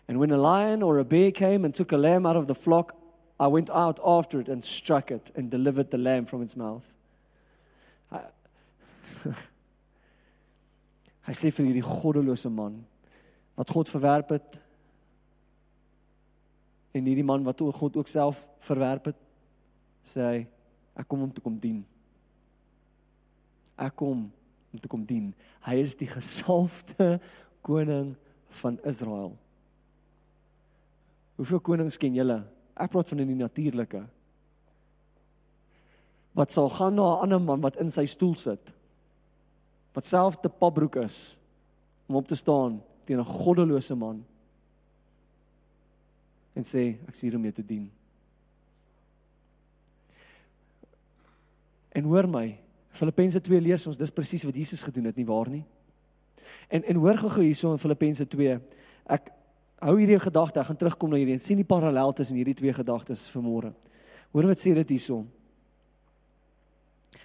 And 0.08 0.20
when 0.20 0.32
a 0.32 0.38
lion 0.38 0.84
or 0.84 1.00
a 1.00 1.06
bear 1.06 1.32
came 1.32 1.66
and 1.66 1.74
took 1.74 1.92
a 1.92 1.98
lamb 1.98 2.26
out 2.26 2.36
of 2.36 2.48
the 2.48 2.56
flock, 2.56 2.96
I 3.40 3.48
went 3.48 3.70
out 3.70 4.00
after 4.06 4.40
it 4.40 4.48
and 4.48 4.64
struck 4.64 5.12
it 5.12 5.32
and 5.36 5.50
delivered 5.50 5.92
the 5.92 5.98
lamb 5.98 6.26
from 6.26 6.42
its 6.42 6.56
mouth. 6.56 6.86
Hy, 8.12 8.22
hy 11.28 11.36
sê 11.40 11.52
vir 11.56 11.70
hierdie 11.70 11.86
goddelose 11.88 12.52
man 12.52 12.82
wat 13.58 13.72
God 13.74 13.90
verwerp 13.90 14.36
het 14.36 14.60
en 16.94 17.08
hierdie 17.10 17.26
man 17.26 17.46
wat 17.48 17.62
God 17.64 17.98
ook 17.98 18.12
self 18.12 18.44
verwerp 18.62 19.10
het, 19.10 19.20
sê 20.06 20.28
hy 20.28 20.40
ek 21.00 21.08
kom 21.10 21.24
om 21.26 21.32
te 21.34 21.42
kom 21.42 21.56
dien. 21.58 21.82
Ek 23.82 23.96
kom 23.98 24.28
om 24.74 24.82
te 24.82 24.90
kom 24.90 25.06
dien. 25.06 25.32
Hy 25.68 25.78
is 25.84 25.96
die 26.00 26.10
gesalfde 26.10 27.20
koning 27.66 28.16
van 28.62 28.80
Israel. 28.90 29.36
Hoeveel 31.38 31.62
konings 31.66 31.98
ken 32.02 32.18
julle? 32.18 32.42
Ek 32.74 32.92
praat 32.94 33.10
van 33.14 33.22
in 33.24 33.32
die 33.34 33.40
natuurlike. 33.40 34.04
Wat 36.34 36.54
sal 36.54 36.70
gaan 36.74 36.96
na 36.98 37.06
'n 37.14 37.22
ander 37.26 37.42
man 37.42 37.62
wat 37.62 37.78
in 37.78 37.90
sy 37.90 38.06
stoel 38.06 38.36
sit? 38.36 38.74
Wat 39.94 40.06
self 40.06 40.42
te 40.42 40.50
pabroek 40.50 40.96
is 40.96 41.38
om 42.08 42.16
op 42.16 42.28
te 42.28 42.36
staan 42.36 42.82
teen 43.06 43.20
'n 43.20 43.26
goddelose 43.26 43.96
man 43.96 44.26
en 46.54 46.64
sê 46.64 46.98
ek 47.08 47.14
is 47.14 47.22
hier 47.22 47.36
om 47.36 47.44
jou 47.44 47.54
te 47.54 47.66
dien. 47.66 47.92
En 51.94 52.04
hoor 52.04 52.28
my, 52.30 52.48
Filippense 52.94 53.42
2 53.42 53.62
lees 53.62 53.88
ons 53.90 53.98
dis 53.98 54.14
presies 54.14 54.46
wat 54.46 54.58
Jesus 54.58 54.84
gedoen 54.86 55.10
het, 55.10 55.18
nie 55.18 55.26
waar 55.26 55.50
nie? 55.50 55.64
En 56.70 56.84
en 56.86 57.00
hoor 57.02 57.18
gou 57.18 57.42
hierso 57.42 57.72
in 57.74 57.82
Filippense 57.82 58.28
2. 58.30 58.58
Ek 59.18 59.32
hou 59.84 59.96
hierdie 59.98 60.20
gedagte, 60.22 60.62
ek 60.62 60.70
gaan 60.70 60.80
terugkom 60.80 61.12
na 61.12 61.20
hierdie. 61.20 61.40
sien 61.42 61.60
die 61.60 61.68
parallel 61.68 62.14
tussen 62.14 62.38
hierdie 62.38 62.56
twee 62.56 62.74
gedagtes 62.74 63.28
vanmôre. 63.34 63.74
Hoor 64.32 64.48
wat 64.48 64.62
sê 64.62 64.74
dit 64.78 64.96
hierso. 64.96 65.24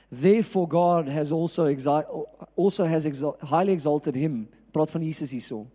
Therefore 0.08 0.66
God 0.66 1.08
has 1.12 1.32
also 1.32 1.66
exalted 1.68 2.08
also 2.56 2.84
has 2.84 3.04
exalt, 3.04 3.40
highly 3.40 3.72
exalted 3.72 4.14
him. 4.14 4.48
Praat 4.72 4.90
van 4.90 5.04
Jesus 5.04 5.30
hierso. 5.30 5.66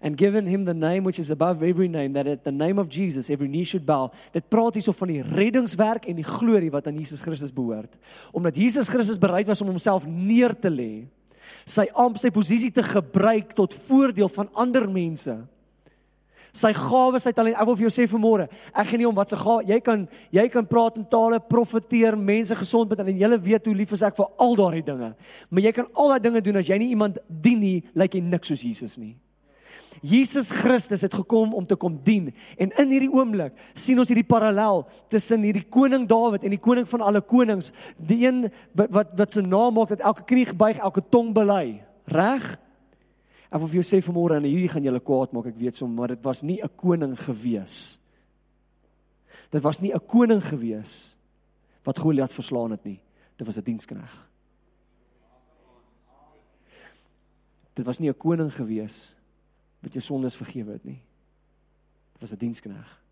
And 0.00 0.16
given 0.16 0.46
him 0.46 0.64
the 0.64 0.74
name 0.74 1.04
which 1.04 1.18
is 1.18 1.30
above 1.30 1.62
every 1.62 1.88
name 1.88 2.12
that 2.12 2.26
at 2.26 2.44
the 2.44 2.52
name 2.52 2.78
of 2.78 2.88
Jesus 2.88 3.30
every 3.30 3.48
knee 3.48 3.64
should 3.64 3.86
bow. 3.86 4.10
Dit 4.32 4.48
praat 4.48 4.76
hierso 4.76 4.92
van 4.92 5.08
die 5.08 5.22
reddingswerk 5.22 6.06
en 6.06 6.16
die 6.20 6.26
glorie 6.26 6.70
wat 6.70 6.86
aan 6.86 6.98
Jesus 7.00 7.24
Christus 7.24 7.54
behoort. 7.54 7.96
Omdat 8.32 8.56
Jesus 8.56 8.88
Christus 8.88 9.18
bereid 9.18 9.46
was 9.46 9.60
om 9.64 9.72
homself 9.72 10.06
neer 10.06 10.52
te 10.52 10.70
lê 10.70 11.06
sy 11.66 11.88
amp 11.98 12.16
sy 12.20 12.30
posisie 12.34 12.70
te 12.74 12.84
gebruik 12.86 13.52
tot 13.58 13.74
voordeel 13.88 14.30
van 14.32 14.50
ander 14.54 14.86
mense. 14.90 15.34
Sy 16.56 16.70
gawes, 16.72 17.26
sy 17.26 17.34
talent. 17.36 17.58
Ek 17.58 17.68
wil 17.68 17.76
vir 17.76 17.88
jou 17.88 17.92
sê 17.92 18.06
vanmôre, 18.08 18.46
ek 18.72 18.88
gee 18.88 19.02
nie 19.02 19.08
om 19.08 19.16
wat 19.18 19.28
se 19.28 19.36
gawe 19.36 19.66
jy 19.68 19.76
kan 19.84 20.06
jy 20.32 20.46
kan 20.52 20.64
praat 20.68 20.96
in 20.96 21.04
tale, 21.10 21.40
profeteer, 21.50 22.16
mense 22.16 22.56
gesond 22.56 22.88
met 22.88 23.02
en 23.02 23.12
jy 23.12 23.30
weet 23.44 23.68
hoe 23.68 23.76
lief 23.76 23.92
is 23.92 24.06
ek 24.06 24.16
vir 24.16 24.30
al 24.40 24.56
daardie 24.56 24.86
dinge. 24.86 25.12
Maar 25.50 25.68
jy 25.68 25.74
kan 25.76 25.90
al 25.92 26.14
daai 26.14 26.24
dinge 26.30 26.44
doen 26.46 26.62
as 26.62 26.70
jy 26.70 26.78
nie 26.80 26.94
iemand 26.94 27.20
dien 27.28 27.60
nie, 27.60 27.76
lyk 27.92 28.06
like 28.06 28.16
jy 28.16 28.24
niks 28.24 28.54
soos 28.54 28.64
Jesus 28.64 28.96
nie. 28.96 29.16
Jesus 30.02 30.50
Christus 30.50 31.00
het 31.00 31.14
gekom 31.14 31.54
om 31.54 31.66
te 31.66 31.76
kom 31.76 32.00
dien. 32.04 32.34
En 32.58 32.70
in 32.70 32.90
hierdie 32.90 33.12
oomblik 33.12 33.54
sien 33.74 33.98
ons 33.98 34.08
hierdie 34.08 34.26
parallel 34.26 34.84
tussen 35.08 35.42
hierdie 35.46 35.66
koning 35.68 36.06
Dawid 36.08 36.44
en 36.44 36.54
die 36.54 36.62
koning 36.62 36.88
van 36.88 37.00
alle 37.00 37.20
konings. 37.20 37.72
Die 37.96 38.26
een 38.26 38.46
wat 38.74 39.14
wat 39.16 39.32
se 39.32 39.42
naam 39.42 39.74
maak 39.74 39.88
dat 39.88 40.04
elke 40.04 40.24
knie 40.24 40.46
gebuig 40.46 40.78
elke 40.78 41.02
tong 41.10 41.32
bely. 41.34 41.82
Reg? 42.06 42.58
En 43.50 43.62
of 43.62 43.72
jy 43.72 43.84
sê 43.86 44.02
vanmôre 44.02 44.36
en 44.36 44.48
hierdie 44.48 44.70
gaan 44.72 44.84
julle 44.84 45.00
kwaad 45.00 45.32
maak 45.32 45.52
ek 45.52 45.60
weet 45.60 45.78
sommer 45.78 45.96
maar 45.96 46.14
dit 46.14 46.24
was 46.24 46.42
nie 46.42 46.60
'n 46.62 46.70
koning 46.76 47.16
gewees. 47.16 48.00
Dit 49.50 49.62
was 49.62 49.80
nie 49.80 49.92
'n 49.94 50.06
koning 50.06 50.42
gewees 50.42 51.16
wat 51.84 51.98
Goliat 51.98 52.32
verslaan 52.32 52.70
het 52.70 52.84
nie. 52.84 53.00
Dit 53.36 53.46
was 53.46 53.56
'n 53.56 53.64
dienskneg. 53.64 54.26
Dit 57.74 57.84
was 57.84 57.98
nie 57.98 58.10
'n 58.10 58.16
koning 58.16 58.52
gewees 58.52 59.14
wat 59.86 59.94
jou 59.94 60.02
sondes 60.02 60.36
vergewe 60.38 60.74
het 60.74 60.84
nie. 60.84 60.98
Dit 62.16 62.20
was 62.20 62.32
'n 62.32 62.42
dienskneg. 62.42 63.02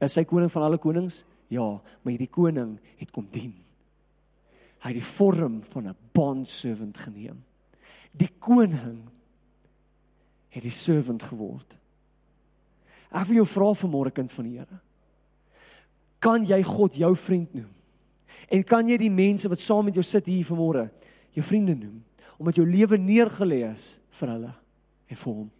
Is 0.00 0.14
hy 0.14 0.24
koning 0.24 0.50
van 0.50 0.62
alle 0.62 0.78
konings? 0.78 1.24
Ja, 1.48 1.80
maar 2.02 2.12
hierdie 2.12 2.30
koning 2.30 2.78
het 2.96 3.10
kom 3.10 3.26
dien. 3.30 3.54
Hy 4.78 4.92
het 4.92 4.98
die 4.98 5.12
vorm 5.16 5.62
van 5.62 5.88
'n 5.88 5.96
bond 6.12 6.48
servant 6.48 6.98
geneem. 6.98 7.44
Die 8.12 8.30
koning 8.38 9.08
het 10.48 10.62
die 10.62 10.70
servant 10.70 11.22
geword. 11.22 11.76
Ek 13.10 13.26
wil 13.26 13.36
jou 13.36 13.46
vra 13.46 13.74
vanmôre 13.74 14.12
kind 14.12 14.32
van 14.32 14.44
die 14.44 14.58
Here. 14.58 14.80
Kan 16.18 16.44
jy 16.44 16.62
God 16.62 16.94
jou 16.94 17.16
vriend 17.16 17.54
noem? 17.54 17.74
En 18.48 18.64
kan 18.64 18.88
jy 18.88 18.96
die 18.96 19.10
mense 19.10 19.48
wat 19.48 19.60
saam 19.60 19.84
met 19.84 19.94
jou 19.94 20.04
sit 20.04 20.26
hier 20.26 20.44
vanmôre 20.44 20.90
jou 21.32 21.44
vriende 21.44 21.74
noem 21.74 22.04
omdat 22.38 22.56
jou 22.56 22.66
lewe 22.66 22.96
neergelê 22.98 23.72
is 23.72 23.98
vir 24.10 24.28
hulle 24.28 24.54
en 25.08 25.16
vir 25.16 25.32
hom? 25.32 25.50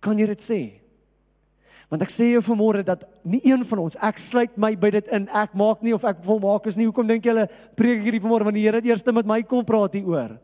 Kan 0.00 0.18
jy 0.18 0.26
dit 0.32 0.44
sê? 0.44 0.60
Want 1.90 2.04
ek 2.06 2.12
sê 2.14 2.28
jou 2.30 2.42
vanmôre 2.46 2.84
dat 2.86 3.02
nie 3.26 3.40
een 3.42 3.64
van 3.66 3.82
ons, 3.82 3.96
ek 3.98 4.20
sluit 4.22 4.52
my 4.60 4.72
by 4.78 4.92
dit 4.94 5.08
in. 5.10 5.26
Ek 5.34 5.56
maak 5.58 5.82
nie 5.82 5.94
of 5.96 6.04
ek 6.06 6.22
wil 6.22 6.38
maak 6.42 6.68
is 6.70 6.78
nie. 6.78 6.86
Hoekom 6.86 7.08
dink 7.08 7.26
julle 7.26 7.48
preek 7.78 8.04
hierdie 8.04 8.22
vanmôre 8.22 8.46
want 8.46 8.56
die 8.56 8.62
Here 8.62 8.78
het 8.78 8.86
eers 8.86 9.02
met 9.10 9.26
my 9.26 9.40
kom 9.42 9.66
praat 9.66 9.98
hieroor? 9.98 10.36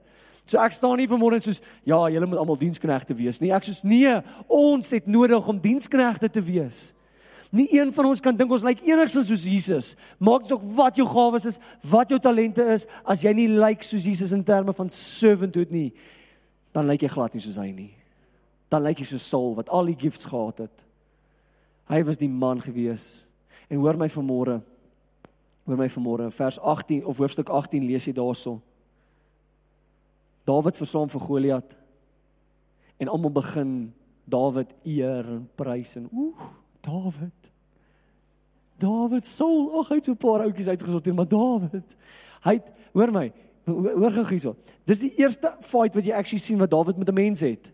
So 0.47 0.59
ek 0.63 0.75
staan 0.75 0.99
nie 0.99 1.09
vanmôre 1.11 1.39
soos 1.43 1.61
ja, 1.87 1.99
julle 2.11 2.27
moet 2.27 2.41
almal 2.43 2.59
diensknegte 2.59 3.15
wees 3.19 3.39
nie. 3.43 3.53
Ek 3.55 3.67
sê 3.67 3.79
nee, 3.87 4.13
ons 4.51 4.91
het 4.95 5.07
nodig 5.07 5.49
om 5.51 5.59
diensknegte 5.63 6.31
te 6.31 6.43
wees. 6.43 6.91
Nie 7.55 7.69
een 7.79 7.93
van 7.95 8.09
ons 8.11 8.23
kan 8.23 8.35
dink 8.35 8.51
ons 8.51 8.67
lyk 8.67 8.83
enigsins 8.83 9.31
soos 9.31 9.47
Jesus. 9.47 9.93
Maak 10.19 10.45
dit 10.45 10.55
ook 10.55 10.65
wat 10.77 10.99
jou 10.99 11.07
gawes 11.09 11.47
is, 11.47 11.61
wat 11.87 12.11
jou 12.11 12.19
talente 12.23 12.67
is, 12.75 12.89
as 13.07 13.23
jy 13.23 13.33
nie 13.39 13.47
lyk 13.55 13.87
soos 13.87 14.07
Jesus 14.07 14.35
in 14.35 14.43
terme 14.47 14.75
van 14.75 14.91
servanthood 14.91 15.71
nie, 15.75 15.93
dan 16.75 16.91
lyk 16.91 17.07
jy 17.07 17.13
glad 17.15 17.39
nie 17.39 17.43
soos 17.47 17.59
hy 17.63 17.71
nie 17.71 17.93
dan 18.69 18.83
lyk 18.83 18.99
hy 18.99 19.05
so 19.05 19.19
Saul 19.19 19.55
wat 19.55 19.71
al 19.71 19.87
die 19.87 19.99
gifts 19.99 20.27
gehad 20.27 20.59
het. 20.59 20.85
Hy 21.87 22.03
was 22.05 22.19
die 22.19 22.31
man 22.31 22.61
gewees. 22.61 23.27
En 23.71 23.79
hoor 23.79 23.99
my 23.99 24.09
vanmôre. 24.11 24.61
Hoor 25.67 25.79
my 25.79 25.89
vanmôre 25.91 26.31
vers 26.35 26.59
18 26.59 27.05
of 27.07 27.19
hoofstuk 27.23 27.51
18 27.51 27.87
lees 27.87 28.07
jy 28.07 28.15
daarso. 28.15 28.59
Dawid 30.47 30.79
versaam 30.79 31.11
vir 31.11 31.21
Goliat. 31.21 31.77
En 33.03 33.11
almal 33.11 33.35
begin 33.35 33.73
Dawid 34.27 34.73
eer 34.87 35.27
en 35.37 35.49
prys 35.55 35.97
en 36.01 36.09
ooh, 36.11 36.47
Dawid. 36.83 37.51
Dawid 38.83 39.27
Saul, 39.27 39.71
ag 39.81 39.91
hy 39.91 40.01
het 40.01 40.09
so 40.09 40.13
'n 40.13 40.21
paar 40.21 40.43
ouetjies 40.45 40.69
uitgesorteer, 40.69 41.15
maar 41.15 41.29
Dawid. 41.29 41.97
Hy 42.43 42.55
het, 42.55 42.67
hoor 42.93 43.11
my, 43.13 43.33
hoor 43.67 44.13
gou 44.13 44.27
hierso. 44.29 44.57
Dis 44.85 44.99
die 44.99 45.15
eerste 45.19 45.57
fight 45.61 45.95
wat 45.95 46.05
jy 46.05 46.13
actually 46.13 46.43
sien 46.43 46.59
wat 46.59 46.71
Dawid 46.71 46.97
met 46.97 47.09
'n 47.09 47.15
mens 47.15 47.41
het. 47.41 47.73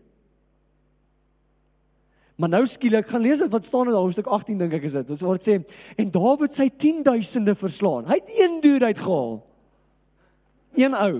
Maar 2.35 2.49
nou 2.49 2.63
skielik 2.67 3.07
gaan 3.09 3.21
lees 3.21 3.41
dit 3.43 3.51
wat 3.51 3.65
staan 3.65 3.87
in 3.87 3.95
hoofstuk 3.97 4.27
18 4.27 4.57
dink 4.57 4.73
ek 4.73 4.87
is 4.89 4.95
dit. 4.97 5.11
Sê 5.19 5.27
wat 5.29 5.45
sê 5.45 5.59
en 6.01 6.11
Dawid 6.11 6.55
sy 6.55 6.69
10000de 6.69 7.55
verslaan. 7.57 8.07
Hy 8.09 8.17
het 8.19 8.31
een 8.39 8.59
duur 8.63 8.87
uitgehaal. 8.89 9.35
Een 10.81 10.97
ou. 10.97 11.15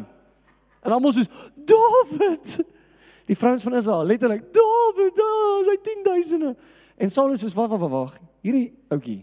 En 0.82 0.96
almal 0.96 1.14
soos 1.14 1.30
Dawid. 1.56 2.58
Die 3.30 3.38
vrouens 3.40 3.64
van 3.64 3.78
Israel 3.78 4.10
letterlik 4.10 4.48
Dawid, 4.56 5.22
oh, 5.22 5.60
sy 5.70 5.78
10000de. 5.86 6.56
En 6.98 7.14
Saul 7.14 7.36
is 7.36 7.46
soos 7.46 7.56
wag 7.58 7.70
wag 7.72 7.86
wag. 7.94 8.18
Hierdie 8.44 8.74
ouetjie. 8.92 9.22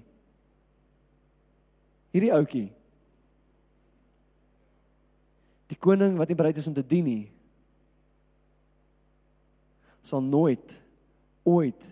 Hierdie 2.14 2.32
ouetjie. 2.34 2.68
Die 5.70 5.78
koning 5.78 6.16
wat 6.18 6.30
nie 6.30 6.38
bereid 6.38 6.58
is 6.58 6.66
om 6.70 6.74
te 6.74 6.86
dien 6.86 7.06
nie 7.06 7.22
sal 10.02 10.22
nooit 10.24 10.78
ooit 11.50 11.90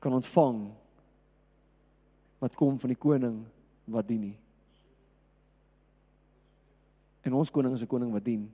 kan 0.00 0.12
ontvang 0.12 0.58
wat 2.38 2.56
kom 2.56 2.78
van 2.80 2.92
die 2.92 3.00
koning 3.00 3.38
wat 3.88 4.08
dien 4.08 4.20
nie. 4.28 4.36
En 7.24 7.36
ons 7.40 7.50
koning 7.50 7.72
is 7.72 7.82
'n 7.82 7.88
koning 7.88 8.12
wat 8.12 8.24
dien. 8.24 8.52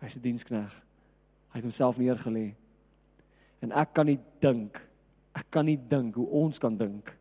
Hy's 0.00 0.16
'n 0.16 0.22
dienskneg. 0.22 0.72
Hy 1.50 1.58
het 1.58 1.62
homself 1.62 1.98
neergelê. 1.98 2.54
En 3.60 3.72
ek 3.72 3.92
kan 3.92 4.06
nie 4.06 4.18
dink, 4.40 4.88
ek 5.34 5.46
kan 5.50 5.64
nie 5.64 5.78
dink 5.88 6.14
hoe 6.14 6.26
ons 6.26 6.58
kan 6.58 6.76
dink 6.76 7.16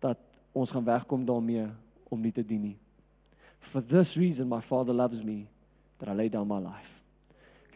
dat 0.00 0.18
ons 0.52 0.70
gaan 0.70 0.84
wegkom 0.84 1.24
daarmee 1.24 1.68
om 2.08 2.20
nie 2.20 2.32
te 2.32 2.44
dien 2.44 2.62
nie. 2.62 2.78
For 3.58 3.82
this 3.82 4.16
reason 4.16 4.48
my 4.48 4.60
father 4.60 4.94
loves 4.94 5.22
me 5.22 5.46
that 5.98 6.08
I 6.08 6.12
lay 6.12 6.28
down 6.28 6.46
my 6.46 6.60
life 6.60 7.02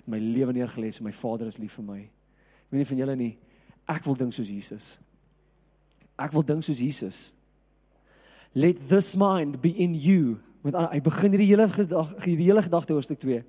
het 0.03 0.11
my 0.11 0.18
lewe 0.18 0.53
neergelê 0.53 0.90
en 0.90 1.07
my 1.07 1.14
Vader 1.14 1.46
is 1.46 1.59
lief 1.62 1.78
vir 1.78 1.86
my. 1.86 2.00
Ek 2.03 2.74
weet 2.74 2.82
nie 2.82 2.90
van 2.90 3.03
julle 3.03 3.16
nie. 3.16 3.32
Ek 3.88 4.05
wil 4.07 4.18
dink 4.18 4.34
soos 4.34 4.50
Jesus. 4.50 4.98
Ek 6.18 6.32
wil 6.34 6.44
dink 6.46 6.66
soos 6.66 6.80
Jesus. 6.82 7.32
Let 8.55 8.88
this 8.88 9.14
mind 9.16 9.61
be 9.62 9.70
in 9.70 9.94
you. 9.94 10.40
Met 10.62 10.76
hy 10.78 11.00
begin 11.03 11.32
hierdie 11.34 11.48
hele 11.50 11.66
gedagte 11.72 12.22
die 12.28 12.44
hele 12.44 12.62
gedagte 12.62 12.94
hoofstuk 12.94 13.18
2. 13.22 13.40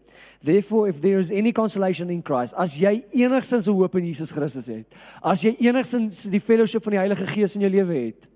Therefore 0.42 0.90
if 0.90 1.02
there 1.02 1.20
is 1.22 1.30
any 1.32 1.52
consolation 1.54 2.10
in 2.10 2.24
Christ, 2.26 2.56
as 2.58 2.74
jy 2.80 3.04
enigsins 3.14 3.68
'n 3.68 3.76
hoop 3.76 3.96
in 3.96 4.06
Jesus 4.06 4.32
Christus 4.32 4.68
het, 4.68 4.88
as 5.22 5.44
jy 5.44 5.56
enigsins 5.60 6.24
die 6.24 6.40
fellowship 6.40 6.84
van 6.84 6.92
die 6.92 7.04
Heilige 7.04 7.28
Gees 7.28 7.56
in 7.56 7.62
jou 7.62 7.70
lewe 7.70 7.94
het, 7.94 8.30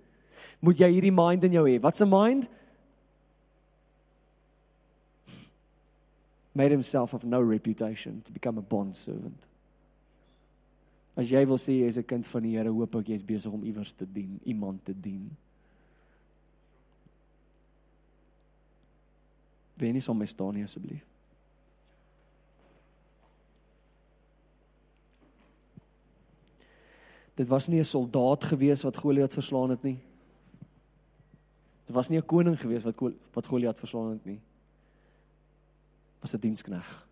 moet 0.61 0.77
jy 0.77 0.91
hierdie 0.91 1.13
mind 1.13 1.43
in 1.43 1.53
jou 1.53 1.65
hê. 1.65 1.81
Wat's 1.81 2.01
'n 2.01 2.09
mind? 2.09 2.49
Made 6.57 6.71
himself 6.71 7.13
of 7.13 7.23
no 7.23 7.39
reputation 7.39 8.23
to 8.25 8.31
become 8.31 8.57
a 8.57 8.61
bond 8.61 8.95
servant. 8.95 9.45
As 11.15 11.29
jy 11.29 11.43
wil 11.45 11.59
sê 11.61 11.75
jy 11.75 11.87
is 11.87 11.97
'n 11.97 12.03
kind 12.03 12.25
van 12.25 12.41
die 12.43 12.55
Here, 12.57 12.71
hoop 12.73 12.95
ek 12.95 13.09
jy 13.09 13.13
is 13.13 13.23
besig 13.23 13.53
om 13.53 13.63
iewers 13.63 13.93
te 13.93 14.05
dien, 14.05 14.39
iemand 14.43 14.83
te 14.85 14.93
dien. 14.93 15.29
Wie 19.77 19.93
nie 19.93 20.01
som 20.01 20.17
my 20.17 20.25
staan 20.25 20.55
nie 20.55 20.63
asseblief. 20.63 21.05
Dit 27.35 27.47
was 27.47 27.67
nie 27.67 27.79
'n 27.79 27.83
soldaat 27.83 28.43
gewees 28.43 28.81
wat 28.81 28.97
Goliat 28.97 29.33
verslaan 29.33 29.69
het 29.69 29.83
nie. 29.83 29.99
Dit 31.85 31.95
was 31.95 32.09
nie 32.09 32.17
'n 32.17 32.25
koning 32.25 32.59
gewees 32.59 32.83
wat 32.83 32.95
wat 33.33 33.45
Goliat 33.45 33.77
verslaan 33.77 34.11
het 34.11 34.25
nie. 34.25 34.39
Was 36.19 36.33
'n 36.33 36.39
dienskneg. 36.39 37.07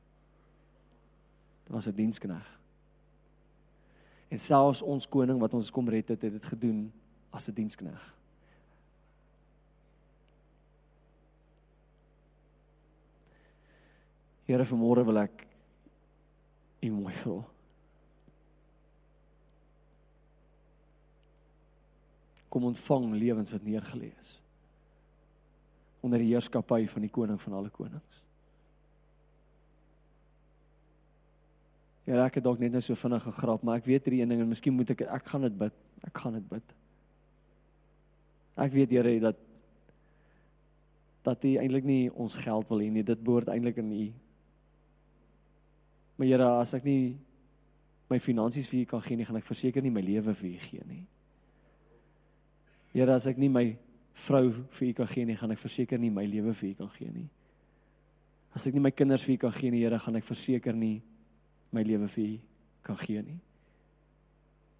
Dit 1.63 1.73
was 1.73 1.87
'n 1.87 1.95
dienskneg. 1.95 2.59
En 4.27 4.39
selfs 4.39 4.81
ons 4.81 5.07
koning 5.07 5.39
wat 5.39 5.53
ons 5.53 5.71
kom 5.71 5.89
red 5.89 6.07
het, 6.07 6.21
het 6.21 6.31
dit 6.31 6.45
gedoen 6.45 6.93
as 7.29 7.47
'n 7.47 7.53
dienskneg. 7.53 8.13
Here 14.45 14.65
vanmôre 14.65 15.05
wil 15.05 15.17
ek 15.17 15.47
U 16.85 16.91
mooi 16.91 17.13
vra. 17.13 17.41
Kom 22.47 22.63
ontvang 22.63 23.13
lewens 23.13 23.51
wat 23.51 23.65
neergelê 23.65 24.11
is 24.19 24.41
onder 26.05 26.21
die 26.21 26.27
heerskappy 26.29 26.83
van 26.85 27.01
die 27.01 27.09
koning 27.09 27.39
van 27.41 27.53
alle 27.57 27.71
konings. 27.73 28.24
Ja, 32.05 32.25
ek 32.25 32.37
het 32.37 32.45
dalk 32.45 32.59
net 32.61 32.75
nou 32.75 32.81
so 32.85 32.97
vinnig 32.99 33.23
gegrap, 33.25 33.63
maar 33.65 33.79
ek 33.81 33.87
weet 33.89 34.05
hierdie 34.05 34.21
een 34.21 34.29
ding 34.29 34.43
en 34.43 34.51
miskien 34.51 34.75
moet 34.77 34.91
ek 34.93 35.07
ek 35.07 35.31
gaan 35.31 35.47
dit 35.47 35.55
bid. 35.57 35.79
Ek 36.05 36.21
gaan 36.21 36.37
dit 36.37 36.49
bid. 36.49 36.75
Ek 38.61 38.71
weet 38.75 38.93
Here 38.93 39.19
dat 39.19 39.41
dat 41.25 41.41
U 41.41 41.55
eintlik 41.57 41.83
nie 41.83 42.11
ons 42.13 42.35
geld 42.37 42.69
wil 42.69 42.83
hê 42.85 42.91
nie. 42.93 43.03
Dit 43.03 43.23
behoort 43.25 43.49
eintlik 43.49 43.79
aan 43.81 43.89
U 43.91 44.05
Maar 46.17 46.27
Here, 46.27 46.49
as 46.61 46.73
ek 46.77 46.85
nie 46.87 47.17
my 48.09 48.19
finansies 48.21 48.69
vir 48.71 48.83
U 48.83 48.91
kan 48.93 49.01
gee 49.03 49.17
nie, 49.19 49.25
gaan 49.27 49.39
ek 49.39 49.47
verseker 49.47 49.83
nie 49.83 49.91
my 49.91 50.03
lewe 50.05 50.35
vir 50.37 50.47
U 50.47 50.59
gee 50.63 50.85
nie. 50.87 51.01
Here, 52.93 53.15
as 53.17 53.27
ek 53.27 53.41
nie 53.41 53.51
my 53.51 53.65
vrou 54.27 54.45
vir 54.77 54.87
U 54.87 54.93
kan 55.01 55.09
gee 55.11 55.27
nie, 55.27 55.35
gaan 55.39 55.51
ek 55.51 55.59
verseker 55.59 55.99
nie 55.99 56.13
my 56.13 56.23
lewe 56.29 56.53
vir 56.55 56.69
U 56.69 56.73
kan 56.83 56.93
gee 56.95 57.11
nie. 57.11 57.27
As 58.55 58.67
ek 58.69 58.77
nie 58.77 58.85
my 58.85 58.93
kinders 58.95 59.25
vir 59.27 59.35
U 59.35 59.41
kan 59.43 59.55
gee 59.57 59.73
nie, 59.73 59.83
Here, 59.83 59.99
gaan 59.99 60.21
ek 60.21 60.27
verseker 60.27 60.77
nie 60.77 61.01
my 61.75 61.83
lewe 61.83 62.07
vir 62.15 62.25
U 62.25 62.39
kan 62.85 62.97
gee 63.03 63.21
nie. 63.21 63.39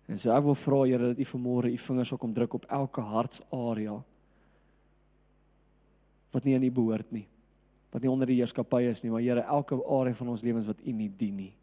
En 0.07 0.19
so 0.21 0.31
ek 0.31 0.43
wil 0.45 0.57
vra 0.57 0.81
Here 0.85 1.13
dat 1.13 1.21
U 1.21 1.29
vanmôre 1.35 1.73
U 1.73 1.77
vingers 1.77 2.13
ook 2.13 2.23
om 2.23 2.33
druk 2.33 2.59
op 2.59 2.67
elke 2.69 3.01
hartsarea 3.01 3.95
wat 6.35 6.43
nie 6.43 6.55
aan 6.55 6.67
U 6.67 6.71
behoort 6.71 7.11
nie 7.15 7.27
wat 7.95 8.03
nie 8.03 8.11
onder 8.11 8.27
die 8.27 8.41
heerskappy 8.41 8.89
is 8.89 8.99
nie, 9.05 9.09
maar 9.13 9.23
Here, 9.23 9.45
elke 9.47 9.77
area 9.79 10.17
van 10.19 10.33
ons 10.33 10.41
lewens 10.43 10.67
wat 10.67 10.81
U 10.83 10.91
nie 10.91 11.07
dien 11.07 11.37
nie 11.39 11.53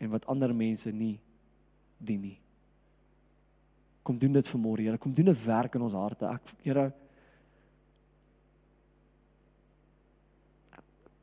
en 0.00 0.08
wat 0.08 0.24
ander 0.32 0.54
mense 0.56 0.88
nie 0.92 1.18
dien 2.00 2.22
nie. 2.24 2.36
Kom 4.04 4.16
doen 4.16 4.32
dit 4.38 4.48
vanmôre, 4.48 4.86
Here. 4.86 4.96
Kom 4.98 5.12
doen 5.12 5.28
'n 5.28 5.36
werk 5.44 5.74
in 5.74 5.82
ons 5.82 5.92
harte. 5.92 6.24
Ek 6.24 6.40
Here 6.64 6.92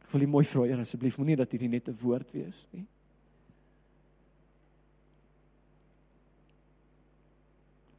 Ek 0.03 0.11
wil 0.11 0.21
U 0.21 0.27
mooi 0.27 0.45
vra, 0.45 0.67
Here, 0.67 0.81
asseblief 0.81 1.17
moenie 1.17 1.35
dat 1.35 1.51
hierdie 1.51 1.69
net 1.69 1.89
'n 1.89 1.97
woord 1.97 2.31
wees 2.31 2.67
nie. 2.71 2.85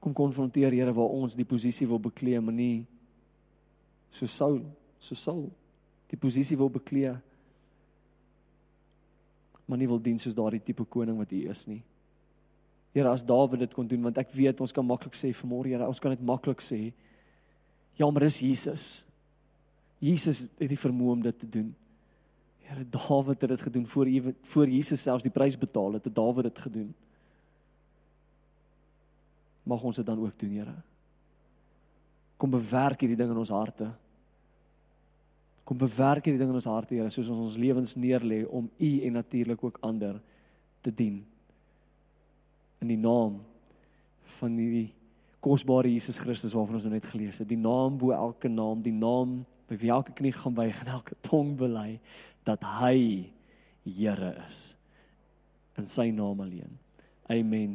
Kom 0.04 0.12
konfronteer 0.12 0.74
Here 0.76 0.92
waar 0.92 1.16
ons 1.16 1.36
die 1.38 1.48
posisie 1.48 1.88
wil 1.88 2.02
bekleë, 2.04 2.42
maar 2.44 2.56
nie 2.56 2.84
so 4.14 4.28
Saul, 4.30 4.60
so 5.00 5.16
Saul 5.18 5.48
die 6.12 6.20
posisie 6.20 6.58
wil 6.60 6.68
beklee 6.70 7.16
maar 9.66 9.80
nie 9.80 9.88
wil 9.88 10.00
dien 10.02 10.18
soos 10.20 10.36
daardie 10.36 10.62
tipe 10.62 10.84
koning 10.84 11.16
wat 11.18 11.32
hy 11.32 11.44
is 11.50 11.64
nie. 11.70 11.80
Here, 12.94 13.08
as 13.10 13.24
Dawid 13.26 13.64
dit 13.64 13.72
kon 13.74 13.88
doen 13.88 14.04
want 14.06 14.18
ek 14.20 14.32
weet 14.36 14.60
ons 14.62 14.74
kan 14.74 14.86
maklik 14.86 15.16
sê 15.18 15.32
vanmôre 15.34 15.72
Here, 15.72 15.88
ons 15.88 16.02
kan 16.02 16.12
dit 16.14 16.24
maklik 16.24 16.62
sê. 16.62 16.80
Ja, 17.98 18.10
maar 18.10 18.26
dis 18.26 18.42
Jesus. 18.44 18.86
Jesus 20.04 20.48
het 20.60 20.70
die 20.70 20.78
vermoë 20.78 21.16
om 21.16 21.24
dit 21.24 21.38
te 21.40 21.48
doen. 21.56 21.72
Here, 22.68 22.84
Dawid 22.84 23.40
het 23.40 23.54
dit 23.56 23.64
gedoen 23.70 23.88
voor 23.88 24.10
voor 24.52 24.68
Jesus 24.68 25.02
selfs 25.02 25.26
die 25.26 25.32
prys 25.32 25.58
betaal 25.58 25.98
het, 25.98 26.06
het 26.10 26.14
Dawid 26.14 26.50
dit 26.50 26.62
gedoen. 26.68 26.92
Mag 29.64 29.82
ons 29.82 29.96
dit 29.96 30.06
dan 30.06 30.20
ook 30.20 30.38
doen, 30.38 30.50
Here. 30.50 30.76
Kom 32.36 32.52
bewerk 32.52 33.00
hierdie 33.00 33.18
ding 33.18 33.30
in 33.32 33.40
ons 33.40 33.52
harte. 33.54 33.88
Kom 35.64 35.78
bewerk 35.80 36.26
hierdie 36.26 36.42
ding 36.42 36.52
in 36.52 36.60
ons 36.60 36.68
harte, 36.68 36.96
Here, 36.96 37.10
soos 37.12 37.30
ons 37.32 37.46
ons 37.46 37.56
lewens 37.60 37.94
neerlê 37.96 38.42
om 38.44 38.68
U 38.68 38.90
en 39.08 39.16
natuurlik 39.16 39.64
ook 39.64 39.80
ander 39.86 40.20
te 40.84 40.92
dien. 40.92 41.22
In 42.84 42.92
die 42.92 43.00
naam 43.00 43.40
van 44.38 44.60
hierdie 44.60 44.90
kosbare 45.44 45.92
Jesus 45.92 46.18
Christus 46.20 46.54
waarvan 46.56 46.78
ons 46.78 46.86
nou 46.88 46.94
net 46.94 47.08
gelees 47.08 47.40
het, 47.40 47.48
die 47.48 47.60
naam 47.60 47.98
bo 48.00 48.14
elke 48.16 48.48
naam, 48.48 48.80
die 48.84 48.94
naam 48.96 49.42
by 49.68 49.76
wie 49.80 49.92
elke 49.92 50.12
knie 50.16 50.32
gaan 50.32 50.56
buig 50.56 50.78
en 50.84 50.92
elke 50.98 51.16
tong 51.24 51.54
bely 51.60 51.98
dat 52.48 52.64
hy 52.80 53.30
Here 53.84 54.30
is. 54.46 54.70
In 55.76 55.84
sy 55.84 56.06
naam 56.08 56.38
alleen. 56.40 56.78
Amen. 57.28 57.74